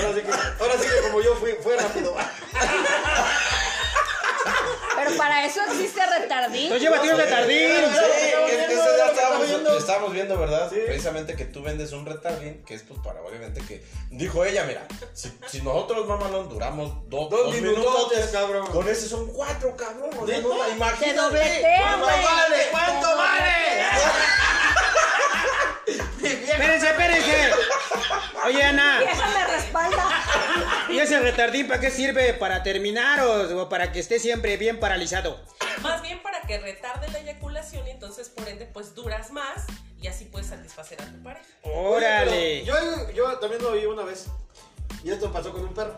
Ahora 0.00 0.14
sí 0.14 0.22
que, 0.22 0.32
ahora 0.32 0.74
sí 0.80 0.86
que 0.88 1.08
como 1.08 1.20
yo 1.22 1.34
fui, 1.36 1.52
fue 1.62 1.76
rápido. 1.76 2.14
Pero 4.96 5.16
para 5.16 5.44
eso 5.44 5.60
existe 5.70 6.00
retardín. 6.06 6.62
Entonces 6.72 6.82
llévate 6.82 7.10
un 7.12 7.18
retardín. 7.18 7.58
Sí, 7.58 8.50
estábamos, 9.10 9.48
viendo. 9.48 9.76
estábamos 9.78 10.12
viendo, 10.12 10.38
¿verdad? 10.38 10.70
Sí. 10.70 10.78
Precisamente 10.86 11.34
que 11.36 11.44
tú 11.46 11.62
vendes 11.62 11.92
un 11.92 12.06
retardín, 12.06 12.62
que 12.64 12.74
es 12.74 12.82
pues 12.84 13.00
para 13.00 13.20
obviamente 13.22 13.60
que. 13.66 13.84
Dijo 14.10 14.44
ella, 14.44 14.64
mira, 14.64 14.86
si, 15.12 15.32
si 15.48 15.60
nosotros, 15.62 16.06
mamalón, 16.06 16.48
duramos 16.48 16.92
do- 17.10 17.28
Dos 17.28 17.46
dos, 17.46 17.54
minutos, 17.54 18.12
cabrón. 18.32 18.66
Con 18.68 18.88
ese 18.88 19.08
son 19.08 19.26
cuatro, 19.32 19.76
cabrón. 19.76 20.10
O 20.18 20.26
sea, 20.26 20.36
¿Neta? 20.36 20.48
no, 20.48 20.68
imagínate. 20.70 21.10
Te 21.12 21.14
dobletean, 21.20 21.82
¿Cuánto 22.00 22.06
vale? 22.06 22.68
¿Cuánto 22.70 23.16
vale? 23.16 23.52
Espérense, 26.52 26.88
espérense. 26.88 27.50
Oye, 28.44 28.62
Ana, 28.62 28.98
Vieja 29.00 29.28
me 29.28 29.46
respalda. 29.56 30.04
¿y 30.90 30.98
ese 30.98 31.18
retardín 31.20 31.66
para 31.68 31.80
qué 31.80 31.90
sirve? 31.90 32.34
¿Para 32.34 32.62
terminar 32.62 33.20
o, 33.20 33.62
o 33.62 33.68
para 33.68 33.92
que 33.92 34.00
esté 34.00 34.18
siempre 34.18 34.56
bien 34.56 34.78
paralizado? 34.80 35.40
Más 35.82 36.02
bien 36.02 36.22
para 36.22 36.40
que 36.42 36.58
retarde 36.58 37.08
la 37.10 37.18
eyaculación 37.18 37.86
y 37.86 37.90
entonces 37.90 38.28
por 38.28 38.48
ende 38.48 38.66
pues 38.66 38.94
duras 38.94 39.30
más 39.30 39.64
y 40.00 40.06
así 40.08 40.26
puedes 40.26 40.48
satisfacer 40.48 41.00
a 41.00 41.06
tu 41.06 41.22
pareja. 41.22 41.44
Órale. 41.62 42.64
Yo, 42.64 42.74
yo 43.12 43.38
también 43.38 43.62
lo 43.62 43.70
oí 43.70 43.86
una 43.86 44.02
vez. 44.02 44.26
Y 45.02 45.10
esto 45.10 45.32
pasó 45.32 45.52
con 45.52 45.62
un 45.62 45.74
perro. 45.74 45.94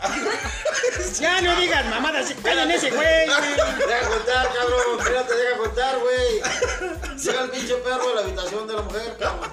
Ya 1.18 1.40
no 1.42 1.54
digas 1.56 1.84
mamadas, 1.86 2.32
callen 2.42 2.70
ese 2.70 2.90
güey. 2.90 3.26
Deja 3.26 4.08
contar, 4.08 4.48
cabrón. 4.54 4.98
Espérate, 5.00 5.34
deja 5.34 5.56
contar, 5.58 5.98
güey. 5.98 7.18
Llega 7.18 7.42
el 7.42 7.50
pinche 7.50 7.74
perro 7.76 8.12
a 8.12 8.14
la 8.14 8.20
habitación 8.22 8.66
de 8.66 8.74
la 8.74 8.82
mujer, 8.82 9.16
cabrón. 9.18 9.50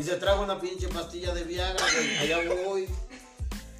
Y 0.00 0.02
se 0.02 0.16
trajo 0.16 0.42
una 0.42 0.58
pinche 0.58 0.88
pastilla 0.88 1.34
de 1.34 1.44
Viagra, 1.44 1.84
güey. 1.94 2.16
Allá 2.18 2.38
voy. 2.64 2.88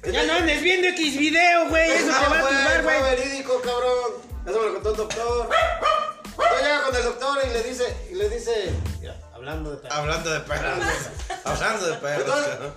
Ya 0.03 0.23
no 0.23 0.33
andes 0.33 0.61
viendo 0.61 0.87
X 0.89 1.17
video, 1.17 1.67
güey. 1.69 1.89
Eso 1.89 2.05
te 2.05 2.11
va 2.11 2.25
a 2.25 2.41
No, 2.41 2.47
tumbar, 2.47 2.83
güey. 2.83 3.01
verídico, 3.15 3.59
cabrón. 3.61 4.21
Eso 4.45 4.59
me 4.59 4.65
lo 4.67 4.73
contó 4.75 4.89
el 4.91 4.97
doctor. 4.97 5.49
Entonces 6.25 6.61
llega 6.61 6.83
con 6.83 6.95
el 6.95 7.03
doctor 7.03 7.39
y 7.43 7.53
le 7.53 7.63
dice, 7.63 7.95
y 8.11 8.13
le 8.15 8.29
dice, 8.29 8.69
mira, 8.99 9.19
hablando 9.33 9.71
de 9.71 9.77
perro. 9.77 9.95
Hablando 9.95 10.29
de 10.31 10.39
perros. 10.41 10.85
Hablando 11.43 11.85
de 11.87 11.93
perros. 11.97 12.19
Entonces, 12.27 12.53
cabrón. 12.53 12.73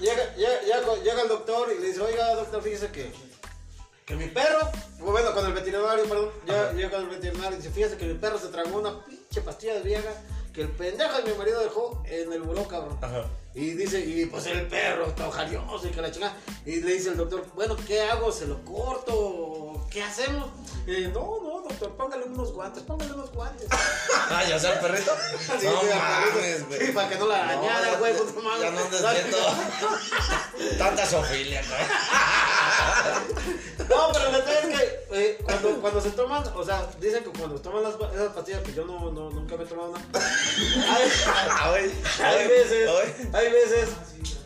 llega, 0.00 0.34
llega, 0.36 0.60
llega- 0.62 0.96
llega 1.02 1.22
el 1.22 1.28
doctor 1.28 1.72
y 1.76 1.80
le 1.80 1.88
dice, 1.88 2.00
oiga, 2.00 2.34
doctor, 2.34 2.62
fíjese 2.62 2.90
que, 2.92 3.12
que 4.06 4.14
mi 4.16 4.28
perro, 4.28 4.70
bueno, 5.00 5.32
con 5.34 5.44
el 5.44 5.52
veterinario, 5.52 6.04
perdón, 6.08 6.30
ya 6.46 6.72
llega 6.72 6.96
el 6.98 7.08
veterinario 7.08 7.52
y 7.52 7.56
dice, 7.56 7.70
fíjese 7.70 7.96
que 7.98 8.06
mi 8.06 8.14
perro 8.14 8.38
se 8.38 8.48
tragó 8.48 8.78
una 8.78 9.04
pinche 9.04 9.42
pastilla 9.42 9.74
de 9.74 9.80
Viagra 9.80 10.12
que 10.56 10.62
el 10.62 10.68
pendejo 10.68 11.18
de 11.18 11.30
mi 11.30 11.36
marido 11.38 11.60
dejó 11.60 12.02
en 12.06 12.32
el 12.32 12.40
buró, 12.40 12.66
cabrón. 12.66 12.98
Ajá. 13.02 13.26
Y 13.54 13.72
dice, 13.72 14.00
y 14.00 14.24
pues 14.24 14.46
el 14.46 14.66
perro 14.68 15.06
está 15.06 15.28
ojarioso 15.28 15.86
y 15.86 15.90
que 15.90 16.00
la 16.00 16.10
chingada. 16.10 16.34
Y 16.64 16.80
le 16.80 16.94
dice 16.94 17.10
el 17.10 17.18
doctor, 17.18 17.44
bueno, 17.54 17.76
¿qué 17.86 18.00
hago? 18.02 18.32
¿Se 18.32 18.46
lo 18.46 18.64
corto? 18.64 19.86
¿Qué 19.90 20.02
hacemos? 20.02 20.48
Y, 20.86 21.08
no, 21.08 21.40
no, 21.42 21.62
doctor, 21.68 21.94
póngale 21.96 22.24
unos 22.24 22.52
guantes, 22.52 22.82
póngale 22.84 23.12
unos 23.12 23.30
guantes. 23.32 23.66
Ah, 23.70 24.44
ya 24.48 24.58
sea 24.58 24.72
el 24.74 24.80
perrito. 24.80 25.12
Sí, 25.60 25.66
no 25.66 25.74
mames, 25.74 26.32
perrito. 26.34 26.66
güey. 26.68 26.86
Sí, 26.86 26.92
para 26.92 27.08
que 27.10 27.16
no 27.16 27.26
la 27.28 27.44
arañara, 27.44 27.96
güey, 27.98 28.16
puta 28.16 28.40
madre. 28.40 28.62
Ya 28.62 28.70
no 28.70 28.78
andes 28.80 29.02
viendo 29.12 29.38
tanta 30.78 31.06
sofilia, 31.06 31.62
güey. 31.68 31.80
No, 33.88 34.08
pero 34.12 34.24
la 34.32 34.38
verdad 34.38 34.64
es 34.70 34.78
que 34.78 35.06
eh, 35.12 35.38
cuando, 35.44 35.80
cuando 35.80 36.00
se 36.00 36.10
toman, 36.10 36.44
o 36.56 36.64
sea, 36.64 36.88
dicen 37.00 37.22
que 37.22 37.30
cuando 37.38 37.60
toman 37.60 37.84
las, 37.84 37.94
esas 38.14 38.32
pastillas, 38.34 38.62
que 38.62 38.72
yo 38.72 38.84
no, 38.84 39.12
no, 39.12 39.30
nunca 39.30 39.56
me 39.56 39.62
he 39.62 39.66
tomado 39.66 39.90
una. 39.90 40.00
Hay, 40.14 41.10
Ay, 41.62 41.92
hay 42.20 42.34
ay, 42.42 42.48
veces, 42.48 42.88
ay. 42.90 43.30
hay 43.32 43.52
veces 43.52 43.88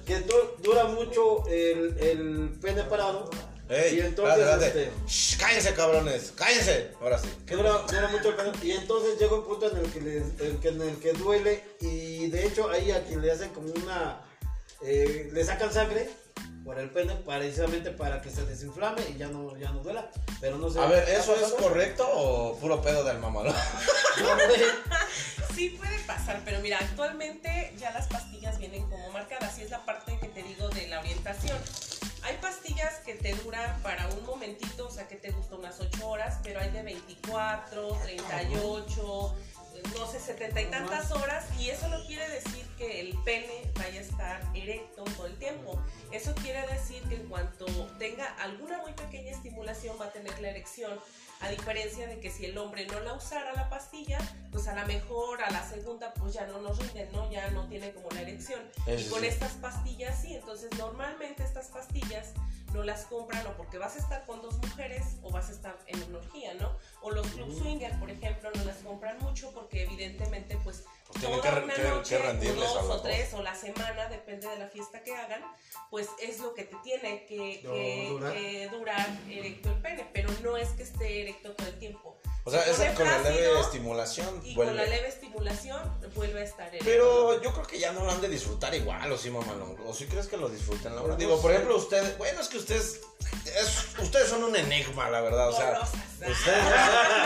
que 0.05 0.19
du- 0.21 0.51
dura 0.59 0.85
mucho 0.85 1.47
el, 1.49 1.97
el 2.01 2.59
pene 2.61 2.83
parado. 2.85 3.31
Ey, 3.71 3.97
y 3.97 4.01
entonces, 4.01 4.37
espérate, 4.37 4.67
espérate. 4.67 4.91
este, 4.93 5.09
Shh, 5.09 5.39
cállense, 5.39 5.75
cabrones. 5.75 6.33
Cállense. 6.37 6.91
Ahora 7.01 7.19
sí. 7.19 7.29
que 7.47 7.55
dura, 7.55 7.71
dura 7.89 8.09
mucho 8.09 8.29
el 8.31 8.35
pene. 8.35 8.53
Y 8.63 8.73
entonces 8.73 9.19
llega 9.19 9.35
un 9.35 9.45
punto 9.45 9.71
en 9.71 9.77
el 9.79 9.91
que, 9.93 10.01
le- 10.01 10.17
el 10.47 10.59
que- 10.61 10.69
en 10.69 10.83
el 10.83 10.97
que 10.99 11.13
duele. 11.15 11.65
Y 11.81 12.29
de 12.29 12.47
hecho, 12.47 12.69
ahí 12.69 12.91
a 12.91 13.05
quien 13.05 13.23
le 13.23 13.31
hacen 13.33 13.51
como 13.51 13.69
una. 13.73 14.21
eh, 14.83 15.31
le 15.33 15.45
sacan 15.45 15.73
sangre 15.73 16.11
por 16.65 16.79
el 16.79 16.91
pene 16.91 17.15
precisamente 17.17 17.91
para 17.91 18.21
que 18.21 18.31
se 18.31 18.45
desinflame 18.45 19.03
y 19.09 19.17
ya 19.17 19.29
no, 19.29 19.57
ya 19.57 19.71
no 19.71 19.81
duela. 19.81 20.11
Pero 20.41 20.59
no 20.59 20.71
sé. 20.71 20.81
A 20.81 20.87
ver, 20.87 21.09
¿eso 21.09 21.33
¿ha 21.33 21.47
es 21.47 21.53
correcto 21.53 22.07
o 22.13 22.57
puro 22.59 22.81
pedo 22.83 23.05
del 23.05 23.19
mamalón? 23.19 23.55
Sí 25.55 25.71
puede 25.71 25.99
pasar, 26.07 26.41
pero 26.45 26.61
mira, 26.61 26.79
actualmente 26.81 27.75
ya 27.77 27.91
las 27.91 28.07
pastillas 28.07 28.59
vienen 28.59 28.89
como 28.89 29.11
marcadas 29.11 29.59
y 29.59 29.63
es 29.63 29.71
la 29.71 29.85
parte 29.85 30.17
que 30.19 30.29
te 30.29 30.43
digo 30.43 30.69
de 30.71 30.87
la 30.87 31.01
orientación. 31.01 31.59
Hay 32.23 32.37
pastillas 32.41 33.01
que 33.05 33.15
te 33.15 33.35
duran 33.35 33.83
para 33.83 34.07
un 34.09 34.25
momentito, 34.25 34.87
o 34.87 34.91
sea 34.91 35.07
que 35.09 35.17
te 35.17 35.31
gustan 35.33 35.59
unas 35.59 35.79
8 35.79 36.09
horas, 36.09 36.39
pero 36.43 36.61
hay 36.61 36.71
de 36.71 36.83
24, 36.83 37.99
38, 38.05 39.35
no 39.99 40.07
sé, 40.07 40.21
70 40.21 40.61
y 40.61 40.67
tantas 40.67 41.11
horas 41.13 41.45
y 41.59 41.71
eso 41.71 41.89
no 41.89 42.05
quiere 42.07 42.29
decir 42.29 42.67
que 42.79 43.01
el 43.01 43.17
pene 43.25 43.71
vaya 43.75 44.01
a 44.01 44.03
estar 44.03 44.41
erecto 44.55 45.05
todo 45.17 45.27
el 45.27 45.37
tiempo. 45.37 45.79
Eso 46.13 46.35
quiere 46.35 46.67
decir 46.67 47.03
que 47.05 47.15
en 47.17 47.29
cuanto 47.29 47.67
tenga 47.99 48.27
alguna 48.43 48.79
muy 48.79 48.93
pequeña 48.93 49.31
estimulación 49.31 49.97
va 50.01 50.07
a 50.07 50.13
tener 50.13 50.41
la 50.41 50.51
erección. 50.51 50.99
A 51.41 51.49
diferencia 51.49 52.07
de 52.07 52.21
que 52.21 52.31
si 52.31 52.45
el 52.45 52.59
hombre 52.59 52.87
no 52.87 53.01
la 53.01 53.15
usara 53.15 53.55
la 53.55 53.71
pastilla, 53.71 54.19
pues 54.53 54.69
a 54.69 54.75
lo 54.75 54.87
mejor 54.87 55.41
a 55.43 55.51
la 55.51 55.67
segunda 55.67 56.13
pues 56.15 56.35
ya 56.35 56.47
no 56.47 56.61
nos 56.61 56.79
rinden, 56.79 57.11
¿no? 57.13 57.31
Ya 57.31 57.51
no 57.51 57.67
tiene 57.69 57.93
como 57.93 58.11
la 58.11 58.23
erección. 58.23 58.61
Eso 58.87 59.07
y 59.07 59.11
con 59.11 59.21
sí. 59.21 59.27
estas 59.27 59.53
pastillas 59.55 60.21
sí, 60.21 60.35
entonces 60.35 60.71
normalmente 60.77 61.43
estas 61.43 61.69
pastillas 61.69 62.35
no 62.73 62.83
las 62.85 63.05
compran 63.07 63.47
o 63.47 63.53
porque 63.57 63.79
vas 63.79 63.97
a 63.97 63.99
estar 63.99 64.25
con 64.27 64.41
dos 64.43 64.57
mujeres 64.59 65.17
o 65.23 65.31
vas 65.31 65.49
a 65.49 65.53
estar 65.53 65.77
en 65.87 66.03
una 66.05 66.19
orgía, 66.19 66.55
¿no? 66.55 66.77
O 67.03 67.11
los 67.11 67.27
club 67.29 67.53
swinger, 67.59 67.99
por 67.99 68.11
ejemplo, 68.11 68.51
no 68.55 68.65
las 68.65 68.77
compran 68.79 69.19
mucho 69.21 69.51
porque 69.53 69.83
evidentemente 69.85 70.57
pues 70.63 70.85
Tienen 71.19 71.41
toda 71.41 71.55
que- 71.59 71.65
una 71.65 71.75
que- 71.75 71.83
que 71.83 71.89
noche, 71.89 72.17
a 72.17 72.33
dos 72.55 72.91
o 72.91 73.01
tres 73.03 73.35
o 73.35 73.43
la 73.43 73.55
semana, 73.55 74.07
depende 74.09 74.47
de 74.49 74.59
la 74.59 74.69
fiesta 74.69 75.03
que 75.03 75.15
hagan, 75.15 75.43
pues 75.91 76.09
es 76.23 76.39
lo 76.39 76.55
que 76.55 76.65
te 76.65 76.77
tiene 76.85 77.27
que, 77.27 77.61
No, 77.65 77.73
que- 77.73 78.07
durar. 78.09 78.33
que 78.33 78.69
durar 78.69 79.09
erecto 79.29 79.71
el 79.71 79.83
pene, 79.83 80.09
pero 80.13 80.31
no 80.43 80.57
es 80.57 80.69
que 80.71 80.85
esté 80.85 81.23
erecto 81.23 81.53
todo 81.55 81.67
el 81.67 81.79
tiempo. 81.79 82.17
O 82.45 82.51
sea, 82.51 82.63
Se 82.65 82.71
esa 82.71 82.95
con 82.95 83.07
la 83.07 83.19
leve 83.19 83.61
estimulación 83.61 84.41
Y 84.45 84.55
con 84.55 84.67
la 84.67 84.73
vuelve. 84.73 84.89
leve 84.97 85.09
estimulación 85.09 85.83
vuelve 86.15 86.41
a 86.41 86.45
estar 86.45 86.69
erecto. 86.69 86.85
Pero 86.87 87.43
yo 87.43 87.53
creo 87.53 87.67
que 87.67 87.79
ya 87.79 87.93
no 87.93 88.03
lo 88.05 88.11
han 88.11 88.21
de 88.23 88.29
disfrutar 88.29 88.75
igual, 88.75 89.13
o 89.13 89.19
sí, 89.19 89.31
mamalón. 89.31 89.77
O 89.87 89.93
si 89.93 90.07
crees 90.07 90.27
que 90.27 90.37
lo 90.39 90.49
disfruten, 90.49 90.97
la 90.97 91.03
verdad. 91.03 91.19
Digo, 91.19 91.41
por 91.41 91.53
ejemplo, 91.53 91.77
ustedes, 91.77 92.17
bueno, 92.17 92.41
es 92.41 92.49
que 92.49 92.57
ustedes, 92.59 93.01
es- 93.45 93.90
ustedes 94.03 94.29
son 94.29 94.45
un 94.45 94.55
enigma, 94.57 95.11
la 95.11 95.21
verdad, 95.21 95.49
o 95.49 95.53
sea. 95.57 95.81
Ustedes, 96.21 96.37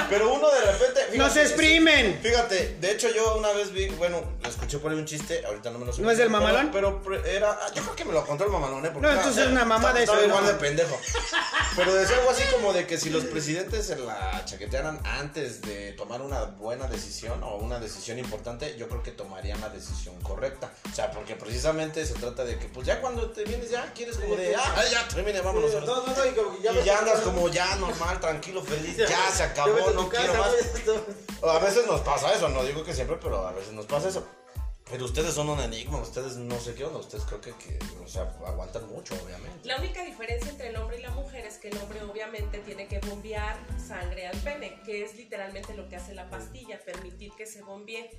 pero 0.09 0.33
uno 0.33 0.49
de 0.51 0.61
repente. 0.61 1.01
fíjate, 1.11 1.19
¡Nos 1.19 1.37
exprimen! 1.37 2.21
Fíjate, 2.23 2.77
de 2.81 2.93
hecho 2.93 3.09
yo 3.13 3.37
una 3.39 3.51
vez 3.53 3.73
vi, 3.73 3.89
bueno, 3.89 4.23
escuché 4.47 4.79
por 4.79 4.93
ahí 4.93 4.99
un 4.99 5.05
chiste, 5.05 5.45
ahorita 5.45 5.71
no 5.71 5.81
me 5.81 5.87
lo 5.87 5.93
sé. 5.93 6.03
¿No 6.03 6.11
es 6.13 6.19
del 6.19 6.31
mamalón? 6.31 6.71
Pero, 6.73 7.03
era, 7.25 7.51
ah, 7.61 7.67
yo 7.75 7.83
creo 7.83 7.97
que 7.97 8.05
me 8.05 8.13
lo 8.13 8.25
contó 8.25 8.45
el 8.45 8.51
mamalón, 8.51 8.87
¿eh? 8.87 8.91
Porque 8.93 9.01
No, 9.03 9.09
estaba- 9.09 9.23
entonces 9.29 9.45
es 9.47 9.51
una 9.51 9.65
mamada 9.65 9.99
estaba 10.01 10.19
eso, 10.19 10.29
igual 10.29 10.45
¿no? 10.45 10.53
de 10.53 10.59
pendejo. 10.59 11.01
Pero 11.77 11.93
decía 11.95 12.17
algo 12.19 12.31
así 12.31 12.45
como 12.53 12.73
de 12.73 12.87
que 12.87 12.97
si 12.99 13.11
los 13.11 13.25
presidentes 13.25 13.85
se 13.87 13.97
la 13.97 14.45
chaquetearan 14.45 15.01
antes 15.05 15.61
de 15.63 15.93
tomar 15.95 16.23
una 16.23 16.45
buena 16.45 16.87
decisión 16.87 17.43
o 17.43 17.57
una 17.57 17.81
decisión 17.81 18.21
importante, 18.21 18.77
yo 18.79 18.89
creo 18.89 19.03
que 19.03 19.11
tomarían 19.11 19.61
la 19.61 19.71
decisión 19.71 20.21
correcta. 20.23 20.71
O 20.91 20.95
sea, 20.95 21.11
porque 21.11 21.35
precisamente 21.35 22.07
se 22.07 22.15
trata 22.15 22.45
de 22.45 22.59
que, 22.61 22.67
pues 22.67 22.87
ya 22.87 23.01
cuando 23.01 23.29
te 23.31 23.43
vienes, 23.45 23.71
ya 23.71 23.93
quieres 23.93 24.19
como 24.19 24.37
de, 24.37 24.55
ah, 24.55 24.85
ya 24.89 25.09
termine, 25.09 25.41
vámonos. 25.41 25.73
No, 25.75 25.81
no, 26.07 26.15
no, 26.17 26.27
y 26.27 26.31
como 26.31 26.57
que 26.57 26.63
ya 26.65 26.81
y 26.81 26.85
ya 26.85 26.99
andas 26.99 27.21
como 27.21 27.49
ya 27.49 27.77
normal, 27.81 28.21
tranquilo, 28.21 28.63
feliz, 28.63 28.97
ya 28.97 29.31
se 29.31 29.43
acabó, 29.43 29.91
no 29.91 30.09
quiero 30.09 30.33
casa, 30.33 30.53
más. 31.43 31.55
A 31.55 31.59
veces 31.59 31.87
nos 31.87 32.01
pasa 32.01 32.33
eso, 32.33 32.49
no 32.49 32.65
digo 32.65 32.83
que 32.83 32.95
siempre, 32.95 33.19
pero 33.21 33.47
a 33.47 33.53
veces 33.53 33.73
nos 33.73 33.87
pasa 33.87 34.09
eso. 34.09 34.27
Pero 34.91 35.07
ustedes 35.07 35.35
son 35.35 35.49
un 35.49 35.61
enigma, 35.61 35.99
ustedes 35.99 36.37
no 36.37 36.61
sé 36.61 36.75
qué 36.75 36.85
onda, 36.85 36.99
ustedes 36.99 37.25
creo 37.25 37.41
que, 37.41 37.53
que 37.53 37.79
o 38.05 38.07
sea, 38.07 38.23
aguantan 38.47 38.87
mucho, 38.89 39.15
obviamente. 39.25 39.67
La 39.67 39.79
única 39.79 40.05
diferencia 40.05 40.51
entre 40.51 40.69
el 40.69 40.77
hombre 40.77 40.99
y 40.99 41.03
la 41.03 41.11
mujer 41.11 41.47
es 41.47 41.57
que 41.57 41.69
el 41.69 41.79
hombre 41.79 42.03
obviamente 42.03 42.15
obviamente 42.25 42.59
tiene 42.59 42.87
que 42.87 43.01
bombear 43.01 43.57
sangre 43.79 44.27
al 44.27 44.37
pene, 44.39 44.79
que 44.85 45.05
es 45.05 45.17
literalmente 45.17 45.75
lo 45.75 45.89
que 45.89 45.97
hace 45.97 46.15
la 46.15 46.29
pastilla, 46.31 46.79
permitir 46.85 47.33
que 47.37 47.47
se 47.47 47.63
bombee. 47.63 48.11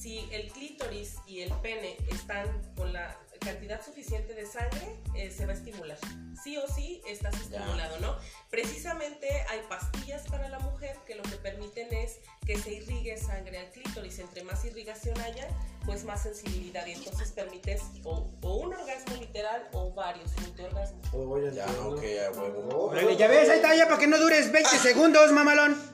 Si 0.00 0.28
el 0.30 0.52
clítoris 0.52 1.16
y 1.26 1.40
el 1.40 1.52
pene 1.60 1.96
están 2.10 2.46
con 2.76 2.92
la 2.92 3.16
cantidad 3.40 3.84
suficiente 3.84 4.34
de 4.34 4.46
sangre, 4.46 4.96
eh, 5.14 5.30
se 5.30 5.46
va 5.46 5.52
a 5.52 5.54
estimular. 5.56 5.98
Sí 6.42 6.56
o 6.56 6.66
sí 6.68 7.02
estás 7.06 7.34
estimulado, 7.34 7.98
¿no? 8.00 8.16
Precisamente 8.50 9.28
hay 9.48 9.60
pastillas 9.68 10.22
para 10.28 10.48
la 10.48 10.58
mujer 10.60 10.96
que 11.06 11.14
lo 11.14 11.22
que 11.22 11.36
permiten 11.36 11.92
es 11.92 12.18
que 12.46 12.58
se 12.58 12.74
irrigue 12.74 13.16
sangre 13.18 13.58
al 13.58 13.70
clítoris. 13.70 14.18
Entre 14.18 14.42
más 14.44 14.64
irrigación 14.64 15.18
haya, 15.20 15.48
pues 15.84 16.04
más 16.04 16.22
sensibilidad. 16.22 16.86
Y 16.86 16.92
entonces 16.92 17.32
permites 17.32 17.82
o, 18.04 18.30
o 18.42 18.54
un 18.56 18.72
orgasmo 18.72 19.16
literal 19.16 19.68
o 19.72 19.92
varios 19.92 20.30
multiorgasmos. 20.40 21.06
Ya, 21.54 21.66
ok, 21.66 22.02
a 22.26 22.40
huevo. 22.40 22.86
Órale, 22.86 23.16
ya 23.16 23.28
ves, 23.28 23.48
ahí 23.48 23.56
está, 23.56 23.74
ya 23.74 23.86
para 23.86 23.98
que 23.98 24.06
no 24.06 24.18
dures 24.18 24.52
20 24.52 24.78
segundos, 24.78 25.32
mamalón. 25.32 25.89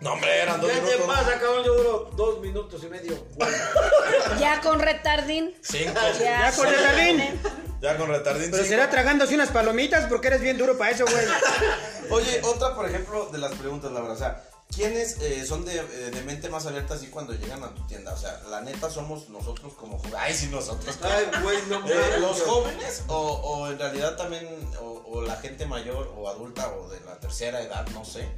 No, 0.00 0.12
hombre, 0.12 0.42
eran 0.42 0.60
dos 0.60 0.70
¿Qué 0.70 0.76
te 0.78 0.82
minutos. 0.96 1.06
pasa, 1.06 1.40
cabrón? 1.40 1.64
Yo 1.64 1.74
duro 1.74 2.10
dos 2.16 2.40
minutos 2.40 2.82
y 2.84 2.86
medio. 2.88 3.18
Ya 4.38 4.60
con 4.60 4.78
retardín. 4.78 5.54
Cinco. 5.62 5.98
Ya 6.20 6.52
con 6.52 6.66
retardín. 6.68 7.40
Ya 7.80 7.96
con 7.96 8.08
retardín. 8.08 8.50
Pero 8.50 8.62
cinco. 8.64 8.68
será 8.68 8.90
tragándose 8.90 9.34
unas 9.34 9.50
palomitas 9.50 10.06
porque 10.08 10.26
eres 10.28 10.40
bien 10.40 10.58
duro 10.58 10.76
para 10.76 10.90
eso, 10.90 11.04
güey. 11.04 11.24
Oye, 12.10 12.40
otra, 12.44 12.74
por 12.74 12.88
ejemplo, 12.88 13.26
de 13.30 13.38
las 13.38 13.52
preguntas, 13.52 13.92
Laura. 13.92 14.12
O 14.14 14.16
sea, 14.16 14.42
¿quiénes 14.74 15.18
eh, 15.20 15.44
son 15.46 15.64
de, 15.64 15.76
eh, 15.76 16.10
de 16.12 16.22
mente 16.22 16.48
más 16.48 16.66
abierta 16.66 16.94
así 16.94 17.06
cuando 17.08 17.34
llegan 17.34 17.62
a 17.62 17.72
tu 17.74 17.86
tienda? 17.86 18.12
O 18.14 18.16
sea, 18.16 18.40
la 18.50 18.60
neta 18.62 18.90
somos 18.90 19.28
nosotros 19.28 19.74
como 19.74 19.96
jóvenes. 19.98 20.18
Ay, 20.18 20.34
sí, 20.34 20.46
nosotros. 20.46 20.96
Ay, 21.02 21.28
güey, 21.42 21.58
no 21.68 21.76
Eh, 21.76 21.80
mames. 21.80 22.20
¿Los 22.20 22.42
jóvenes 22.42 23.02
o, 23.06 23.16
o 23.16 23.68
en 23.70 23.78
realidad 23.78 24.16
también, 24.16 24.48
o, 24.80 25.04
o 25.12 25.22
la 25.22 25.36
gente 25.36 25.64
mayor 25.66 26.12
o 26.16 26.28
adulta 26.28 26.68
o 26.70 26.88
de 26.88 26.98
la 27.06 27.16
tercera 27.20 27.60
edad, 27.62 27.86
no 27.94 28.04
sé? 28.04 28.28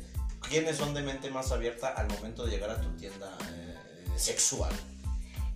¿Quiénes 0.49 0.77
son 0.77 0.95
de 0.95 1.03
mente 1.03 1.31
más 1.31 1.53
abierta 1.53 1.89
al 1.89 2.09
momento 2.09 2.45
de 2.45 2.51
llegar 2.51 2.71
a 2.71 2.81
tu 2.81 2.89
tienda 2.97 3.37
eh, 3.51 3.77
sexual? 4.17 4.73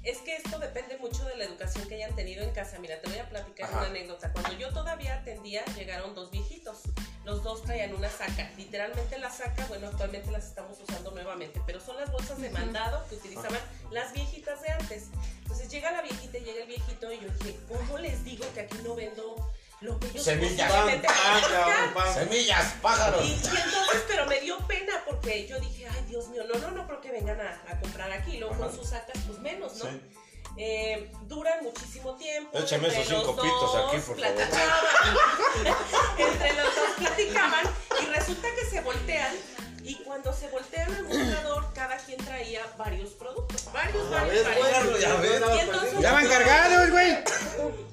Es 0.04 0.18
que 0.18 0.36
esto 0.36 0.58
depende 0.58 0.98
mucho 0.98 1.24
de 1.24 1.34
la 1.36 1.44
educación 1.44 1.88
que 1.88 1.94
hayan 1.94 2.14
tenido 2.14 2.44
en 2.44 2.50
casa. 2.50 2.78
Mira, 2.78 3.00
te 3.00 3.08
voy 3.08 3.18
a 3.18 3.28
platicar 3.28 3.70
Ajá. 3.70 3.78
una 3.78 3.86
anécdota. 3.86 4.30
Cuando 4.32 4.52
yo 4.52 4.70
todavía 4.70 5.14
atendía, 5.14 5.64
llegaron 5.76 6.14
dos 6.14 6.30
viejitos. 6.30 6.80
Los 7.24 7.42
dos 7.42 7.62
traían 7.62 7.94
una 7.94 8.10
saca. 8.10 8.50
Literalmente 8.58 9.18
la 9.18 9.30
saca, 9.30 9.64
bueno, 9.66 9.88
actualmente 9.88 10.30
las 10.30 10.44
estamos 10.44 10.78
usando 10.78 11.10
nuevamente, 11.12 11.62
pero 11.66 11.80
son 11.80 11.96
las 11.96 12.12
bolsas 12.12 12.38
de 12.38 12.50
mandado 12.50 13.02
que 13.08 13.14
utilizaban 13.14 13.60
las 13.90 14.12
viejitas 14.12 14.60
de 14.60 14.68
antes. 14.72 15.04
Entonces 15.42 15.70
llega 15.70 15.90
la 15.90 16.02
viejita 16.02 16.36
y 16.36 16.44
llega 16.44 16.60
el 16.60 16.68
viejito 16.68 17.10
y 17.10 17.20
yo 17.20 17.28
dije, 17.40 17.58
¿cómo 17.66 17.96
les 17.96 18.22
digo 18.24 18.44
que 18.52 18.60
aquí 18.60 18.76
no 18.84 18.94
vendo 18.94 19.52
lo 19.84 19.98
Semillas. 20.18 20.72
Pan, 20.72 21.02
pan, 21.02 21.94
pan. 21.94 22.14
Semillas, 22.14 22.74
pájaros. 22.80 23.24
Y, 23.24 23.28
y 23.28 23.34
entonces, 23.34 24.04
pero 24.08 24.26
me 24.26 24.40
dio 24.40 24.58
pena 24.66 25.02
porque 25.06 25.46
yo 25.46 25.60
dije, 25.60 25.86
ay 25.86 26.04
Dios 26.08 26.28
mío, 26.28 26.42
no, 26.52 26.58
no, 26.58 26.70
no 26.70 26.86
creo 26.86 27.00
que 27.00 27.12
vengan 27.12 27.40
a, 27.40 27.62
a 27.68 27.80
comprar 27.80 28.10
aquí. 28.12 28.38
Luego 28.38 28.56
con 28.56 28.74
sus 28.74 28.88
sacas, 28.88 29.18
pues 29.26 29.38
menos, 29.38 29.76
¿no? 29.76 29.90
Sí. 29.90 30.00
Eh, 30.56 31.10
duran 31.22 31.64
muchísimo 31.64 32.14
tiempo. 32.14 32.56
Échame 32.56 32.88
esos 32.88 33.08
cinco 33.08 33.34
pitos 33.34 33.74
aquí, 33.74 33.96
por 33.98 34.18
favor. 34.20 34.40
entre 36.18 36.52
los 36.52 36.76
dos 36.76 36.90
platicaban 36.96 37.66
y 38.02 38.06
resulta 38.06 38.48
que 38.54 38.70
se 38.70 38.80
voltean. 38.80 39.34
Y 39.84 39.96
cuando 39.96 40.32
se 40.32 40.48
voltean 40.48 40.90
al 40.94 41.04
mostrador, 41.04 41.72
cada 41.74 41.98
quien 41.98 42.16
traía 42.24 42.62
varios 42.78 43.10
productos. 43.10 43.70
Varios, 43.70 44.10
varios, 44.10 44.32
ves, 44.32 44.72
varios. 44.72 45.00
Ya 45.00 45.14
ves. 45.16 45.42
Y 45.56 45.58
entonces-. 45.60 46.00
Ya 46.00 46.12
van 46.12 46.26
cargados, 46.26 46.90
güey. 46.90 47.18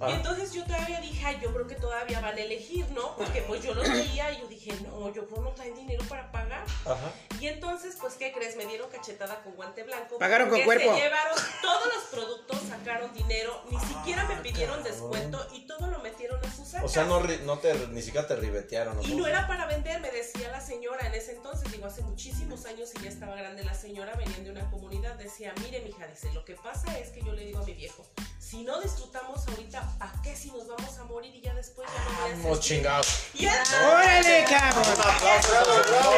Y 0.09 0.13
entonces 0.13 0.51
yo 0.51 0.63
todavía 0.63 0.99
dije, 0.99 1.23
ay, 1.23 1.39
yo 1.43 1.53
creo 1.53 1.67
que 1.67 1.75
todavía 1.75 2.19
van 2.21 2.35
a 2.35 2.39
elegir, 2.39 2.89
¿no? 2.89 3.15
Porque 3.15 3.43
pues 3.43 3.61
yo 3.61 3.75
los 3.75 3.87
veía 3.87 4.31
y 4.31 4.41
yo 4.41 4.47
dije, 4.47 4.73
no, 4.83 5.13
yo 5.13 5.27
creo 5.27 5.43
no 5.43 5.51
traen 5.51 5.75
dinero 5.75 6.03
para 6.09 6.31
pagar. 6.31 6.65
Ajá. 6.85 7.11
Y 7.39 7.47
entonces, 7.47 7.97
pues, 8.01 8.15
¿qué 8.15 8.31
crees? 8.31 8.55
Me 8.55 8.65
dieron 8.65 8.89
cachetada 8.89 9.41
con 9.43 9.53
guante 9.53 9.83
blanco. 9.83 10.17
Pagaron 10.17 10.49
con 10.49 10.61
cuerpo. 10.63 10.95
Se 10.95 11.01
llevaron 11.01 11.35
todos 11.61 11.93
los 11.93 12.03
productos, 12.05 12.59
sacaron 12.67 13.13
dinero, 13.13 13.63
ni 13.69 13.79
siquiera 13.79 14.25
me 14.25 14.37
pidieron 14.37 14.81
descuento 14.83 15.47
y 15.53 15.67
todo 15.67 15.87
lo 15.87 15.99
a. 16.35 16.83
O 16.83 16.87
sea, 16.87 17.03
no, 17.05 17.19
no 17.19 17.59
te, 17.59 17.87
ni 17.87 18.01
siquiera 18.01 18.27
te 18.27 18.35
ribetearon. 18.35 18.95
¿no? 18.97 19.03
Y 19.03 19.15
no 19.15 19.27
era 19.27 19.47
para 19.47 19.65
vender, 19.65 19.99
me 20.01 20.11
decía 20.11 20.49
la 20.51 20.61
señora 20.61 21.07
en 21.07 21.13
ese 21.13 21.33
entonces, 21.33 21.71
digo, 21.71 21.85
hace 21.85 22.01
muchísimos 22.01 22.65
años 22.65 22.89
y 22.95 23.03
ya 23.03 23.09
estaba 23.09 23.35
grande 23.35 23.63
la 23.63 23.73
señora, 23.73 24.15
venían 24.15 24.43
de 24.43 24.51
una 24.51 24.69
comunidad, 24.69 25.15
decía, 25.15 25.53
mire 25.61 25.81
mija, 25.81 26.07
dice, 26.07 26.31
lo 26.33 26.45
que 26.45 26.55
pasa 26.55 26.97
es 26.97 27.09
que 27.09 27.21
yo 27.23 27.33
le 27.33 27.45
digo 27.45 27.59
a 27.59 27.65
mi 27.65 27.73
viejo, 27.73 28.05
si 28.39 28.63
no 28.63 28.81
disfrutamos 28.81 29.47
ahorita, 29.47 29.79
¿a 29.99 30.21
qué 30.21 30.35
si 30.35 30.51
nos 30.51 30.67
vamos 30.67 30.97
a 30.97 31.03
morir 31.05 31.33
y 31.35 31.41
ya 31.41 31.53
después 31.53 31.87
ya 31.87 32.35
no 32.35 32.43
voy 32.43 32.57
a 32.57 32.59
chingados. 32.59 33.07
¡Órale, 33.33 34.45
cabrón! 34.49 34.83
Bravo, 34.97 35.81
bravo. 35.89 36.13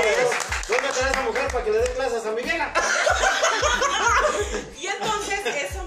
¿Dónde 0.67 0.88
está 0.88 1.10
esa 1.10 1.21
mujer 1.21 1.47
para 1.52 1.63
que 1.63 1.71
le 1.71 1.78
dé 1.78 1.93
clases 1.93 2.26
a 2.26 2.32
mi 2.32 2.41
vieja? 2.41 2.73
Y 4.80 4.88
entonces 4.88 5.39
eso 5.45 5.83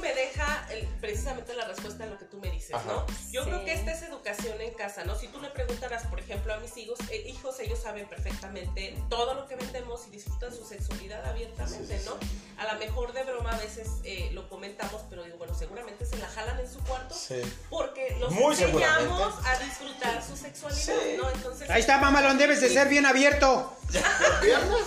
precisamente 1.01 1.55
la 1.55 1.67
respuesta 1.67 2.05
a 2.05 2.07
lo 2.07 2.19
que 2.19 2.25
tú 2.27 2.39
me 2.39 2.51
dices, 2.51 2.75
Ajá. 2.75 2.85
¿no? 2.87 3.07
Yo 3.31 3.43
Sí. 3.45 3.51
creo 3.51 3.65
que 3.65 3.73
esta 3.73 3.93
es 3.93 4.03
educación 4.03 4.61
en 4.61 4.75
casa, 4.75 5.05
¿no? 5.05 5.15
Si 5.19 5.29
tú 5.29 5.41
le 5.41 5.49
preguntaras, 5.51 6.05
por 6.07 6.19
ejemplo, 6.21 6.53
a 6.55 6.59
mis 6.59 6.77
hijos, 6.77 6.99
eh, 7.11 7.25
hijos, 7.29 7.59
ellos 7.61 7.79
saben 7.81 8.07
perfectamente 8.09 8.97
todo 9.09 9.35
lo 9.35 9.47
que 9.47 9.57
vendemos 9.57 10.07
y 10.09 10.11
disfrutan 10.11 10.55
su 10.55 10.65
sexualidad 10.67 11.25
abiertamente, 11.27 12.01
¿no? 12.05 12.13
A 12.59 12.73
lo 12.73 12.79
mejor 12.79 13.13
de 13.13 13.23
broma 13.25 13.53
a 13.53 13.59
veces 13.59 13.89
eh, 14.05 14.31
lo 14.33 14.49
comentamos, 14.49 15.03
pero 15.11 15.23
digo, 15.25 15.37
bueno, 15.39 15.55
seguramente 15.55 16.07
se 16.07 16.17
la 16.19 16.27
jalan 16.29 16.59
en 16.61 16.71
su 16.73 16.79
cuarto 16.81 17.15
Sí. 17.15 17.41
porque 17.71 18.17
los 18.19 18.31
Muy 18.33 18.55
enseñamos 18.55 19.35
a 19.45 19.59
disfrutar 19.59 20.23
su 20.25 20.37
sexualidad, 20.37 20.83
Sí. 20.85 21.17
¿no? 21.19 21.31
Entonces, 21.31 21.69
Ahí 21.71 21.81
está, 21.81 21.99
mamalón, 21.99 22.39
debes 22.39 22.61
de 22.61 22.69
ser 22.71 22.89
bien 22.89 23.05
abierto. 23.07 23.73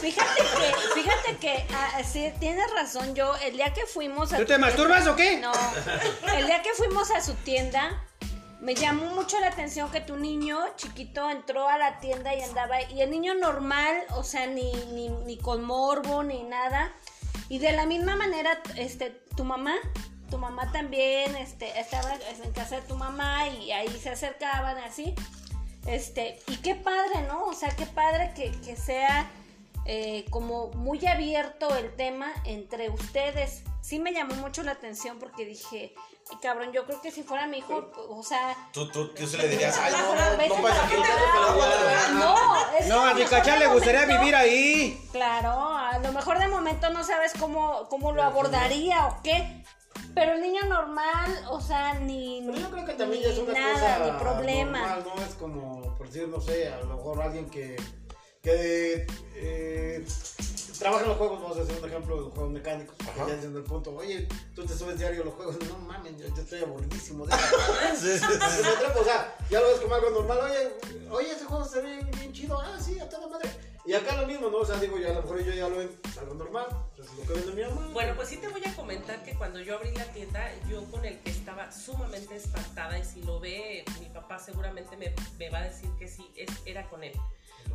Fíjate 0.02 0.42
que, 0.42 1.02
fíjate 1.02 1.38
que, 1.38 1.66
ah, 1.74 2.02
sí, 2.04 2.32
tienes 2.40 2.70
razón, 2.72 3.16
yo, 3.16 3.36
el 3.38 3.56
día 3.56 3.74
que 3.74 3.86
fuimos 3.86 4.34
a 4.34 4.38
¿Tú 4.38 4.44
tu 4.44 4.48
te 4.50 4.58
masturbas 4.58 5.08
o 5.08 5.16
qué? 5.16 5.38
No, 5.38 5.52
el 6.36 6.46
día 6.46 6.62
que 6.62 6.74
fuimos 6.74 7.12
a 7.12 7.22
su 7.22 7.34
tienda, 7.36 8.06
me 8.62 8.76
llamó 8.76 9.06
mucho 9.16 9.40
la 9.40 9.48
atención 9.48 9.90
que 9.92 10.02
tu 10.02 10.18
niño 10.18 10.58
chiquito 10.76 11.30
entró 11.30 11.68
a 11.68 11.78
la 11.78 12.00
tienda 12.00 12.36
y 12.36 12.42
andaba, 12.42 12.82
y 12.82 13.02
el 13.02 13.10
niño 13.10 13.34
normal, 13.36 13.96
o 14.16 14.24
sea, 14.24 14.48
ni, 14.48 14.72
ni, 15.26 15.38
con 15.38 15.64
morbo, 15.64 16.24
ni 16.24 16.44
nada, 16.44 16.92
y 17.48 17.60
de 17.60 17.72
la 17.72 17.86
misma 17.86 18.16
manera, 18.16 18.62
este, 18.76 19.12
tu 19.36 19.46
mamá, 19.46 19.76
tu 20.30 20.38
mamá 20.38 20.72
también, 20.72 21.36
este, 21.36 21.80
estaba 21.80 22.14
en 22.44 22.52
casa 22.52 22.76
de 22.76 22.82
tu 22.84 22.96
mamá 22.96 23.48
y 23.48 23.72
ahí 23.72 23.90
se 23.90 24.10
acercaban 24.10 24.78
así, 24.80 25.16
este, 25.88 26.40
y 26.48 26.58
qué 26.58 26.76
padre, 26.76 27.24
¿no? 27.28 27.46
O 27.46 27.54
sea, 27.54 27.70
qué 27.70 27.86
padre 27.86 28.34
que, 28.36 28.52
que 28.62 28.76
sea 28.76 29.30
eh, 29.86 30.26
como 30.30 30.68
muy 30.74 31.06
abierto 31.08 31.76
el 31.76 31.96
tema 31.96 32.32
entre 32.46 32.90
ustedes. 32.90 33.64
Sí 33.90 33.98
me 33.98 34.14
llamó 34.14 34.36
mucho 34.36 34.62
la 34.62 34.74
atención 34.74 35.18
porque 35.18 35.46
dije, 35.46 35.96
"Ay, 36.30 36.38
cabrón, 36.44 36.72
yo 36.72 36.86
creo 36.86 37.02
que 37.02 37.10
si 37.10 37.24
fuera 37.24 37.48
mi 37.48 37.58
hijo, 37.58 37.90
o 38.10 38.22
sea... 38.22 38.56
Tú, 38.72 38.88
tú, 38.92 39.08
tú 39.16 39.26
se 39.26 39.38
le 39.38 39.48
dirías, 39.48 39.76
ay, 39.80 39.92
no, 39.94 40.14
no, 40.14 40.38
vete 40.38 40.50
no 40.50 40.62
pasa 40.62 40.76
para 40.76 40.86
aquí. 40.86 40.96
acá". 40.96 42.14
No, 42.14 42.56
es 42.78 42.84
que 42.84 42.88
No, 42.88 43.04
a 43.04 43.14
mi 43.16 43.24
cachá 43.26 43.58
le 43.58 43.66
gustaría 43.66 44.02
momento- 44.02 44.20
vivir 44.22 44.36
ahí. 44.36 45.10
Claro, 45.12 45.76
a 45.76 45.98
lo 45.98 46.12
mejor 46.12 46.38
de 46.38 46.48
momento 46.50 46.92
no 46.92 47.04
sabes 47.04 47.34
cómo, 47.40 47.88
cómo 47.90 48.12
lo 48.12 48.22
abordaría 48.22 49.08
o 49.08 49.24
qué. 49.24 49.64
Pero 50.14 50.34
el 50.34 50.42
niño 50.42 50.62
normal, 50.66 51.46
o 51.50 51.60
sea, 51.60 51.96
ni, 51.96 52.42
Pero 52.46 52.54
ni, 52.58 52.62
yo 52.62 52.70
creo 52.70 52.86
que 52.86 52.94
también 52.94 53.24
ya 53.24 53.30
es 53.30 53.40
una 53.40 53.54
nada, 53.54 53.74
cosa 53.74 54.00
ni 54.12 54.20
problema. 54.20 54.80
normal, 54.82 55.06
no 55.16 55.22
es 55.24 55.34
como, 55.34 55.96
por 55.98 56.06
decir, 56.08 56.28
no 56.28 56.40
sé, 56.40 56.72
a 56.72 56.78
lo 56.78 56.96
mejor 56.96 57.22
alguien 57.24 57.50
que, 57.50 57.76
que 58.44 59.08
eh, 59.36 60.06
trabaja 60.80 61.04
en 61.04 61.10
los 61.10 61.18
juegos, 61.18 61.42
vamos 61.42 61.58
a 61.58 61.62
hacer 61.62 61.78
un 61.78 61.90
ejemplo 61.90 62.16
de 62.16 62.22
los 62.22 62.34
juegos 62.34 62.52
mecánicos, 62.52 62.96
Ajá. 63.02 63.28
ya 63.28 63.36
dicen 63.36 63.56
el 63.56 63.64
punto, 63.64 63.94
oye, 63.96 64.28
tú 64.56 64.66
te 64.66 64.74
subes 64.74 64.98
diario 64.98 65.22
a 65.22 65.26
los 65.26 65.34
juegos, 65.34 65.58
no 65.68 65.78
mames, 65.80 66.18
yo, 66.18 66.28
yo 66.28 66.42
estoy 66.42 66.62
aburridísimo 66.62 67.26
de. 67.26 67.36
Sí, 68.00 68.08
o 68.12 69.04
sea, 69.04 69.36
ya 69.50 69.60
lo 69.60 69.68
ves 69.68 69.80
como 69.82 69.96
algo 69.96 70.10
normal, 70.12 70.40
oye, 70.40 70.74
oye, 71.12 71.32
ese 71.32 71.46
juego 71.46 71.66
se 71.66 71.82
ve 71.82 72.00
bien 72.16 72.32
chido, 72.32 72.58
ah, 72.60 72.80
sí, 72.80 72.98
a 73.00 73.10
toda 73.10 73.28
madre. 73.28 73.50
Y 73.86 73.94
acá 73.94 74.22
lo 74.22 74.28
mismo, 74.28 74.50
¿no? 74.50 74.58
O 74.58 74.66
sea, 74.66 74.78
digo, 74.78 74.98
yo 74.98 75.10
a 75.10 75.14
lo 75.14 75.22
mejor 75.22 75.44
yo 75.44 75.52
ya 75.52 75.68
lo 75.68 75.78
veo 75.78 75.90
es 76.04 76.18
algo 76.18 76.34
normal, 76.36 76.68
Bueno, 77.94 78.14
pues 78.16 78.30
sí 78.30 78.38
te 78.38 78.48
voy 78.48 78.62
a 78.66 78.76
comentar 78.76 79.24
que 79.24 79.34
cuando 79.36 79.60
yo 79.60 79.76
abrí 79.76 79.92
la 79.92 80.06
tienda, 80.06 80.52
yo 80.70 80.84
con 80.92 81.06
el 81.06 81.20
que 81.20 81.30
estaba 81.30 81.72
sumamente 81.72 82.36
espantada 82.36 82.98
y 83.00 83.04
si 83.04 83.22
lo 83.22 83.40
ve 83.40 83.84
mi 84.00 84.08
papá 84.08 84.40
seguramente 84.40 84.98
me, 84.98 85.14
me 85.38 85.50
va 85.50 85.60
a 85.60 85.64
decir 85.64 85.90
que 85.98 86.08
sí, 86.08 86.30
es, 86.36 86.50
era 86.66 86.90
con 86.90 87.04
él. 87.04 87.14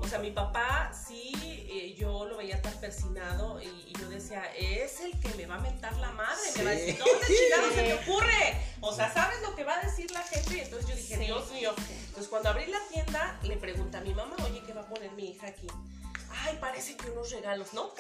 O 0.01 0.09
sea, 0.09 0.19
mi 0.19 0.31
papá 0.31 0.93
sí, 0.93 1.33
eh, 1.71 1.95
yo 1.97 2.25
lo 2.25 2.37
veía 2.37 2.61
tan 2.61 2.75
persinado 2.81 3.61
y, 3.63 3.67
y 3.67 3.93
yo 3.99 4.09
decía, 4.09 4.45
es 4.59 5.01
el 5.01 5.19
que 5.21 5.29
me 5.35 5.47
va 5.47 5.55
a 5.55 5.61
mentar 5.61 5.97
la 5.99 6.11
madre, 6.13 6.43
me 6.57 6.65
va 6.65 6.71
a 6.71 6.75
decir, 6.75 6.99
¿dónde 6.99 7.27
chingados 7.27 7.75
se 7.75 7.83
te 7.83 7.95
ocurre? 8.11 8.57
O 8.81 8.93
sea, 8.93 9.13
¿sabes 9.13 9.41
lo 9.43 9.55
que 9.55 9.65
va 9.65 9.79
a 9.79 9.85
decir 9.85 10.11
la 10.11 10.23
gente? 10.23 10.57
Y 10.57 10.61
entonces 10.61 10.89
yo 10.89 10.97
dije, 10.97 11.17
Dios 11.19 11.51
mío. 11.53 11.75
Entonces 12.07 12.29
cuando 12.29 12.51
abrí 12.51 12.67
la 12.67 12.81
tienda, 12.93 13.39
le 13.45 13.57
pregunta 13.57 13.99
a 13.99 14.01
mi 14.01 14.13
mamá, 14.13 14.37
oye, 14.45 14.63
¿qué 14.67 14.73
va 14.73 14.83
a 14.83 14.89
poner 14.89 15.13
mi 15.13 15.31
hija 15.31 15.47
aquí? 15.47 15.69
Ay, 16.43 16.59
parece 16.61 16.97
que 16.97 17.11
unos 17.11 17.31
regalos, 17.31 17.73
¿no? 17.73 17.93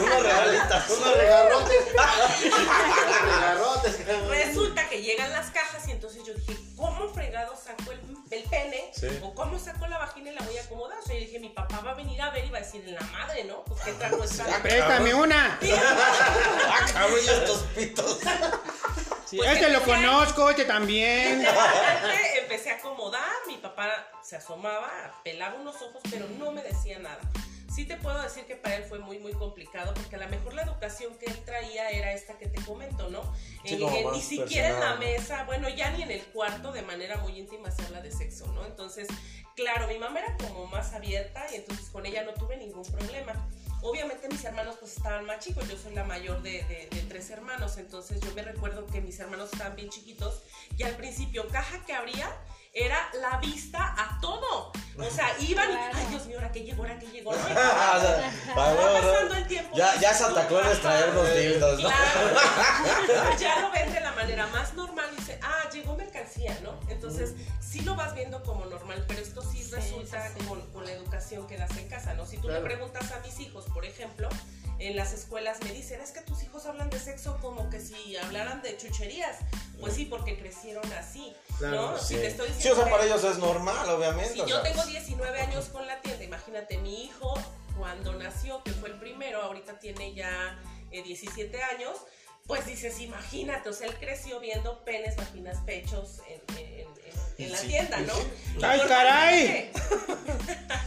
Unas 0.00 0.22
regalitas. 0.22 0.90
Unos 0.90 1.16
regarrotes. 1.16 1.84
regarrotes. 3.24 4.06
Resulta 4.28 4.88
que 4.88 5.02
llegan 5.02 5.30
las 5.30 5.50
cajas 5.50 5.88
y 5.88 5.90
entonces 5.92 6.22
yo 6.24 6.34
dije, 6.34 6.56
¿cómo 6.76 7.08
fregado 7.12 7.54
saco 7.56 7.92
el, 7.92 8.00
el 8.30 8.42
pene 8.44 8.90
Sí. 8.94 9.06
O 9.22 9.34
cómo 9.34 9.58
sacó 9.58 9.86
la 9.86 9.98
vagina 9.98 10.30
y 10.30 10.34
la 10.34 10.42
voy 10.42 10.56
a 10.56 10.62
acomodar. 10.62 10.98
O 10.98 11.02
sea, 11.02 11.14
yo 11.14 11.20
dije, 11.20 11.38
mi 11.40 11.50
papá 11.50 11.80
va 11.84 11.92
a 11.92 11.94
venir 11.94 12.20
a 12.20 12.30
ver 12.30 12.44
y 12.44 12.50
va 12.50 12.58
a 12.58 12.60
decir, 12.60 12.82
en 12.86 12.94
la 12.94 13.00
madre, 13.00 13.44
¿no? 13.44 13.64
Pues 13.64 13.80
qué 13.82 13.92
trajo 13.92 14.22
esta. 14.22 14.44
Préstame 14.62 15.14
una. 15.14 15.58
Ah, 15.62 16.86
cabrón, 16.92 17.18
y 17.24 17.28
estos 17.28 17.58
pitos. 17.74 18.18
Sí, 19.26 19.36
Pues 19.36 19.50
este 19.52 19.68
lo 19.70 19.82
conozco, 19.82 20.50
este 20.50 20.64
también. 20.64 21.44
Empecé 22.40 22.70
a 22.70 22.74
acomodar, 22.76 23.30
mi 23.46 23.58
papá 23.58 23.88
se 24.24 24.36
asomaba, 24.36 24.90
pelaba 25.22 25.54
unos 25.54 25.76
ojos, 25.76 26.02
pero 26.10 26.26
no 26.38 26.50
me 26.50 26.62
decía 26.62 26.98
nada. 26.98 27.20
Sí 27.72 27.84
te 27.84 27.96
puedo 27.96 28.20
decir 28.20 28.44
que 28.46 28.56
para 28.56 28.74
él 28.76 28.84
fue 28.84 28.98
muy, 28.98 29.18
muy 29.20 29.32
complicado, 29.32 29.94
porque 29.94 30.16
a 30.16 30.18
lo 30.18 30.28
mejor 30.28 30.54
la 30.54 30.62
educación 30.62 31.16
que 31.18 31.26
él 31.26 31.38
traía 31.44 31.88
era 31.90 32.12
esta 32.12 32.36
que 32.36 32.46
te 32.48 32.60
comento, 32.64 33.08
¿no? 33.10 33.22
Sí, 33.64 33.74
en- 33.74 34.04
más 34.04 34.12
ni 34.16 34.20
siquiera 34.20 34.68
en 34.68 34.74
la 34.74 34.80
personal. 34.80 34.98
mesa, 34.98 35.44
bueno, 35.44 35.68
ya 35.68 35.90
ni 35.92 36.02
en 36.02 36.10
el 36.10 36.22
cuarto 36.26 36.72
de 36.72 36.82
manera 36.82 37.16
muy 37.18 37.38
íntima 37.38 37.70
se 37.70 37.82
habla 37.84 38.00
de 38.02 38.10
sexo, 38.10 38.46
¿no? 38.52 38.66
Entonces, 38.66 39.06
claro, 39.54 39.86
mi 39.86 39.98
mamá 39.98 40.18
era 40.20 40.36
como 40.38 40.66
más 40.66 40.92
abierta 40.94 41.46
y 41.52 41.56
entonces 41.56 41.88
con 41.90 42.04
ella 42.06 42.24
no 42.24 42.34
tuve 42.34 42.56
ningún 42.56 42.82
problema. 42.84 43.48
Obviamente 43.82 44.28
mis 44.28 44.44
hermanos 44.44 44.76
pues 44.78 44.96
estaban 44.96 45.24
más 45.24 45.38
chicos, 45.42 45.66
yo 45.68 45.78
soy 45.78 45.94
la 45.94 46.04
mayor 46.04 46.42
de, 46.42 46.62
de- 46.64 46.88
de 46.90 47.02
tres 47.08 47.30
hermanos, 47.30 47.78
entonces 47.78 48.20
yo 48.20 48.34
me 48.34 48.42
recuerdo 48.42 48.86
que 48.86 49.00
mis 49.00 49.18
hermanos 49.20 49.48
estaban 49.52 49.74
bien 49.76 49.88
chiquitos 49.90 50.42
y 50.76 50.82
al 50.82 50.96
principio 50.96 51.46
caja 51.48 51.82
que 51.86 51.94
abría 51.94 52.30
era 52.72 53.08
la 53.20 53.38
vista 53.38 53.94
a 53.96 54.20
todo. 54.20 54.72
O 54.98 55.10
sea, 55.10 55.28
iban 55.40 55.70
y, 55.70 55.74
ay 55.74 56.06
Dios 56.10 56.26
mío, 56.26 56.36
ahora 56.38 56.52
que 56.52 56.62
llegó, 56.62 56.82
ahora 56.82 56.98
que 56.98 57.06
llegó. 57.06 57.32
¿no? 57.32 57.38
Y 57.38 57.42
o 57.42 57.54
sea, 57.54 58.32
va 58.56 58.72
va 58.74 58.92
pasando 59.00 59.34
el 59.34 59.46
tiempo. 59.46 59.76
Ya, 59.76 59.98
ya 60.00 60.14
Santa 60.14 60.46
Claus 60.46 60.66
les 60.66 60.80
trae 60.80 61.10
unos 61.10 61.34
dildos, 61.34 61.82
¿no? 61.82 61.88
Claro. 61.88 63.36
ya 63.38 63.60
lo 63.60 63.70
ven 63.70 63.92
de 63.92 64.00
la 64.00 64.12
manera 64.12 64.46
más 64.48 64.74
normal 64.74 65.06
y 65.12 65.16
dice, 65.16 65.38
ah, 65.42 65.68
llegó 65.72 65.96
mercancía, 65.96 66.58
¿no? 66.62 66.78
Entonces, 66.88 67.34
sí 67.70 67.80
lo 67.82 67.94
vas 67.96 68.14
viendo 68.14 68.42
como 68.42 68.64
normal, 68.66 69.04
pero 69.06 69.20
esto 69.20 69.42
sí, 69.42 69.62
Sí, 69.62 69.70
resulta 69.70 70.26
sí, 70.28 70.34
sí. 70.40 70.46
Con, 70.46 70.60
con 70.72 70.84
la 70.84 70.92
educación 70.92 71.46
que 71.46 71.56
das 71.56 71.76
en 71.76 71.88
casa, 71.88 72.14
¿no? 72.14 72.26
Si 72.26 72.36
tú 72.36 72.48
Claro. 72.48 72.60
le 72.62 72.66
preguntas 72.68 73.10
a 73.12 73.20
mis 73.20 73.38
hijos, 73.40 73.64
por 73.72 73.84
ejemplo, 73.84 74.28
en 74.78 74.96
las 74.96 75.12
escuelas 75.12 75.58
me 75.62 75.72
dicen, 75.72 76.00
es 76.00 76.10
que 76.10 76.20
tus 76.22 76.42
hijos 76.42 76.64
hablan 76.66 76.88
de 76.90 76.98
sexo 76.98 77.36
como 77.40 77.68
que 77.70 77.80
si 77.80 78.16
hablaran 78.16 78.62
de 78.62 78.76
chucherías. 78.76 79.36
Pues 79.78 79.94
sí, 79.94 80.04
porque 80.06 80.38
crecieron 80.38 80.90
así, 80.94 81.34
Claro, 81.58 81.92
¿no? 81.92 81.98
Sí. 81.98 82.14
Si 82.14 82.14
te 82.16 82.26
estoy 82.26 82.46
Sí, 82.48 82.52
o 82.52 82.56
diciendo 82.56 82.82
sea, 82.82 82.90
para 82.90 83.04
ellos 83.04 83.24
es 83.24 83.38
normal, 83.38 83.88
obviamente. 83.88 84.34
si 84.34 84.40
o 84.42 84.46
yo 84.46 84.60
sea, 84.60 84.64
tengo 84.70 84.84
19 84.84 85.40
años 85.40 85.66
con 85.66 85.86
la 85.86 86.00
tienda, 86.02 86.22
imagínate, 86.24 86.76
mi 86.78 87.04
hijo 87.04 87.32
cuando 87.78 88.12
nació, 88.14 88.62
que 88.62 88.72
fue 88.72 88.90
el 88.90 88.98
primero, 88.98 89.40
ahorita 89.42 89.78
tiene 89.78 90.12
ya 90.14 90.58
eh, 90.90 91.02
17 91.02 91.62
años, 91.62 91.92
pues 92.50 92.66
dices, 92.66 92.98
imagínate, 92.98 93.68
o 93.68 93.72
sea, 93.72 93.86
él 93.86 93.94
creció 94.00 94.40
viendo 94.40 94.84
penes, 94.84 95.14
vaginas, 95.14 95.58
pechos 95.64 96.18
en, 96.28 96.56
en- 96.58 96.66
en- 96.80 97.44
en 97.46 97.52
la 97.52 97.58
Sí. 97.58 97.68
tienda, 97.68 97.98
¿no? 98.00 98.12
¡Ay, 98.66 98.80
Y 98.84 98.88
caray! 98.88 99.70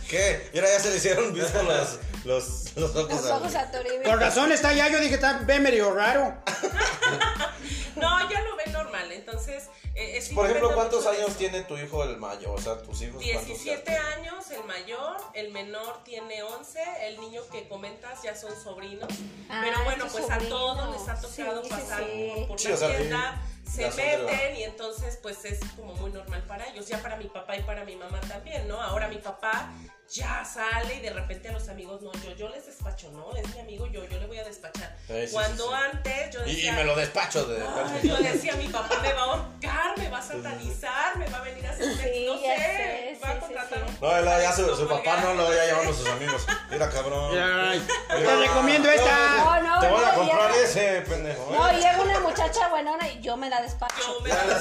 ¿Qué? 0.10 0.50
Mira, 0.54 0.68
ya 0.68 0.80
se 0.82 0.90
le 0.90 0.98
hicieron 0.98 1.34
visto 1.34 1.64
los, 1.64 2.00
los, 2.26 2.76
los 2.76 2.96
ojos. 2.98 3.10
Los 3.14 3.26
ojos 3.32 3.56
a 3.56 3.72
Toribio. 3.72 4.04
Con 4.04 4.20
razón 4.20 4.52
está 4.52 4.70
allá, 4.70 4.90
yo 4.90 5.00
dije, 5.00 5.16
está 5.16 5.38
ve 5.46 5.60
medio 5.62 5.94
raro. 5.94 6.36
No, 7.96 8.30
ya 8.30 8.42
lo 8.42 8.56
ven 8.58 8.72
normal, 8.74 9.12
entonces... 9.12 9.66
eh, 9.96 10.24
Por 10.34 10.46
ejemplo, 10.46 10.74
¿cuántos 10.74 11.06
años 11.06 11.30
eso. 11.30 11.38
tiene 11.38 11.62
tu 11.64 11.78
hijo 11.78 12.04
el 12.04 12.18
mayo? 12.18 12.54
O 12.54 12.58
sea, 12.60 12.82
tus 12.82 13.02
hijos. 13.02 13.22
cuántos 13.24 13.46
17 13.46 13.84
ya- 13.92 14.08
años 14.18 14.50
el 14.52 14.64
mayor, 14.66 15.18
el 15.34 15.52
menor 15.52 16.04
tiene 16.04 16.42
11, 16.44 16.80
el 17.08 17.20
niño 17.20 17.42
que 17.52 17.68
comentas 17.68 18.22
ya 18.24 18.36
son 18.36 18.52
sobrinos. 18.56 19.10
Ah, 19.50 19.62
pero 19.64 19.84
bueno, 19.84 20.06
pues 20.12 20.30
a 20.30 20.38
todos 20.40 20.90
les 20.98 21.08
ha 21.10 21.20
tocado 21.22 21.64
Sí, 21.64 21.70
pasar 21.70 22.04
sí. 22.04 22.46
por, 22.48 22.62
la 22.62 22.88
tienda, 22.98 23.42
sí, 23.66 23.72
se 23.72 23.90
meten 23.92 24.56
y 24.58 24.64
entonces 24.64 25.20
pues 25.22 25.46
es 25.46 25.60
como 25.76 25.94
muy 25.96 26.12
normal 26.12 26.44
para 26.48 26.68
ellos, 26.70 26.88
ya 26.88 27.02
para 27.02 27.16
mi 27.18 27.26
papá 27.26 27.56
y 27.58 27.62
para 27.64 27.84
mi 27.86 27.96
mamá 27.96 28.20
también, 28.22 28.68
¿no? 28.68 28.82
Ahora 28.82 29.08
mi 29.08 29.18
papá 29.18 29.72
ya 30.14 30.46
sale 30.46 30.94
y 30.96 31.00
de 31.00 31.10
repente 31.12 31.50
a 31.50 31.54
los 31.54 31.68
amigos, 31.70 32.02
no, 32.04 32.12
yo, 32.24 32.36
yo 32.36 32.48
les 32.50 32.68
despacho, 32.68 33.10
¿no? 33.12 33.36
Es 33.36 33.48
mi 33.56 33.62
amigo, 33.62 33.88
yo, 33.88 34.06
yo 34.08 34.20
le 34.20 34.28
voy 34.28 34.38
a 34.38 34.44
despachar. 34.44 34.96
Sí, 35.08 35.14
Cuando 35.32 35.64
sí, 35.64 35.70
sí. 35.76 35.86
antes 35.92 36.30
yo 36.32 36.40
Y, 36.46 36.50
y 36.52 36.56
decía... 36.56 36.74
me 36.74 36.84
lo 36.84 36.96
despacho 36.96 37.46
de. 37.46 37.58
Ay, 37.64 38.08
yo 38.08 38.16
decía, 38.18 38.56
mi 38.56 38.68
papá 38.68 39.00
me 39.02 39.12
va 39.12 39.22
a 39.22 39.24
ahorcar, 39.24 39.98
me 39.98 40.10
va 40.10 40.20
a 40.20 40.22
satanizar, 40.22 41.18
me 41.18 41.28
va 41.28 41.40
a 41.40 41.42
venir 41.42 41.66
a 41.66 41.72
hacer 41.72 41.88
no 41.88 41.96
ya 41.96 42.56
sé, 42.56 42.62
sé, 42.62 43.20
va 43.24 43.30
a 43.32 43.40
contratar 43.40 43.80
sí, 43.80 43.86
un 43.88 43.90
sí. 43.92 43.98
No, 44.02 44.16
él 44.18 44.26
ya 44.26 44.54
su, 44.54 44.88
papá 44.88 45.18
no 45.22 45.34
lo 45.34 45.52
ya 45.54 45.66
llevando 45.66 45.92
a 45.92 45.96
sus 45.96 46.08
amigos. 46.08 46.46
Mira, 46.70 46.90
cabrón. 46.92 47.36
Ay, 47.40 47.88
te 48.08 48.36
recomiendo 48.36 48.90
esta. 48.92 49.38
No, 49.38 49.62
no, 49.62 49.80
Te 49.80 49.88
voy 49.90 50.04
a 50.04 50.14
comprar 50.14 50.52
ese, 50.52 51.02
pendejo. 51.02 51.42
¿eh? 51.42 51.58
No, 51.58 51.72
llega 51.72 52.00
una 52.02 52.20
muchacha 52.20 52.68
buenona 52.70 53.08
y 53.10 53.20
yo 53.20 53.36
me 53.36 53.50
la 53.50 53.62
despacho. 53.64 53.96
Yo 53.98 54.22
me 54.22 54.30
Ya 54.30 54.36
la 54.46 54.60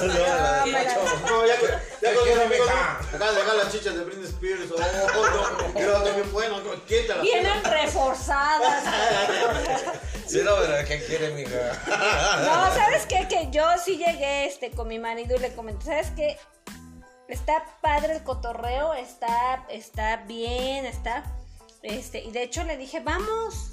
ya 0.65 0.79
despacho. 0.95 1.19
No, 1.27 1.45
ya, 1.45 1.57
que- 1.57 1.67
ya 1.67 1.77
¿Qué 2.09 2.13
con 2.15 2.23
quiere, 2.23 2.35
los 2.35 2.45
amigos, 2.45 2.67
mija? 2.67 2.99
¿No? 5.49 5.57
Acá 5.57 5.73
dejar 5.73 5.73
las 5.73 5.73
chichas 5.73 5.73
de 5.73 5.73
Britney 5.73 5.73
Spears. 5.73 5.73
Oh, 5.73 5.73
no. 5.73 5.79
Y 5.79 5.83
luego 5.83 6.03
también, 6.03 6.31
bueno, 6.31 6.55
¿quién 6.87 7.07
te 7.07 7.15
la 7.15 7.21
Vienen 7.21 7.63
reforzadas. 7.63 8.83
Sí, 10.27 10.41
no, 10.43 10.51
pero 10.55 10.87
¿qué 10.87 11.05
quiere, 11.05 11.31
mija? 11.31 11.81
No, 12.45 12.73
¿sabes 12.73 13.05
qué? 13.05 13.27
Que 13.27 13.49
yo 13.51 13.65
sí 13.83 13.97
llegué 13.97 14.45
este, 14.45 14.71
con 14.71 14.87
mi 14.87 14.97
marido 14.97 15.35
y 15.35 15.39
le 15.39 15.53
comenté, 15.53 15.85
¿sabes 15.85 16.11
qué? 16.15 16.37
Está 17.27 17.65
padre 17.81 18.13
el 18.13 18.23
cotorreo, 18.23 18.93
está, 18.93 19.65
está 19.69 20.17
bien, 20.25 20.85
está... 20.85 21.23
Este, 21.81 22.23
y 22.23 22.31
de 22.31 22.43
hecho 22.43 22.63
le 22.63 22.77
dije, 22.77 23.01
vamos. 23.01 23.72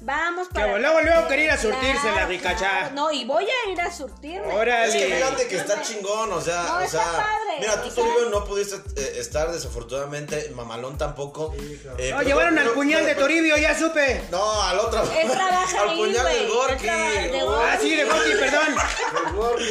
Vamos 0.00 0.48
para. 0.52 0.78
luego, 0.78 1.00
luego 1.00 1.26
quería 1.28 1.44
ir 1.46 1.50
a 1.50 1.58
surtirse 1.58 2.10
la 2.12 2.26
ricachá. 2.26 2.90
No, 2.94 3.10
y 3.10 3.24
voy 3.24 3.44
a 3.44 3.70
ir 3.70 3.80
a 3.80 3.90
surtirme. 3.92 4.52
Órale. 4.54 4.86
Es 4.88 4.94
que 4.94 5.14
fíjate 5.16 5.48
que 5.48 5.56
está 5.56 5.82
chingón, 5.82 6.32
o 6.32 6.40
sea, 6.40 6.62
No, 6.62 6.76
o 6.76 6.80
está 6.80 7.02
sea, 7.02 7.12
padre, 7.12 7.58
mira, 7.60 7.82
tú 7.82 7.90
Toribio 7.90 8.30
no 8.30 8.44
pudiste 8.44 8.76
eh, 8.96 9.14
estar 9.18 9.50
desafortunadamente, 9.50 10.50
mamalón 10.54 10.96
tampoco. 10.96 11.52
Eh, 11.58 11.80
No, 11.84 11.96
pero- 11.96 12.22
llevaron 12.22 12.56
al 12.58 12.64
pero- 12.64 12.74
puñal 12.74 13.04
de 13.06 13.14
Toribio, 13.16 13.56
ya 13.56 13.76
supe. 13.76 14.22
No, 14.30 14.62
al 14.62 14.78
otro. 14.78 15.02
Él 15.02 15.28
trabaja 15.30 15.80
al 15.82 15.88
ahí, 15.90 15.96
puñal 15.98 16.26
Gorky. 16.48 16.86
de 16.86 17.42
Oh, 17.42 17.46
Gorky. 17.46 17.64
Ah, 17.68 17.78
sí, 17.80 17.96
de 17.96 18.04
Gorky, 18.04 18.32
perdón. 18.38 18.76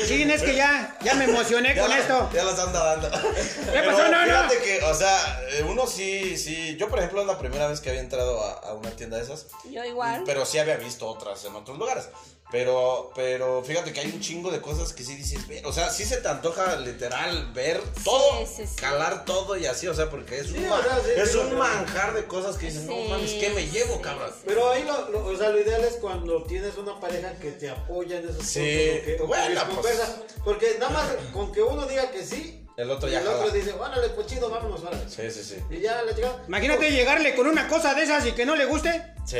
Sí, 0.07 0.23
es 0.23 0.43
que 0.43 0.55
ya, 0.55 0.97
ya 1.01 1.13
me 1.15 1.25
emocioné 1.25 1.73
ya 1.73 1.81
con 1.81 1.89
la- 1.89 1.99
esto. 1.99 2.29
Ya 2.33 2.43
las 2.43 2.59
anda 2.59 2.83
dando. 2.83 3.09
¿Qué 3.11 3.79
pasó? 3.85 4.07
No, 4.09 4.25
no. 4.25 4.33
Fíjate 4.49 4.57
que, 4.59 4.83
o 4.83 4.93
sea, 4.93 5.41
eh, 5.51 5.63
uno 5.67 5.87
sí, 5.87 6.37
sí. 6.37 6.75
Yo, 6.77 6.89
por 6.89 6.99
ejemplo, 6.99 7.21
es 7.21 7.27
la 7.27 7.37
primera 7.39 7.67
vez 7.67 7.79
que 7.81 7.89
había 7.89 8.01
entrado 8.01 8.43
a, 8.43 8.53
a 8.69 8.73
una 8.73 8.91
tienda 8.91 9.17
de 9.17 9.23
esas. 9.23 9.45
Yo 9.71 9.83
igual. 9.85 10.16
Pero 10.25 10.45
sí 10.45 10.57
había 10.59 10.77
visto 10.77 11.07
otras 11.07 11.43
en 11.45 11.55
otros 11.55 11.77
lugares. 11.77 12.09
Pero, 12.49 13.11
pero 13.13 13.61
fíjate 13.61 13.91
que 13.91 13.99
hay 13.99 14.07
un 14.09 14.21
chingo 14.21 14.49
de 14.51 14.61
cosas 14.61 14.93
que 14.93 15.03
sí 15.03 15.15
dices, 15.15 15.39
o 15.65 15.73
sea, 15.73 15.89
sí 15.89 16.05
se 16.05 16.15
te 16.21 16.29
antoja 16.29 16.77
literal 16.77 17.51
ver 17.53 17.81
todo, 18.05 18.45
sí, 18.45 18.65
sí. 18.65 18.75
calar 18.77 19.25
todo 19.25 19.57
y 19.57 19.65
así, 19.65 19.85
o 19.89 19.93
sea, 19.93 20.09
porque 20.09 20.39
es, 20.39 20.47
Sí, 20.47 20.57
un, 20.57 20.71
o 20.71 20.81
sea, 20.81 20.97
sí, 21.03 21.11
es 21.13 21.31
sí, 21.33 21.37
un 21.39 21.57
manjar 21.57 22.13
de 22.13 22.23
cosas 22.25 22.55
que 22.57 22.67
dices, 22.67 22.83
no 22.83 22.95
mames, 23.09 23.33
¿qué 23.33 23.49
me 23.49 23.67
llevo, 23.67 23.95
sí, 23.95 24.01
cabrón? 24.01 24.31
sí. 24.33 24.43
Pero 24.47 24.69
ahí 24.69 24.83
lo, 24.85 25.09
lo- 25.09 25.25
o 25.27 25.35
sea, 25.35 25.49
lo 25.49 25.59
ideal 25.59 25.83
es 25.83 25.95
cuando 25.95 26.41
tienes 26.43 26.77
una 26.77 26.97
pareja 27.01 27.33
que 27.35 27.51
te 27.51 27.69
apoya 27.69 28.19
en 28.19 28.29
esos 28.29 28.45
Sí, 28.45 28.59
puntos. 28.61 29.01
o 29.01 29.05
que- 29.05 29.13
o 29.13 29.17
que 29.17 29.23
bueno, 29.23 29.61
pues. 29.65 29.75
conversa. 29.75 30.17
Porque 30.45 30.77
nada 30.79 30.91
más 30.93 31.11
con 31.33 31.51
que 31.51 31.61
uno 31.61 31.85
diga 31.85 32.11
que 32.11 32.23
sí, 32.25 32.65
El 32.77 32.91
otro 32.91 33.09
y 33.09 33.11
ya 33.11 33.21
el 33.21 33.27
otro 33.27 33.39
jala. 33.47 33.53
dice, 33.53 33.73
órale, 33.73 34.09
pues 34.09 34.27
chido, 34.27 34.49
vámonos, 34.49 34.81
órale. 34.83 35.09
Sí, 35.09 35.29
sí, 35.31 35.43
sí. 35.43 35.55
Y 35.69 35.79
ya 35.81 36.01
la 36.03 36.15
chica. 36.15 36.31
Imagínate 36.47 36.91
llegarle 36.91 37.35
con 37.35 37.47
una 37.47 37.67
cosa 37.67 37.93
de 37.95 38.03
esas 38.03 38.25
y 38.27 38.33
que 38.33 38.45
no 38.45 38.55
le 38.55 38.65
guste. 38.65 39.13
Sí. 39.25 39.39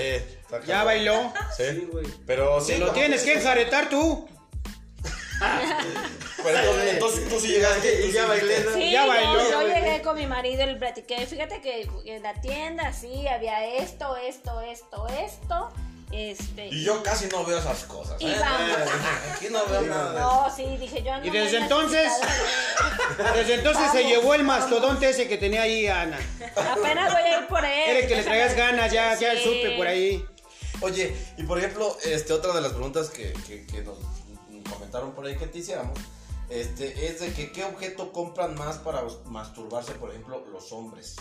Ya 0.66 0.84
bailó. 0.84 1.32
Sí. 1.56 1.64
Sí, 1.70 1.88
güey. 1.92 2.06
Pero 2.26 2.60
sí. 2.60 2.74
Te 2.74 2.80
lo 2.80 2.88
no, 2.88 2.94
tienes 2.94 3.24
que 3.24 3.34
enjaretar 3.34 3.90
tú. 3.90 4.28
Pero 6.44 6.58
entonces, 6.60 6.94
entonces 6.94 7.30
tú 7.30 7.40
sí 7.40 7.48
llegaste. 7.50 8.08
Y 8.08 8.12
ya 8.12 8.26
bailé. 8.26 8.66
Sí, 8.74 8.92
Ya 8.92 9.04
yo- 9.04 9.08
bailó. 9.08 9.50
yo, 9.52 9.58
bailé. 9.58 9.82
llegué 9.82 10.02
con 10.02 10.16
mi 10.18 10.26
marido 10.28 10.64
y 10.64 10.68
le 10.68 10.76
platiqué. 10.78 11.26
Fíjate 11.28 11.62
que 11.62 11.88
en 12.06 12.24
la 12.24 12.34
tienda 12.42 12.92
sí 12.94 13.28
había 13.28 13.66
esto, 13.78 14.16
esto, 14.18 14.62
esto, 14.62 15.08
esto. 15.10 15.72
Este. 16.12 16.68
Y 16.68 16.84
yo 16.86 17.04
casi 17.04 17.28
no 17.28 17.44
veo 17.44 17.58
esas 17.60 17.84
cosas. 17.84 18.22
Y 18.22 18.28
¿eh? 18.28 18.38
vamos. 18.40 18.70
Aquí 19.36 19.48
no 19.52 19.66
veo 19.66 19.82
nada. 19.82 20.20
No, 20.20 20.50
sí, 20.56 20.64
dije 20.78 21.04
yo 21.04 21.18
no. 21.18 21.26
Y 21.26 21.30
desde 21.30 21.58
entonces- 21.58 22.12
Desde 23.34 23.56
entonces 23.56 23.92
se 23.92 24.04
llevó 24.04 24.34
el 24.34 24.44
mastodonte 24.44 25.10
ese 25.10 25.28
que 25.28 25.38
tenía 25.38 25.64
ahí 25.64 25.88
Ana. 25.88 26.18
Apenas 26.56 27.12
voy 27.14 27.22
a 27.24 27.40
ir 27.40 27.48
por 27.48 27.64
él. 27.66 27.90
Era 27.90 28.00
el 28.00 28.08
que 28.08 28.16
le 28.16 28.24
traías 28.24 28.56
ganas, 28.56 28.92
ya, 28.92 29.16
ya 29.20 29.34
Sí. 29.34 29.44
supe 29.44 29.76
por 29.78 29.88
ahí. 29.88 30.26
Oye, 30.82 31.16
y 31.38 31.44
por 31.44 31.58
ejemplo, 31.58 31.98
este, 32.04 32.34
otra 32.34 32.54
de 32.54 32.62
las 32.62 32.72
preguntas 32.74 33.10
que, 33.10 33.34
que, 33.48 33.66
que 33.66 33.82
nos 33.82 33.98
comentaron 34.72 35.12
por 35.14 35.26
ahí 35.26 35.36
que 35.36 35.48
te 35.48 35.58
hiciéramos, 35.60 35.98
este, 36.50 37.08
es 37.08 37.20
de 37.20 37.34
que 37.34 37.52
qué 37.52 37.66
objeto 37.66 38.14
compran 38.14 38.56
más 38.56 38.78
para 38.78 39.02
masturbarse, 39.26 39.94
por 39.94 40.12
ejemplo, 40.12 40.46
los 40.52 40.72
hombres. 40.72 41.16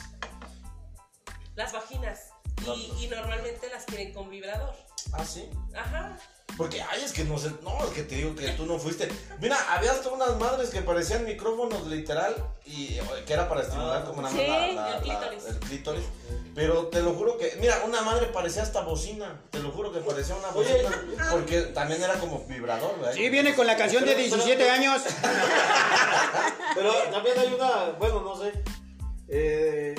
Las 1.55 1.73
vaginas. 1.73 2.21
Y, 2.65 3.05
y 3.05 3.09
normalmente 3.09 3.69
las 3.71 3.85
quieren 3.85 4.13
con 4.13 4.31
vibrador. 4.31 4.75
Ah, 5.13 5.25
sí. 5.25 5.49
Ajá. 5.75 6.17
Porque, 6.57 6.81
ay, 6.81 7.03
es 7.05 7.13
que 7.13 7.23
no 7.25 7.37
sé, 7.39 7.51
no, 7.63 7.85
es 7.85 7.91
que 7.91 8.03
te 8.03 8.15
digo 8.15 8.35
que 8.35 8.49
tú 8.53 8.65
no 8.65 8.79
fuiste. 8.79 9.09
Mira, 9.41 9.59
había 9.75 9.93
hasta 9.93 10.09
unas 10.09 10.37
madres 10.39 10.71
que 10.71 10.81
parecían 10.81 11.25
micrófonos 11.27 11.87
literal 11.87 12.35
y 12.65 12.95
eh, 12.95 13.03
que 13.27 13.35
era 13.35 13.47
para 13.47 13.61
estimular 13.61 14.03
Ah. 14.03 14.05
como 14.07 14.23
nada 14.23 14.35
Sí, 14.35 14.39
más 14.41 14.49
la- 14.49 14.57
la- 14.59 14.69
el 14.71 14.75
la- 14.75 15.01
clítoris. 15.03 15.45
el 15.47 15.59
clítoris. 15.61 16.05
Pero 16.55 16.87
te 16.87 17.03
lo 17.03 17.13
juro 17.13 17.37
que, 17.37 17.55
mira, 17.61 17.83
una 17.85 18.01
madre 18.01 18.29
parecía 18.29 18.63
hasta 18.63 18.81
bocina. 18.81 19.39
Te 19.51 19.59
lo 19.59 19.71
juro 19.71 19.93
que 19.93 20.01
parecía 20.01 20.35
una 20.35 20.49
bocina. 20.49 21.05
Porque 21.31 21.61
también 21.61 22.03
era 22.03 22.15
como 22.15 22.41
vibrador, 22.47 22.97
¿verdad? 22.99 23.13
Sí, 23.13 23.29
viene 23.29 23.55
con 23.55 23.67
la 23.67 23.77
canción 23.77 24.05
de 24.07 24.15
17 24.15 24.71
años. 24.71 25.03
Pero 26.75 26.93
también 27.13 27.39
hay 27.39 27.53
una, 27.53 27.91
bueno, 27.99 28.21
no 28.23 28.35
sé. 28.41 28.53
eh, 29.29 29.95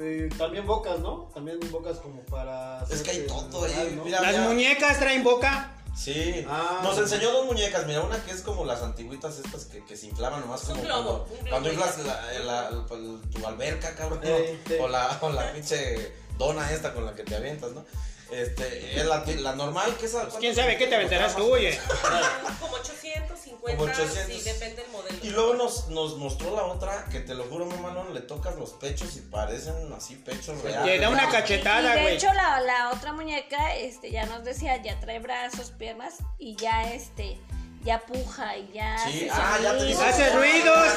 eh, 0.00 0.28
también 0.38 0.66
bocas, 0.66 0.98
¿no? 1.00 1.30
También 1.34 1.58
bocas 1.70 1.98
como 1.98 2.22
para. 2.22 2.82
Es 2.90 3.02
que 3.02 3.10
hay 3.10 3.26
todo 3.26 3.64
ahí, 3.64 4.00
mira. 4.04 4.20
Las 4.20 4.38
muñecas 4.48 4.98
traen 4.98 5.22
boca. 5.22 5.76
Sí, 5.96 6.46
Ah. 6.48 6.80
nos 6.84 6.96
enseñó 6.98 7.32
dos 7.32 7.46
muñecas, 7.46 7.84
mira, 7.86 8.00
una 8.00 8.16
que 8.24 8.30
es 8.30 8.42
como 8.42 8.64
las 8.64 8.80
antiguitas 8.80 9.38
estas 9.44 9.64
que, 9.64 9.84
que 9.84 9.96
se 9.96 10.06
inflaban 10.06 10.40
nomás 10.40 10.62
Es 10.62 10.68
un 10.68 10.74
como 10.76 10.86
globo, 10.86 11.02
cuando, 11.04 11.22
un 11.24 11.28
globo 11.38 11.50
cuando 11.50 11.72
inflas 11.72 11.98
la, 12.06 12.32
la- 12.44 12.70
la- 12.70 12.86
tu 13.32 13.46
alberca, 13.46 13.94
cabrón, 13.96 14.20
Eh, 14.22 14.58
sí. 14.66 14.74
o 14.80 14.88
la, 14.88 15.18
o 15.20 15.30
la 15.30 15.52
pinche 15.52 16.12
dona 16.38 16.70
esta 16.72 16.94
con 16.94 17.04
la 17.04 17.14
que 17.14 17.24
te 17.24 17.34
avientas, 17.34 17.72
¿no? 17.72 17.84
Este, 18.32 19.00
es 19.00 19.06
la, 19.06 19.24
la 19.26 19.54
normal, 19.54 19.94
que 19.98 20.06
esa... 20.06 20.22
Pues, 20.22 20.34
¿Quién 20.36 20.54
sabe 20.54 20.76
qué 20.76 20.86
te 20.86 20.94
aventarás 20.94 21.34
tú, 21.36 21.52
oye? 21.52 21.78
Como 22.60 22.74
850, 22.76 23.76
Como 23.76 23.90
800. 23.90 24.18
sí, 24.26 24.40
depende 24.44 24.82
del 24.82 24.90
modelo. 24.92 25.18
Y 25.22 25.30
luego 25.30 25.54
nos, 25.54 25.88
nos 25.88 26.16
mostró 26.16 26.54
la 26.54 26.62
otra, 26.64 27.06
que 27.10 27.20
te 27.20 27.34
lo 27.34 27.44
juro, 27.44 27.66
mamalón, 27.66 28.14
le 28.14 28.20
tocas 28.20 28.56
los 28.56 28.70
pechos 28.70 29.16
y 29.16 29.20
parecen 29.20 29.92
así 29.96 30.14
pechos 30.16 30.60
reales. 30.62 30.84
Te 30.92 30.98
da 31.00 31.08
una 31.08 31.28
cachetada, 31.28 31.94
de 31.94 32.02
güey. 32.02 32.14
hecho 32.16 32.32
la, 32.32 32.60
la 32.60 32.90
otra 32.90 33.12
muñeca 33.12 33.74
este 33.74 34.10
ya 34.10 34.26
nos 34.26 34.44
decía, 34.44 34.80
ya 34.82 34.98
trae 35.00 35.18
brazos, 35.18 35.70
piernas 35.72 36.14
y 36.38 36.56
ya 36.56 36.92
este 36.92 37.38
ya 37.82 37.98
puja 38.00 38.56
y 38.58 38.70
ya 38.74 38.96
Sí, 38.98 39.26
hace 39.28 39.30
ah, 39.32 39.58
ya 39.62 39.78
te 39.78 39.84
dice- 39.84 40.04
Hace 40.04 40.30
ruidos. 40.36 40.88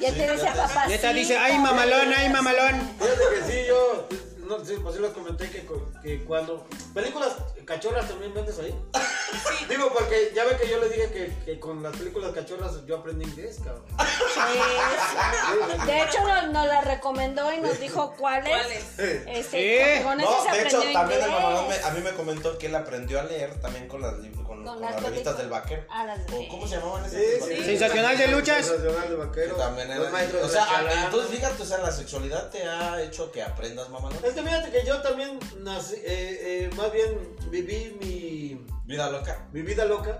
Ya 0.00 0.12
te 0.12 0.30
dice 0.30 0.44
ya 0.44 0.52
te- 0.52 0.58
papá. 0.58 0.86
Dice, 1.14 1.38
ay 1.38 1.58
mamalón, 1.58 2.12
ay 2.16 2.28
mamalón. 2.30 2.96
Fíjate 2.98 3.20
que 3.46 3.52
sí, 3.52 3.58
yo. 3.68 4.08
No, 4.46 4.62
sí, 4.64 4.74
pues 4.82 4.94
sí 4.96 5.00
les 5.00 5.12
comenté 5.12 5.48
que, 5.50 5.66
que 6.02 6.24
cuando. 6.24 6.66
Películas 6.92 7.36
cachorras 7.64 8.08
también 8.08 8.32
vendes 8.34 8.58
ahí. 8.58 8.74
Digo, 9.68 9.90
porque 9.92 10.32
ya 10.34 10.44
ve 10.44 10.56
que 10.60 10.68
yo 10.68 10.78
les 10.80 10.90
dije 10.90 11.10
que, 11.10 11.34
que 11.44 11.58
con 11.60 11.82
las 11.82 11.96
películas 11.96 12.32
cachorras 12.32 12.84
yo 12.86 12.98
aprendí 12.98 13.24
inglés, 13.24 13.58
cabrón. 13.64 13.84
Sí. 14.34 15.86
De 15.86 16.02
hecho 16.02 16.20
nos, 16.26 16.48
nos 16.52 16.66
la 16.66 16.80
recomendó 16.80 17.52
y 17.52 17.58
nos 17.60 17.78
dijo 17.80 18.14
cuáles. 18.18 18.48
¿Cuáles? 18.48 18.98
Este, 19.26 19.98
Sí. 19.98 20.02
con 20.04 20.18
No, 20.18 20.42
se 20.44 20.56
de 20.56 20.62
hecho, 20.66 20.82
también 20.92 21.20
el 21.20 21.26
inglés. 21.28 21.42
mamalón 21.42 21.68
me- 21.68 21.78
a 21.78 21.90
mí 21.90 22.00
me 22.00 22.12
comentó 22.12 22.58
que 22.58 22.66
él 22.66 22.74
aprendió 22.74 23.20
a 23.20 23.24
leer 23.24 23.60
también 23.60 23.86
con 23.88 24.00
las, 24.02 24.14
lib- 24.14 24.34
con, 24.36 24.64
con 24.64 24.80
las 24.80 24.80
las 24.80 25.02
revistas 25.02 25.34
películas. 25.34 25.38
del 25.38 25.48
vaquero. 25.50 25.82
Ah, 25.90 26.04
las 26.04 26.18
¿O 26.32 26.36
de- 26.38 26.48
¿Cómo 26.48 26.66
se 26.66 26.76
llamaban 26.76 27.04
esas? 27.04 27.12
Sí, 27.12 27.18
del 27.26 27.34
sí. 27.34 27.40
vaquero? 27.48 27.64
Sensacional 27.64 28.18
de 28.18 28.28
luchas. 28.28 28.66
Sensacional 28.66 29.02
de 29.02 29.08
Que 29.08 29.14
vaquero. 29.14 29.56
también 29.56 29.88
los 29.88 30.08
era- 30.08 30.38
o 30.42 30.46
de 30.46 30.48
sea, 30.48 31.04
entonces 31.04 31.30
fíjate, 31.30 31.62
o 31.62 31.66
sea, 31.66 31.78
la 31.78 31.92
sexualidad 31.92 32.50
te 32.50 32.64
ha 32.64 33.02
hecho 33.02 33.30
que 33.32 33.42
aprendas, 33.42 33.88
mamalón. 33.90 34.18
Es 34.24 34.32
que 34.34 34.42
fíjate 34.42 34.70
que 34.70 34.84
yo 34.86 35.00
también 35.02 35.38
nací, 35.58 35.94
eh, 35.96 36.02
eh, 36.06 36.70
más 36.76 36.92
bien 36.92 37.36
viví 37.62 37.96
mi, 38.00 38.66
Vida 38.86 39.08
loca. 39.10 39.46
mi 39.52 39.62
vida 39.62 39.84
loca 39.86 40.18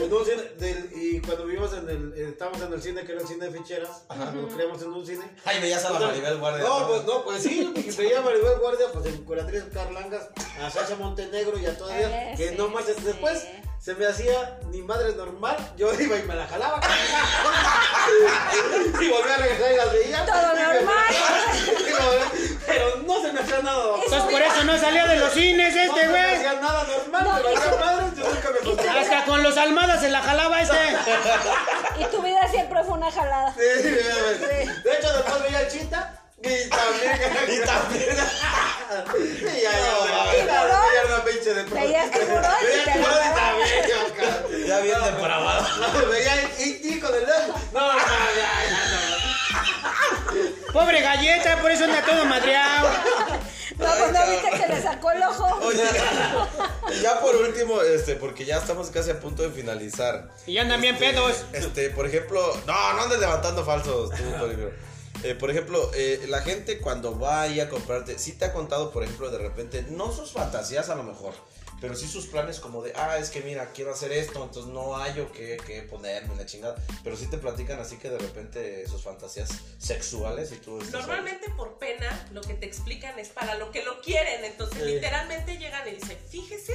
en 0.00 0.12
un 0.12 0.24
cine 0.24 0.42
del- 0.58 0.90
y 0.94 1.20
cuando 1.20 1.46
vivimos 1.46 1.72
en 1.72 1.88
el, 1.88 2.12
eh, 2.16 2.28
estábamos 2.30 2.60
en 2.62 2.72
el 2.72 2.80
cine 2.82 3.04
que 3.04 3.12
era 3.12 3.20
el 3.22 3.26
cine 3.26 3.46
de 3.48 3.58
ficheras, 3.58 4.04
nos 4.34 4.54
creamos 4.54 4.80
en 4.82 4.92
un 4.92 5.04
cine. 5.06 5.24
Ay, 5.44 5.60
veías 5.60 5.84
a 5.84 5.90
la 5.90 5.98
Maribel 5.98 6.36
Guardia. 6.38 6.64
No, 6.64 6.86
pues 6.88 7.04
no, 7.04 7.24
pues 7.24 7.42
sí, 7.42 7.72
veía 7.98 8.18
a 8.18 8.22
Maribel 8.22 8.58
Guardia, 8.58 8.86
pues 8.92 9.06
en 9.06 9.24
Curatriz 9.24 9.64
Carlangas, 9.72 10.28
a 10.60 10.70
Sasha 10.70 10.94
Montenegro 10.96 11.58
y 11.58 11.66
a 11.66 11.76
todavía, 11.76 12.32
Eh, 12.32 12.34
que 12.36 12.50
sí, 12.50 12.54
no 12.56 12.68
más 12.68 12.84
sí. 12.84 12.92
después 13.02 13.46
se 13.80 13.94
me 13.94 14.06
hacía 14.06 14.60
ni 14.70 14.80
madre 14.82 15.14
normal, 15.14 15.56
yo 15.76 15.92
iba 16.00 16.16
y 16.18 16.22
me 16.22 16.34
la 16.36 16.46
jalaba. 16.46 16.80
y 19.00 19.08
volvía 19.08 19.34
a 19.34 19.38
regresar 19.38 19.72
y 19.72 19.76
las 19.76 19.92
veía. 19.92 20.26
Todo 20.26 20.52
Y 20.52 20.56
me- 20.56 20.74
normal. 20.74 21.04
Pero 22.66 22.96
no 23.06 23.20
se 23.20 23.32
me 23.32 23.40
hacía 23.40 23.60
nada 23.62 23.76
normal. 23.84 24.00
Entonces 24.04 24.30
por 24.30 24.42
eso 24.42 24.64
no 24.64 24.78
salió 24.78 25.06
de 25.06 25.16
los 25.16 25.32
cines 25.32 25.74
No 25.74 25.80
este, 25.82 26.00
se 26.00 26.06
me 26.08 26.12
güey. 26.22 26.34
hacía 26.36 26.52
nada 26.54 26.84
normal, 26.84 27.24
No, 27.24 27.32
me 27.34 27.40
y 27.40 27.42
valía 27.44 27.60
su- 27.72 27.78
madre, 27.78 28.04
yo 28.16 28.24
nunca 28.24 28.50
me 28.50 28.58
acostumbré. 28.58 28.88
Hasta 28.90 29.24
con 29.24 29.42
los 29.42 29.56
almadas 29.56 30.00
se 30.00 30.08
la 30.10 30.22
jalaba 30.22 30.60
este. 30.62 30.76
Y 32.00 32.04
tu 32.06 32.22
vida 32.22 32.48
siempre 32.50 32.82
fue 32.84 32.94
una 32.98 33.10
jalada. 33.10 33.54
Sí, 33.54 33.82
sí, 33.82 33.88
De 33.88 34.98
hecho, 34.98 35.12
después 35.12 35.42
veía 35.42 35.60
el 35.60 35.68
chita 35.68 36.20
y 36.42 36.68
también. 36.68 37.20
Y 37.48 37.64
también. 37.64 38.16
Y 38.94 39.62
ya, 39.62 39.70
No, 39.72 40.92
ya, 40.94 41.14
una 41.14 41.24
pinche 41.24 41.52
de 41.54 41.62
Veías 41.64 42.10
tiburón 42.10 42.44
y 42.62 42.90
tiburón 42.90 43.34
también. 43.34 44.66
Ya 44.68 44.78
bien 44.80 45.02
depravado. 45.04 45.66
No, 45.78 46.08
veía 46.08 46.34
el 46.34 47.00
con 47.00 47.14
el 47.14 47.26
dedo. 47.26 47.54
No, 47.72 47.92
no, 47.92 47.98
ya, 47.98 48.04
ya, 48.68 48.93
Pobre 50.72 51.00
galleta, 51.00 51.60
por 51.60 51.70
eso 51.70 51.84
anda 51.84 52.02
todo 52.04 52.24
madreado. 52.24 52.88
No, 53.78 53.86
pues 53.98 54.12
no 54.12 54.30
viste 54.30 54.50
que 54.50 54.72
le 54.72 54.82
sacó 54.82 55.10
el 55.10 55.22
ojo. 55.22 55.58
Oye, 55.62 55.82
y 56.92 57.00
ya 57.00 57.20
por 57.20 57.34
último, 57.36 57.80
este, 57.82 58.14
porque 58.16 58.44
ya 58.44 58.58
estamos 58.58 58.90
casi 58.90 59.10
a 59.10 59.20
punto 59.20 59.42
de 59.42 59.50
finalizar. 59.50 60.30
Y 60.46 60.58
andan 60.58 60.80
bien 60.80 60.94
Este, 60.94 61.10
pedos. 61.10 61.44
Este, 61.52 61.90
por 61.90 62.06
ejemplo, 62.06 62.40
no, 62.66 62.92
no 62.94 63.02
andes 63.02 63.18
levantando 63.18 63.64
falsos, 63.64 64.10
tú, 64.10 64.22
por 64.38 64.48
ejemplo. 64.48 64.70
Eh, 65.22 65.34
por 65.34 65.50
ejemplo, 65.50 65.90
eh, 65.94 66.24
la 66.28 66.42
gente 66.42 66.78
cuando 66.78 67.18
va 67.18 67.42
ahí 67.42 67.58
a 67.60 67.68
comprarte, 67.70 68.18
sí 68.18 68.32
te 68.32 68.44
ha 68.44 68.52
contado, 68.52 68.90
por 68.90 69.02
ejemplo, 69.04 69.30
de 69.30 69.38
repente, 69.38 69.84
no 69.90 70.12
sus 70.12 70.32
fantasías 70.32 70.90
a 70.90 70.94
lo 70.96 71.02
mejor, 71.02 71.32
pero 71.84 71.96
sí 71.96 72.08
sus 72.08 72.28
planes 72.28 72.60
como 72.60 72.80
de, 72.82 72.94
ah, 72.96 73.18
es 73.18 73.28
que 73.28 73.42
mira, 73.42 73.70
quiero 73.74 73.92
hacer 73.92 74.10
esto, 74.10 74.42
entonces 74.42 74.72
no 74.72 74.94
hallo 74.96 75.30
qué, 75.32 75.58
qué 75.66 75.82
ponerme, 75.82 76.34
la 76.34 76.46
chingada. 76.46 76.76
Pero 77.02 77.14
sí 77.14 77.26
te 77.26 77.36
platican 77.36 77.78
así 77.78 77.98
que 77.98 78.08
de 78.08 78.16
repente 78.16 78.88
sus 78.88 79.02
fantasías 79.02 79.50
sexuales 79.76 80.50
y 80.52 80.56
tú. 80.56 80.78
Normalmente 80.90 81.50
por 81.50 81.76
pena 81.78 82.26
lo 82.32 82.40
que 82.40 82.54
te 82.54 82.64
explican 82.64 83.18
es 83.18 83.28
para 83.28 83.56
lo 83.56 83.70
que 83.70 83.82
lo 83.82 84.00
quieren. 84.00 84.46
Entonces 84.46 84.78
Sí. 84.82 84.92
literalmente 84.94 85.58
llegan 85.58 85.86
y 85.86 85.96
dicen, 85.96 86.16
fíjese 86.30 86.72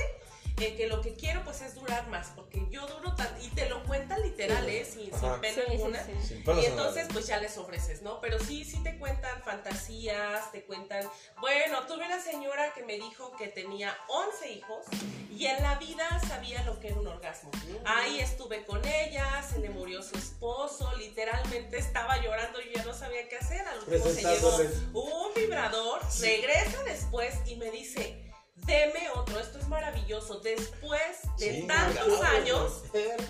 que 0.75 0.87
lo 0.87 1.01
que 1.01 1.13
quiero 1.13 1.43
pues 1.43 1.61
es 1.61 1.75
durar 1.75 2.07
más, 2.09 2.27
porque 2.35 2.65
yo 2.69 2.85
duro 2.87 3.15
tan... 3.15 3.27
Y 3.41 3.47
te 3.49 3.67
lo 3.69 3.83
cuentan 3.85 4.21
literal, 4.21 4.67
¿eh? 4.69 4.85
Sin, 4.85 5.05
sin 5.05 5.39
pena 5.41 5.53
Sí, 5.65 5.71
alguna. 5.71 6.03
sí. 6.03 6.43
Y 6.61 6.65
entonces 6.65 7.07
pues 7.11 7.27
ya 7.27 7.37
les 7.39 7.57
ofreces, 7.57 8.01
¿no? 8.01 8.19
Pero 8.21 8.39
sí, 8.39 8.63
sí 8.65 8.81
te 8.83 8.97
cuentan 8.97 9.41
fantasías, 9.43 10.51
te 10.51 10.63
cuentan... 10.63 11.09
Bueno, 11.39 11.85
tuve 11.87 12.05
una 12.05 12.21
señora 12.21 12.73
que 12.73 12.83
me 12.83 12.95
dijo 12.97 13.35
que 13.37 13.47
tenía 13.47 13.95
11 14.07 14.51
hijos 14.51 14.85
y 15.31 15.45
en 15.45 15.61
la 15.63 15.75
vida 15.75 16.05
sabía 16.27 16.63
lo 16.63 16.79
que 16.79 16.89
era 16.89 16.99
un 16.99 17.07
orgasmo. 17.07 17.49
Ahí 17.85 18.19
estuve 18.19 18.65
con 18.65 18.85
ella, 18.85 19.41
se 19.49 19.59
le 19.59 19.69
murió 19.69 20.03
su 20.03 20.17
esposo, 20.17 20.91
literalmente 20.97 21.77
estaba 21.77 22.21
llorando 22.21 22.59
y 22.61 22.75
ya 22.75 22.83
no 22.83 22.93
sabía 22.93 23.27
qué 23.29 23.37
hacer. 23.37 23.61
Al 23.61 23.79
último 23.79 24.05
se 24.05 24.21
llevó 24.21 25.01
un 25.01 25.33
vibrador, 25.33 26.01
regresa 26.19 26.83
después 26.83 27.35
y 27.45 27.55
me 27.55 27.71
dice... 27.71 28.25
Deme 28.69 29.09
otro, 29.15 29.39
esto 29.39 29.57
es 29.59 29.67
maravilloso. 29.67 30.39
Después 30.41 31.01
de 31.39 31.61
Sí, 31.61 31.67
tantos 31.67 32.05
claro. 32.19 32.23
años, 32.37 32.71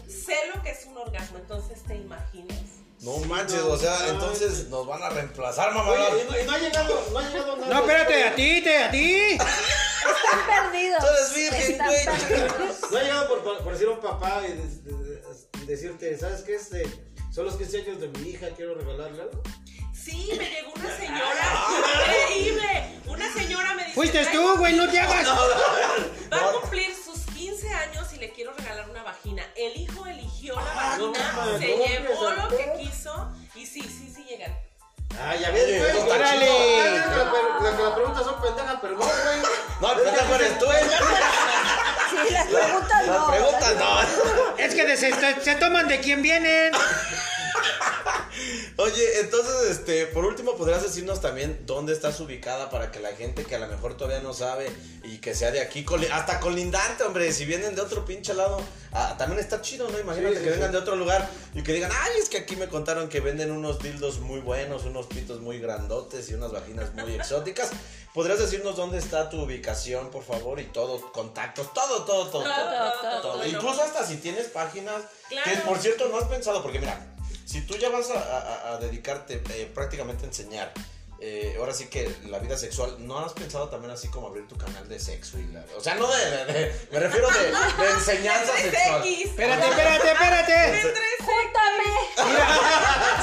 sé 0.08 0.36
lo 0.54 0.62
que 0.62 0.72
es 0.72 0.86
un 0.86 0.98
orgasmo, 0.98 1.38
entonces 1.38 1.82
te 1.84 1.96
imaginas. 1.96 2.58
No 3.02 3.18
manches, 3.20 3.60
o 3.62 3.78
sea, 3.78 4.10
entonces 4.10 4.68
nos 4.68 4.86
van 4.86 5.02
a 5.02 5.10
reemplazar, 5.10 5.74
mamá. 5.74 5.92
Oye, 5.92 6.24
y 6.28 6.30
no, 6.32 6.40
y 6.42 6.44
no 6.46 6.52
ha 6.52 6.58
llegado, 6.58 7.02
no 7.14 7.20
ha 7.20 7.30
llegado 7.30 7.56
nada. 7.56 7.74
No, 7.74 7.80
espérate, 7.80 8.24
a 8.26 8.36
ti, 8.36 8.62
te, 8.62 8.78
a 8.84 8.92
ti. 8.92 9.16
Están 9.38 10.46
perdidos. 10.72 11.00
Tú 11.00 11.06
eres 11.08 11.34
virgen, 11.34 11.78
güey. 11.86 12.06
No 12.92 12.98
ha 12.98 13.02
llegado 13.04 13.42
por, 13.42 13.64
por 13.64 13.72
decir 13.74 13.88
un 13.88 14.00
papá 14.02 14.42
y, 14.46 14.52
de- 14.52 14.92
de- 14.92 15.04
de- 15.16 15.22
y 15.62 15.66
decirte, 15.66 16.18
¿sabes 16.18 16.42
qué? 16.42 16.56
Este, 16.56 16.84
son 17.34 17.46
los 17.46 17.56
15 17.56 17.78
años 17.84 18.02
de 18.02 18.10
mi 18.10 18.32
hija, 18.32 18.48
quiero 18.58 18.76
regalarle 18.76 19.22
algo. 19.22 19.42
Sí, 20.10 20.34
me 20.38 20.50
llegó 20.50 20.72
una 20.76 20.98
señora 20.98 21.46
increíble. 22.28 23.00
Una 23.08 23.34
señora 23.34 23.74
me 23.76 23.84
dice. 23.84 23.96
Fuiste 23.96 24.20
"Ay, 24.20 24.28
tú, 24.32 24.58
güey, 24.58 24.74
no 24.76 24.88
te 24.90 25.00
hagas. 25.00 25.28
Va 25.28 26.38
a 26.38 26.52
cumplir 26.60 26.94
sus 26.96 27.20
15 27.36 27.70
años 27.70 28.08
y 28.14 28.18
le 28.18 28.32
quiero 28.32 28.54
regalar 28.54 28.90
una 28.90 29.04
vagina. 29.04 29.44
El 29.56 29.78
hijo 29.80 30.06
eligió 30.06 30.56
la 30.56 30.62
Ah, 30.62 30.98
vagina, 30.98 31.58
se 31.60 31.78
no, 31.78 31.86
llevó 31.86 32.32
lo 32.32 32.48
que 32.50 32.74
quiso 32.80 33.32
y 33.56 33.66
sí, 33.66 33.82
sí, 33.82 34.12
sí 34.16 34.24
llegan. 34.24 34.56
Ah, 35.22 35.36
ya 35.36 35.50
ves, 35.52 35.94
güey. 35.94 36.10
Órale. 36.10 36.50
Ay, 36.50 36.98
La, 36.98 37.06
la, 37.08 37.72
la, 37.72 37.72
la 37.90 37.96
pregunta 37.96 38.24
son 38.24 38.42
pendejas, 38.42 38.76
pero 38.82 38.94
no, 38.94 39.00
güey. 39.00 39.42
No, 39.82 39.92
el 39.94 40.00
pendejo 40.02 40.36
eres 40.36 40.60
tú, 40.60 40.66
eh. 40.72 40.80
Sí, 42.10 42.34
las 42.34 42.48
preguntas 42.48 43.08
La 43.08 43.14
no. 43.14 43.28
pregunta 43.28 43.74
no. 43.74 44.58
Es 44.58 44.76
que 44.76 44.98
se 45.42 45.56
toman 45.56 45.88
de 45.88 46.00
quién 46.00 46.22
vienen. 46.22 46.72
Oye, 48.78 49.20
entonces, 49.20 49.72
este, 49.72 50.06
por 50.08 50.24
último, 50.26 50.56
¿podrías 50.56 50.82
decirnos 50.82 51.20
también 51.20 51.64
dónde 51.66 51.92
estás 51.94 52.20
ubicada 52.22 52.70
para 52.70 52.92
que 52.92 53.00
la 53.00 53.10
gente 53.16 53.44
que 53.44 53.56
a 53.56 53.60
lo 53.60 53.68
mejor 53.68 53.98
todavía 53.98 54.22
no 54.22 54.34
sabe 54.34 54.72
y 55.04 55.18
que 55.18 55.36
sea 55.36 55.52
de 55.52 55.60
aquí, 55.60 55.86
hasta 56.12 56.40
colindante, 56.40 57.04
hombre, 57.04 57.32
si 57.34 57.44
vienen 57.46 57.76
de 57.76 57.82
otro 57.82 58.06
pinche 58.06 58.34
lado, 58.34 58.62
ah, 58.94 59.16
también 59.18 59.40
está 59.42 59.62
chido, 59.62 59.90
¿no? 59.90 60.00
Imagínate 60.00 60.36
Sí, 60.36 60.40
sí, 60.40 60.44
que 60.46 60.52
vengan 60.52 60.70
sí. 60.70 60.74
de 60.74 60.78
otro 60.82 60.96
lugar 60.96 61.30
y 61.54 61.62
que 61.64 61.74
digan, 61.74 61.92
ay, 61.94 62.12
es 62.22 62.30
que 62.30 62.38
aquí 62.38 62.56
me 62.56 62.70
contaron 62.70 63.10
que 63.10 63.20
venden 63.20 63.52
unos 63.52 63.80
dildos 63.80 64.20
muy 64.20 64.40
buenos, 64.40 64.86
unos 64.86 65.08
pitos 65.08 65.42
muy 65.42 65.60
grandotes 65.60 66.30
y 66.30 66.36
unas 66.36 66.52
vaginas 66.52 66.94
muy 66.94 67.14
exóticas. 67.16 67.72
¿Podrías 68.14 68.40
decirnos 68.40 68.76
dónde 68.78 68.98
está 68.98 69.30
tu 69.30 69.42
ubicación, 69.42 70.10
por 70.10 70.24
favor? 70.24 70.60
Y 70.60 70.66
todo, 70.66 71.12
contactos, 71.12 71.74
todo, 71.74 72.06
todo, 72.06 72.28
todo. 72.30 72.44
todo. 72.44 72.54
todo, 72.54 72.92
todo. 73.02 73.22
Todo. 73.22 73.38
Bueno, 73.38 73.58
Incluso 73.58 73.84
hasta 73.84 74.06
si 74.06 74.18
tienes 74.18 74.48
páginas 74.48 75.02
Claro. 75.28 75.52
que 75.52 75.58
por 75.58 75.78
cierto 75.80 76.08
no 76.10 76.18
has 76.18 76.26
pensado, 76.26 76.64
porque 76.64 76.80
mira, 76.80 77.16
si 77.50 77.62
tú 77.62 77.76
ya 77.78 77.90
vas 77.90 78.12
a, 78.12 78.78
dedicarte 78.78 79.42
eh, 79.56 79.72
prácticamente 79.74 80.24
a 80.26 80.28
enseñar 80.28 80.72
eh, 81.22 81.56
ahora 81.60 81.74
sí 81.74 81.88
que 81.88 82.10
la 82.30 82.40
vida 82.40 82.58
sexual, 82.58 82.96
¿no 83.00 83.20
has 83.20 83.34
pensado 83.34 83.70
también 83.70 83.92
así 83.92 84.08
como 84.10 84.28
abrir 84.28 84.48
tu 84.48 84.56
canal 84.58 84.88
de 84.88 85.00
sexo? 85.00 85.38
Y 85.40 85.48
la- 85.48 85.66
o 85.78 85.82
sea, 85.82 85.96
no 85.96 86.08
de, 86.12 86.26
de- 86.26 86.46
de- 86.54 86.76
me 86.92 87.00
refiero 87.00 87.28
de, 87.30 87.84
de 87.84 87.92
enseñanza 87.92 88.56
sexual. 88.58 89.04
3X. 89.04 89.26
Espérate, 89.26 89.68
espérate, 89.68 90.12
espérate. 90.12 90.94
¡Júntame! 91.20 91.90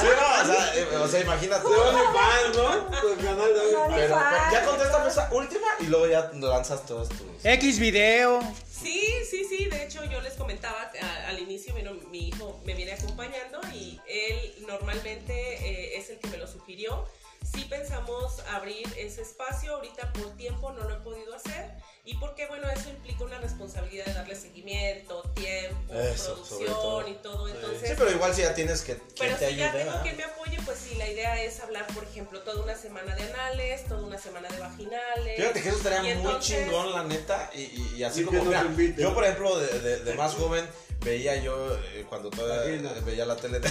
Sí, 0.01 0.07
no, 0.15 0.41
o 0.41 0.45
sea, 0.45 0.75
eh, 0.75 0.95
o 0.95 1.07
sea, 1.07 1.19
imagínate. 1.21 1.67
De 1.67 1.75
OnlyFans, 1.75 2.55
¿no? 2.55 2.85
Tu 3.01 3.15
canal 3.17 3.53
de 3.53 3.59
OnlyFans. 3.75 3.95
Pero, 3.95 4.15
pero 4.15 4.51
ya 4.51 4.65
contéstame 4.65 5.09
esa 5.09 5.29
última 5.33 5.67
y 5.79 5.83
luego 5.87 6.07
ya 6.07 6.29
lanzas 6.33 6.85
todos 6.85 7.09
tus. 7.09 7.19
X 7.43 7.79
video. 7.79 8.39
Sí, 8.69 9.01
sí, 9.29 9.43
sí. 9.49 9.65
De 9.65 9.83
hecho, 9.83 10.03
yo 10.05 10.21
les 10.21 10.33
comentaba 10.33 10.91
a- 11.01 11.27
al 11.29 11.39
inicio, 11.39 11.73
vino 11.73 11.93
mi 12.11 12.27
hijo 12.29 12.61
me 12.65 12.73
viene 12.75 12.93
acompañando 12.93 13.59
y 13.73 13.99
él 14.07 14.55
normalmente 14.67 15.33
eh, 15.33 15.97
es 15.97 16.09
el 16.11 16.19
que 16.19 16.27
me 16.29 16.37
lo 16.37 16.47
sugirió. 16.47 17.05
Sí 17.53 17.65
pensamos 17.69 18.39
abrir 18.51 18.85
ese 18.97 19.21
espacio, 19.21 19.75
ahorita 19.75 20.11
por 20.13 20.35
tiempo 20.37 20.71
no 20.71 20.83
lo 20.83 20.95
he 20.95 20.99
podido 20.99 21.33
hacer 21.35 21.71
y 22.03 22.15
porque 22.17 22.45
bueno, 22.47 22.69
eso 22.69 22.89
implica 22.89 23.23
una 23.23 23.37
responsabilidad 23.39 24.05
de 24.05 24.13
darle 24.13 24.35
seguimiento, 24.35 25.21
tiempo, 25.35 25.93
Eso, 25.93 26.45
sobre 26.45 26.65
todo. 26.67 26.97
producción 26.99 27.07
y 27.07 27.15
todo, 27.23 27.47
entonces... 27.49 27.89
Sí, 27.89 27.95
pero 27.97 28.11
igual 28.11 28.33
si 28.33 28.41
ya 28.43 28.53
tienes 28.53 28.81
que, 28.81 28.95
que 28.95 29.01
Pero 29.19 29.37
te 29.37 29.49
si 29.49 29.55
ya 29.55 29.65
ayude. 29.65 29.79
tengo 29.79 29.91
¿verdad? 29.91 30.03
quien 30.03 30.17
me 30.17 30.23
apoye, 30.23 30.57
pues 30.65 30.77
sí, 30.79 30.95
la 30.95 31.09
idea 31.09 31.41
es 31.43 31.59
hablar, 31.59 31.85
por 31.87 32.03
ejemplo, 32.03 32.41
toda 32.41 32.63
una 32.63 32.75
semana 32.75 33.15
de 33.15 33.23
anales, 33.23 33.85
toda 33.87 34.01
una 34.05 34.17
semana 34.17 34.47
de 34.49 34.59
vaginales. 34.59 35.35
Fíjate 35.37 35.61
que 35.61 35.69
eso 35.69 35.77
estaría 35.77 35.99
muy 36.01 36.09
entonces- 36.11 36.57
chingón, 36.65 36.91
la 36.93 37.03
neta. 37.03 37.49
Y, 37.53 37.61
y- 37.61 37.93
y 37.97 38.03
así 38.03 38.21
Y 38.21 38.23
como, 38.25 38.39
que 38.39 38.45
mira, 38.47 38.93
yo 38.97 39.13
por 39.13 39.23
ejemplo, 39.23 39.57
de, 39.59 39.79
de- 39.79 39.99
de 40.03 40.13
más 40.13 40.33
joven, 40.35 40.65
veía 41.01 41.35
yo, 41.41 41.55
eh, 41.93 42.05
cuando 42.09 42.29
todavía 42.29 42.75
eh, 42.91 43.01
veía 43.05 43.25
la 43.25 43.35
tele. 43.35 43.59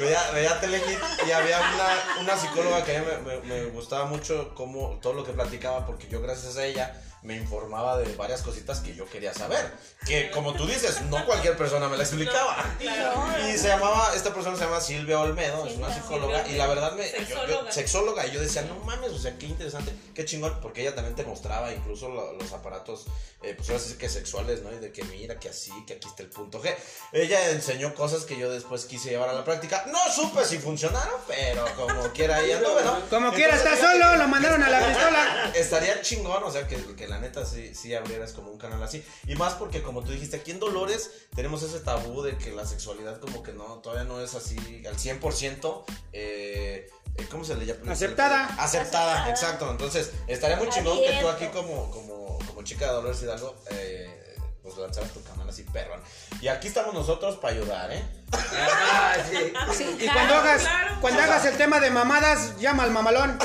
veía, 0.00 0.30
veía 0.32 0.60
Telehit 0.60 0.98
y 1.26 1.30
había 1.30 1.58
una, 1.58 2.20
una 2.22 2.36
psicóloga 2.36 2.84
que 2.84 2.96
a 2.96 3.00
mí 3.00 3.06
me, 3.24 3.36
me- 3.38 3.46
me 3.46 3.64
gustaba 3.66 4.04
mucho 4.06 4.54
como 4.54 4.98
todo 5.00 5.12
lo 5.14 5.24
que 5.24 5.32
platicaba, 5.32 5.86
porque 5.86 6.08
yo 6.08 6.20
gracias 6.20 6.56
a 6.56 6.64
ella 6.64 7.00
me 7.26 7.34
informaba 7.36 7.98
de 7.98 8.14
varias 8.14 8.42
cositas 8.42 8.78
que 8.80 8.94
yo 8.94 9.04
quería 9.10 9.34
saber. 9.34 9.72
Que 10.06 10.30
como 10.30 10.54
tú 10.54 10.66
dices, 10.66 11.02
no 11.02 11.26
cualquier 11.26 11.56
persona 11.56 11.88
me 11.88 11.96
la 11.96 12.04
explicaba. 12.04 12.56
Y 12.80 13.58
se 13.58 13.68
llamaba, 13.68 14.12
esta 14.14 14.32
persona 14.32 14.56
se 14.56 14.64
llama 14.64 14.80
Silvia 14.80 15.18
Olmedo, 15.18 15.66
es 15.66 15.74
una 15.76 15.92
psicóloga, 15.92 16.38
Silvia 16.44 16.54
y 16.54 16.58
la 16.58 16.66
verdad 16.68 16.92
me. 16.92 17.10
yo- 17.28 17.46
yo- 17.46 17.72
Sexóloga. 17.72 18.26
y 18.26 18.30
yo 18.30 18.40
decía, 18.40 18.62
no 18.62 18.76
mames, 18.84 19.10
o 19.10 19.18
sea, 19.18 19.36
qué 19.38 19.46
interesante, 19.46 19.92
qué 20.14 20.24
chingón, 20.24 20.58
porque 20.62 20.82
ella 20.82 20.94
también 20.94 21.16
te 21.16 21.24
mostraba 21.24 21.72
incluso 21.72 22.08
lo- 22.08 22.32
los 22.34 22.52
aparatos, 22.52 23.06
eh, 23.42 23.54
pues 23.56 23.68
ahora 23.70 23.82
sí 23.82 23.94
que 23.94 24.08
sexuales, 24.08 24.62
¿no? 24.62 24.72
Y 24.72 24.76
de 24.78 24.92
que 24.92 25.02
mira, 25.04 25.38
que 25.40 25.48
así, 25.48 25.72
que 25.86 25.94
aquí 25.94 26.06
está 26.08 26.22
el 26.22 26.28
punto 26.30 26.62
G. 26.62 26.72
Ella 27.12 27.50
enseñó 27.50 27.94
cosas 27.94 28.24
que 28.24 28.38
yo 28.38 28.50
después 28.50 28.84
quise 28.84 29.10
llevar 29.10 29.28
a 29.28 29.32
la 29.32 29.44
práctica. 29.44 29.84
No 29.88 29.98
supe 30.14 30.44
si 30.44 30.58
funcionaron, 30.58 31.20
pero 31.26 31.64
como 31.74 32.12
quiera 32.12 32.36
ahí 32.36 32.52
anduve, 32.52 32.84
¿no? 32.84 33.00
Como 33.10 33.32
quiera, 33.32 33.56
está 33.56 33.76
solo, 33.76 34.14
lo 34.16 34.28
mandaron 34.28 34.62
a 34.62 34.68
la 34.70 34.86
pistola. 34.86 35.50
Estaría 35.54 36.00
chingón, 36.02 36.42
o 36.44 36.50
sea, 36.52 36.66
que, 36.68 36.76
que 36.94 37.08
la 37.08 37.15
neta 37.18 37.44
sí, 37.44 37.74
sí 37.74 37.94
abrieras 37.94 38.32
como 38.32 38.50
un 38.50 38.58
canal 38.58 38.82
así. 38.82 39.04
Y 39.26 39.34
más 39.36 39.54
porque, 39.54 39.82
como 39.82 40.02
tú 40.02 40.12
dijiste, 40.12 40.36
aquí 40.36 40.50
en 40.50 40.60
Dolores 40.60 41.10
tenemos 41.34 41.62
ese 41.62 41.80
tabú 41.80 42.22
de 42.22 42.36
que 42.36 42.52
la 42.52 42.66
sexualidad 42.66 43.20
como 43.20 43.42
que 43.42 43.52
no, 43.52 43.78
todavía 43.78 44.04
no 44.04 44.20
es 44.20 44.34
así 44.34 44.56
al 44.86 44.96
100%. 44.96 45.84
Eh, 46.12 46.88
eh, 47.18 47.26
¿Cómo 47.30 47.44
se 47.44 47.54
le 47.56 47.66
llama? 47.66 47.92
Aceptada. 47.92 48.44
Aceptada, 48.44 48.64
Aceptada. 48.64 49.30
exacto. 49.30 49.70
Entonces, 49.70 50.12
estaría 50.26 50.56
muy 50.56 50.68
chingón 50.68 50.98
que 50.98 51.18
tú 51.20 51.28
aquí 51.28 51.46
como, 51.46 51.90
como, 51.90 52.38
como 52.46 52.62
chica 52.62 52.86
de 52.86 52.92
Dolores 52.92 53.22
Hidalgo, 53.22 53.56
eh, 53.70 54.36
pues 54.62 54.76
lanzaras 54.76 55.12
tu 55.12 55.22
canal 55.22 55.48
así, 55.48 55.62
perrón. 55.64 56.00
Y 56.40 56.48
aquí 56.48 56.68
estamos 56.68 56.92
nosotros 56.92 57.36
para 57.36 57.54
ayudar, 57.54 57.92
¿eh? 57.92 58.04
Ah, 58.32 59.14
sí. 59.30 59.52
Sí, 59.76 59.96
Y 60.00 60.08
cuando 60.08 60.34
hagas, 60.34 60.62
claro. 60.62 60.96
cuando 61.00 61.22
hagas 61.22 61.44
el 61.46 61.56
tema 61.56 61.80
de 61.80 61.90
mamadas, 61.90 62.56
llama 62.58 62.82
al 62.84 62.90
mamalón. 62.90 63.38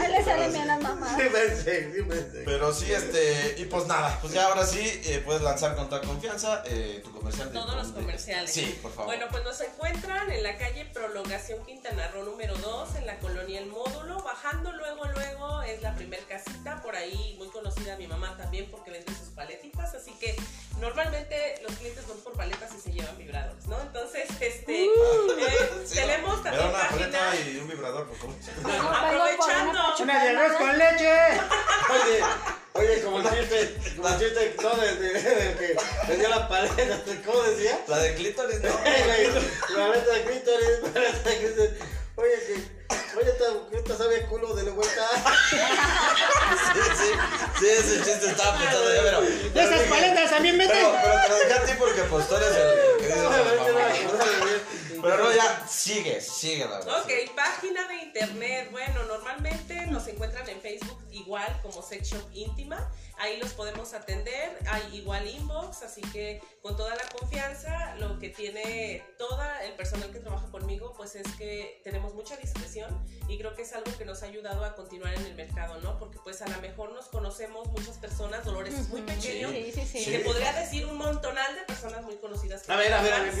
Ahí 0.00 0.12
le 0.12 0.24
salen 0.24 0.52
bien 0.52 0.66
las 0.66 0.80
mamás. 0.80 1.16
Sí, 1.16 1.28
pensé, 1.32 1.92
sí, 1.94 2.02
pensé. 2.02 2.42
Pero 2.44 2.72
sí, 2.72 2.92
este, 2.92 3.56
y 3.58 3.64
pues 3.66 3.86
nada, 3.86 4.18
pues 4.20 4.32
ya 4.32 4.46
ahora 4.46 4.64
sí 4.66 4.80
eh, 5.04 5.22
puedes 5.24 5.42
lanzar 5.42 5.76
con 5.76 5.88
toda 5.88 6.00
confianza 6.00 6.62
eh, 6.66 7.00
tu 7.04 7.12
comercial. 7.12 7.48
de- 7.52 7.58
Todos 7.58 7.74
los 7.76 7.88
de- 7.94 8.00
comerciales. 8.00 8.52
Sí, 8.52 8.78
por 8.82 8.90
favor. 8.92 9.06
Bueno, 9.06 9.26
pues 9.30 9.44
nos 9.44 9.60
encuentran 9.60 10.30
en 10.30 10.42
la 10.42 10.56
calle 10.58 10.84
Prolongación 10.86 11.64
Quintana 11.64 12.08
Roo 12.08 12.24
número 12.24 12.54
2, 12.56 12.96
en 12.96 13.06
la 13.06 13.18
colonia 13.18 13.60
El 13.60 13.66
Módulo. 13.66 14.22
Bajando 14.22 14.72
luego, 14.72 15.04
luego 15.06 15.62
es 15.62 15.82
la 15.82 15.94
primer 15.94 16.20
casita, 16.26 16.80
por 16.82 16.96
ahí 16.96 17.34
muy 17.38 17.48
conocida 17.48 17.96
mi 17.96 18.06
mamá 18.06 18.36
también 18.36 18.68
porque 18.70 18.90
vende 18.90 19.12
sus 19.14 19.28
paletitas. 19.34 19.94
Así 19.94 20.12
que 20.18 20.36
normalmente 20.78 21.60
los 21.62 21.72
clientes 21.76 22.06
van 22.08 22.18
por 22.18 22.32
paletas 22.34 22.70
y 22.76 22.80
se 22.80 22.92
llevan 22.92 23.16
vibradores, 23.18 23.66
¿no? 23.66 23.80
Entonces, 23.80 24.28
este, 24.40 24.84
eh, 24.84 24.90
Sí, 25.86 25.94
tenemos 25.94 26.36
¿no? 26.38 26.42
también 26.42 26.64
una 26.68 26.72
página. 26.78 26.98
paleta 27.10 27.36
y 27.50 27.56
un 27.58 27.68
vibrador, 27.68 28.06
por 28.08 28.16
favor. 28.16 28.34
Aprovechando. 28.96 29.80
Una 30.00 30.24
de 30.24 30.30
arroz 30.30 30.56
con 30.58 30.78
leche. 30.78 31.12
Oye, 31.90 32.24
oye, 32.74 33.02
como 33.02 33.18
el 33.18 33.24
chiste, 33.24 33.60
el 33.60 33.82
chiste, 33.82 34.56
no, 34.62 34.76
de, 34.76 34.96
de, 34.96 35.12
de 35.12 35.76
que 36.06 36.16
dio 36.16 36.28
la 36.28 36.48
paleta, 36.48 37.00
¿cómo 37.24 37.42
decía? 37.42 37.78
La 37.88 37.98
de 37.98 38.14
clítoris, 38.14 38.60
¿no? 38.60 38.68
La 39.76 39.86
paleta 39.88 40.12
de 40.14 40.24
clítoris, 40.24 40.82
la 40.82 40.92
paleta 40.92 41.30
de 41.30 41.38
clítoris. 41.38 41.70
Oye, 42.22 42.38
que, 42.46 42.54
oye, 43.18 43.96
sabe 43.96 44.24
a 44.24 44.28
culo 44.28 44.54
de 44.54 44.62
la 44.62 44.72
vuelta. 44.72 45.08
Sí, 46.72 46.80
sí, 46.96 47.10
sí, 47.58 47.66
ese 47.68 47.96
chiste 48.04 48.26
estaba 48.30 48.58
pensando 48.58 48.94
yo, 48.94 49.02
pero. 49.02 49.20
De 49.20 49.50
pero 49.52 49.70
esas 49.70 49.88
paletas 49.88 50.30
también 50.30 50.56
Pero, 50.58 50.72
venden. 50.72 51.00
pero 51.02 51.22
te 51.22 51.28
lo 51.28 51.36
dejé 51.36 51.52
a 51.52 51.64
ti 51.64 51.72
porque 51.78 52.02
pues 52.02 52.28
tú 52.28 52.36
eres 52.36 52.48
el, 52.48 53.06
que. 53.06 53.14
Pero 55.02 55.16
no, 55.16 55.32
ya, 55.32 55.66
sigue, 55.68 56.20
sigue 56.20 56.64
la 56.64 56.78
verdad. 56.78 57.00
Ok, 57.02 57.10
página 57.34 57.88
de 57.88 57.94
internet. 57.96 58.68
Bueno, 58.70 59.02
normalmente 59.04 59.86
nos 59.88 60.06
encuentran 60.06 60.48
en 60.48 60.60
Facebook 60.60 60.98
igual 61.10 61.58
como 61.62 61.82
Sex 61.82 62.10
Shop 62.10 62.24
Íntima. 62.32 62.88
Ahí 63.22 63.36
los 63.38 63.52
podemos 63.52 63.94
atender. 63.94 64.58
Hay 64.68 64.96
igual 64.96 65.28
inbox, 65.28 65.82
así 65.84 66.00
que 66.12 66.42
con 66.60 66.76
toda 66.76 66.96
la 66.96 67.04
confianza, 67.16 67.94
lo 68.00 68.18
que 68.18 68.30
tiene 68.30 69.04
todo 69.16 69.38
el 69.64 69.72
personal 69.74 70.10
que 70.10 70.18
trabaja 70.18 70.50
conmigo, 70.50 70.92
pues 70.96 71.14
es 71.14 71.26
que 71.38 71.80
tenemos 71.84 72.14
mucha 72.14 72.36
discreción 72.36 72.90
y 73.28 73.38
creo 73.38 73.54
que 73.54 73.62
es 73.62 73.72
algo 73.74 73.96
que 73.96 74.04
nos 74.04 74.24
ha 74.24 74.26
ayudado 74.26 74.64
a 74.64 74.74
continuar 74.74 75.14
en 75.14 75.24
el 75.24 75.36
mercado, 75.36 75.78
¿no? 75.82 76.00
Porque 76.00 76.18
pues 76.24 76.42
a 76.42 76.48
lo 76.48 76.60
mejor 76.60 76.92
nos 76.92 77.06
conocemos 77.06 77.68
muchas 77.68 77.96
personas, 77.98 78.44
Dolores 78.44 78.74
es 78.74 78.88
muy 78.88 79.02
pequeño. 79.02 79.50
Sí, 79.50 79.72
sí, 79.72 79.86
sí. 80.04 80.10
Te 80.10 80.18
podría 80.20 80.52
decir 80.54 80.84
un 80.86 80.98
montonal 80.98 81.54
de 81.54 81.62
personas 81.62 82.02
muy 82.02 82.16
conocidas. 82.16 82.62
que 82.62 82.72
A 82.72 82.76
ver, 82.76 82.92
a 82.92 83.02
ver, 83.02 83.12
a 83.14 83.18
ver, 83.20 83.32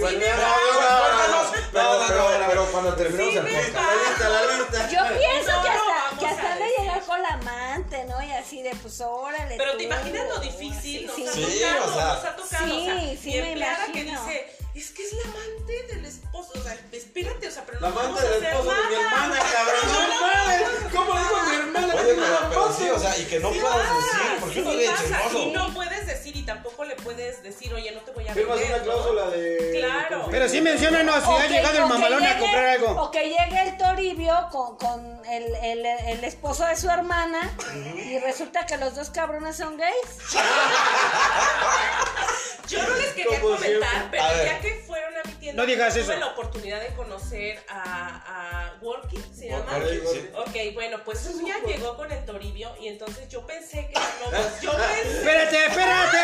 Pero, 1.72 2.66
cuando 2.70 2.94
terminemos 2.94 3.34
el 3.34 3.42
podcast. 3.42 3.72
pasa. 3.72 3.82
La 3.82 4.08
lista, 4.08 4.28
la 4.28 4.56
lista. 4.58 4.88
Yo 4.90 5.18
pienso 5.18 5.52
No, 5.52 5.62
que 5.62 5.68
hasta, 5.68 6.18
que 6.18 6.26
a 6.26 6.30
hasta 6.30 6.54
de 6.56 6.68
llegar 6.78 7.02
con 7.04 7.22
la 7.22 7.28
amante, 7.28 8.04
¿no? 8.04 8.22
Y 8.22 8.30
así 8.32 8.62
de, 8.62 8.70
pues, 8.76 9.00
órale. 9.00 9.56
Pero 9.56 9.71
tú, 9.72 9.78
te 9.78 9.84
imaginas 9.84 10.28
lo 10.28 10.38
difícil, 10.40 11.06
nos 11.06 11.16
sí, 11.16 11.26
ha 11.26 11.32
sí. 11.32 11.44
Sí, 11.44 11.60
tocado, 11.60 11.90
o 11.90 11.94
sea, 11.94 12.04
nos 12.06 12.24
ha 12.24 12.36
tocado, 12.36 12.66
sí, 12.66 12.72
o 12.72 12.84
sea, 12.84 13.16
sí 13.16 13.28
mi 13.28 13.32
me 13.40 13.48
empleada 13.52 13.86
que 13.92 14.04
dice, 14.04 14.46
es 14.74 14.90
que 14.90 15.02
es 15.04 15.12
la 15.12 15.22
amante 15.30 15.86
del 15.94 16.04
esposo, 16.06 16.52
o 16.54 16.62
sea, 16.62 16.76
espérate, 16.92 17.46
o 17.46 17.50
sea, 17.50 17.64
pero 17.66 17.80
La 17.80 17.90
no 17.90 17.94
vamos 17.94 18.20
amante 18.20 18.34
del 18.40 18.44
esposo 18.44 18.70
de 18.70 18.88
mi 18.88 18.94
hermana, 18.94 19.38
cabrón. 19.38 19.80
No. 19.84 19.92
¿Cómo 20.98 21.12
a 21.12 21.44
mi 21.44 21.56
hermana? 21.56 21.94
Oye, 21.94 22.14
pero, 22.14 22.38
pero 22.48 22.72
sí, 22.72 22.88
o 22.88 22.98
sea, 22.98 23.18
y 23.18 23.24
que 23.24 23.38
no 23.40 23.52
Sí 23.52 23.60
puedas 23.60 23.78
decir, 23.78 24.40
porque 24.40 24.54
sí 24.54 24.60
uno 24.60 24.70
es 24.72 25.00
chismoso. 25.00 25.38
Y 25.38 25.50
no 25.52 25.74
puedes 25.74 26.06
decir, 26.06 26.36
y 26.36 26.42
tampoco 26.42 26.84
le 26.84 26.96
puedes 26.96 27.42
decir, 27.42 27.72
oye, 27.74 27.92
no 27.92 28.00
te 28.00 28.10
voy 28.12 28.28
a 28.28 28.32
Firmas 28.34 28.58
una 28.60 28.82
cláusula 28.82 29.30
de. 29.30 29.78
Claro. 29.78 30.28
Pero 30.30 30.48
sí 30.48 30.60
menciónanos 30.60 31.22
si 31.24 31.30
ha 31.30 31.46
llegado 31.48 31.78
el 31.78 31.86
mamalón 31.86 32.24
a 32.24 32.38
comprar 32.38 32.66
algo. 32.66 33.02
O 33.02 33.10
que 33.10 33.24
llegue 33.24 33.62
el 33.62 33.76
Toribio 33.76 34.48
con, 34.50 34.76
con 34.78 35.22
el, 35.26 35.54
el, 35.56 35.84
el 35.86 36.24
esposo 36.24 36.64
de 36.66 36.76
su 36.76 36.88
hermana 36.88 37.54
y 37.96 38.18
resulta 38.20 38.64
que 38.66 38.76
los 38.78 38.94
dos 38.94 39.10
cabrones 39.10 39.56
son 39.56 39.76
gays. 39.76 39.92
Yo 42.68 42.82
no 42.82 42.94
les 42.96 43.08
quería 43.08 43.40
comentar, 43.40 44.08
pero 44.10 44.24
ya 44.44 44.60
que 44.62 44.82
fueron 44.86 45.14
a 45.16 45.22
mi 45.28 45.34
tienda, 45.34 45.62
No 45.62 45.66
digas 45.66 45.92
tuve 45.94 46.02
eso. 46.02 46.16
la 46.16 46.26
oportunidad 46.28 46.80
de 46.80 46.88
conocer 46.94 47.62
a, 47.68 48.70
a 48.74 48.74
Working, 48.80 49.34
¿se 49.34 49.48
llama? 49.48 49.76
Working, 49.76 50.00
sí. 50.12 50.30
Ok, 50.36 50.74
bueno, 50.74 50.98
pues 51.04 51.28
ya 51.46 51.58
llegó 51.66 51.96
con 51.96 52.10
el 52.10 52.24
Toribio 52.24 52.74
y 52.80 52.88
entonces 52.88 53.28
yo 53.28 53.46
pensé 53.46 53.88
que 53.88 53.94
no, 54.30 54.60
yo 54.62 54.72
pensé, 54.72 55.18
Espérate, 55.18 55.66
espérate. 55.66 56.18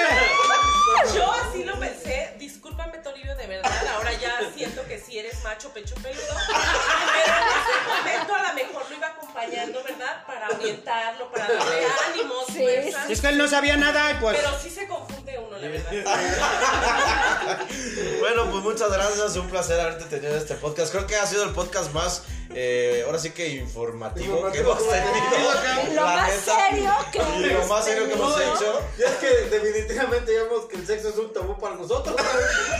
yo 1.14 1.32
así 1.32 1.64
lo 1.64 1.78
pensé, 1.78 2.34
discúlpame 2.38 2.98
Toribio 2.98 3.34
de 3.36 3.46
verdad, 3.46 3.86
ahora 3.94 4.12
ya 4.14 4.38
siento 4.56 4.84
que 4.86 4.98
sí 4.98 5.18
eres 5.18 5.42
macho 5.44 5.70
pecho 5.72 5.94
peludo, 5.96 6.22
pero 6.46 7.96
momento 7.96 8.34
a 8.34 8.42
lo 8.48 8.54
mejor 8.54 8.90
lo 8.90 8.96
iba 8.96 9.06
acompañando, 9.08 9.82
¿verdad? 9.84 10.24
Para 10.26 10.48
orientarlo, 10.48 11.30
para 11.30 11.48
darle 11.48 11.86
ánimos, 12.12 12.46
Sí, 12.46 12.58
fuerzas. 12.60 13.10
Es 13.10 13.20
que 13.20 13.28
él 13.28 13.38
no 13.38 13.46
sabía 13.48 13.76
nada 13.76 14.10
y 14.12 14.14
pues. 14.14 14.36
Pero 14.38 14.58
sí 14.58 14.70
se 14.70 14.86
confunde 14.86 15.17
uno, 15.17 15.17
Bueno, 18.20 18.50
pues 18.50 18.62
muchas 18.62 18.92
gracias, 18.92 19.36
un 19.36 19.48
placer 19.48 19.80
haberte 19.80 20.04
tenido 20.04 20.32
en 20.32 20.38
este 20.38 20.54
podcast. 20.54 20.92
Creo 20.92 21.06
que 21.06 21.16
ha 21.16 21.26
sido 21.26 21.44
el 21.44 21.50
podcast 21.50 21.92
más, 21.92 22.22
eh, 22.60 23.04
ahora 23.06 23.20
sí 23.20 23.30
que 23.30 23.48
informativo, 23.50 24.50
que 24.50 24.58
hemos 24.58 24.78
tenido. 24.78 25.94
Lo 25.94 26.02
más 26.02 26.28
neta. 26.28 26.68
serio 26.68 26.92
que 27.12 27.18
Y 27.18 27.44
lo 27.52 27.66
más 27.66 27.84
serio 27.84 28.08
que 28.08 28.12
hemos 28.14 28.40
hecho. 28.40 28.80
Y 28.98 29.02
es 29.02 29.10
que 29.12 29.28
definitivamente 29.48 30.34
ya 30.34 30.42
vemos 30.42 30.64
que 30.64 30.74
el 30.76 30.84
sexo 30.84 31.10
es 31.10 31.16
un 31.18 31.32
tabú 31.32 31.56
para 31.56 31.76
nosotros. 31.76 32.16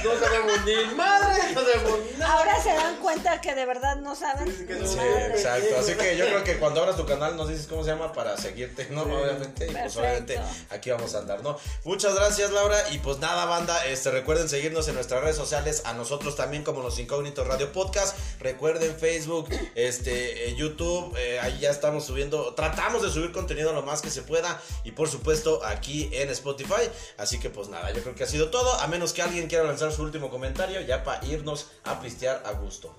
No 0.05 0.19
sabemos 0.19 0.65
ni 0.65 0.95
madre, 0.97 1.53
no 1.55 1.61
sabemos 1.61 1.99
ni 2.11 2.19
nada. 2.19 2.33
Ahora 2.35 2.61
se 2.61 2.71
dan 2.71 2.97
cuenta 2.97 3.41
que 3.41 3.55
de 3.55 3.67
verdad 3.67 3.97
no 3.97 4.17
saben. 4.17 4.49
Sí, 4.49 4.67
que 4.67 4.75
ni 4.75 4.81
no 4.81 4.87
Sí, 4.89 4.97
madre. 4.97 5.27
exacto. 5.37 5.79
Así 5.79 5.95
que 5.95 6.17
yo 6.17 6.25
creo 6.27 6.43
que 6.43 6.59
cuando 6.59 6.81
abras 6.81 6.97
tu 6.97 7.07
canal 7.07 7.37
nos 7.37 7.49
dices 7.49 7.69
cómo 7.69 7.85
se 7.85 7.91
llama 7.91 8.13
para 8.13 8.37
seguirte, 8.37 8.89
¿no? 8.91 9.03
Obviamente. 9.03 9.67
Y 9.69 9.71
pues 9.73 9.97
obviamente 9.97 10.41
aquí 10.71 10.91
vamos 10.91 11.15
a 11.15 11.19
andar, 11.19 11.41
¿no? 11.45 11.57
Muchas 11.85 12.17
gracias, 12.17 12.51
Laura. 12.51 12.77
Y 12.91 12.99
pues 12.99 13.19
nada, 13.19 13.45
banda. 13.45 13.87
Este, 13.87 14.11
recuerden 14.11 14.49
seguirnos 14.49 14.89
en 14.89 14.95
nuestras 14.97 15.23
redes 15.23 15.37
sociales. 15.37 15.83
A 15.85 15.93
nosotros 15.93 16.35
también, 16.35 16.65
como 16.65 16.83
los 16.83 16.99
Incógnitos 16.99 17.47
Radio 17.47 17.73
Podcast. 17.73 18.17
Recuerden 18.41 18.97
Facebook, 18.99 19.49
este, 19.75 20.49
eh, 20.49 20.55
YouTube. 20.57 21.15
eh, 21.17 21.39
ahí 21.41 21.59
ya 21.61 21.71
estamos 21.71 22.05
subiendo. 22.05 22.55
Tratamos 22.55 23.03
de 23.03 23.11
subir 23.11 23.33
contenido 23.33 23.73
lo 23.73 23.83
más 23.83 24.03
que 24.03 24.11
se 24.11 24.23
pueda. 24.23 24.61
Y 24.85 24.93
por 24.93 25.09
supuesto, 25.09 25.65
aquí 25.65 26.09
en 26.13 26.31
Spotify. 26.31 26.89
Así 27.17 27.39
que 27.41 27.51
pues 27.51 27.69
nada, 27.69 27.91
yo 27.93 28.03
creo 28.03 28.15
que 28.15 28.25
ha 28.25 28.29
sido 28.29 28.51
todo. 28.51 28.75
A 28.81 28.87
menos 28.87 29.13
que 29.13 29.23
alguien 29.23 29.49
quiera 29.49 29.65
lanzar 29.65 29.93
su 29.93 30.03
último 30.03 30.31
comentario, 30.31 30.81
ya 30.81 31.03
para 31.05 31.25
irnos 31.27 31.67
a 31.85 32.01
pistear 32.01 32.43
a 32.47 32.53
gusto. 32.53 32.95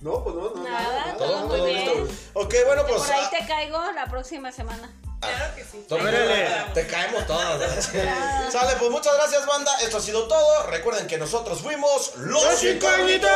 No, 0.00 0.24
pues 0.24 0.34
no, 0.34 0.50
no. 0.54 0.62
Nada, 0.64 1.14
Todo, 1.18 1.28
todo 1.28 1.46
muy 1.48 1.56
todo 1.58 1.66
bien. 1.66 2.04
listo. 2.04 2.14
Ok, 2.34 2.54
bueno, 2.66 2.82
pues. 2.88 3.02
Por 3.02 3.12
ahí 3.12 3.22
ah, 3.24 3.30
te 3.38 3.46
caigo 3.46 3.92
la 3.92 4.06
próxima 4.06 4.50
semana. 4.50 4.90
Claro 5.20 5.54
que 5.54 5.64
sí. 5.64 5.84
Toma, 5.88 6.02
Órale. 6.04 6.48
Te 6.72 6.86
caemos 6.86 7.26
todas. 7.26 7.84
Sale, 8.52 8.76
pues 8.78 8.90
muchas 8.90 9.14
gracias, 9.16 9.46
banda. 9.46 9.70
Esto 9.82 9.98
ha 9.98 10.00
sido 10.00 10.26
todo. 10.28 10.66
Recuerden 10.68 11.06
que 11.06 11.18
nosotros 11.18 11.60
fuimos 11.60 12.12
los, 12.16 12.42
Los 12.42 12.64
incógnitos. 12.64 13.30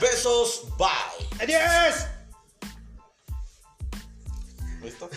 Besos. 0.00 0.62
Bye. 0.76 0.88
¡Adiós! 1.40 1.94
¿Listo? 4.82 5.10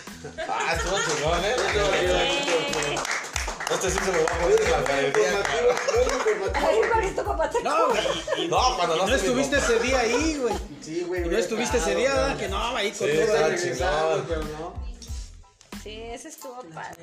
Ah, 0.48 0.74
estuvo 0.76 0.96
chingón, 0.98 1.44
¿eh? 1.44 1.54
Eh, 1.56 2.96
Este 3.70 3.90
sí 3.90 3.98
se 4.04 4.12
lo 4.12 4.24
va 4.24 4.30
a 4.32 4.38
poner 4.40 4.60
en 4.60 4.70
la 4.70 4.80
galería. 4.82 5.28
Informativo, 5.28 6.04
muy 6.14 6.22
informativo. 6.32 6.66
Ay, 6.68 6.90
Juanito, 6.92 7.24
¿cómo 7.24 7.48
te 7.50 7.62
No, 8.48 8.76
cuando 8.76 8.96
no, 8.96 9.06
no 9.06 9.14
estuviste 9.14 9.56
ese 9.58 9.78
día 9.78 10.00
ahí, 10.00 10.36
güey. 10.38 10.54
Sí, 10.82 11.04
güey. 11.06 11.22
No 11.26 11.38
estuviste 11.38 11.78
ese 11.78 11.94
día, 11.94 12.12
¿verdad? 12.12 12.36
Que 12.36 12.48
no, 12.48 12.76
ahí 12.76 12.90
con 12.92 13.08
Sí, 13.08 13.14
todo. 13.14 13.24
está 13.24 13.48
regresando, 13.48 14.10
chingón. 14.22 14.26
pero 14.28 14.42
no. 14.58 14.81
Sí, 15.82 16.00
ese 16.00 16.28
estuvo 16.28 16.62
padre. 16.72 17.02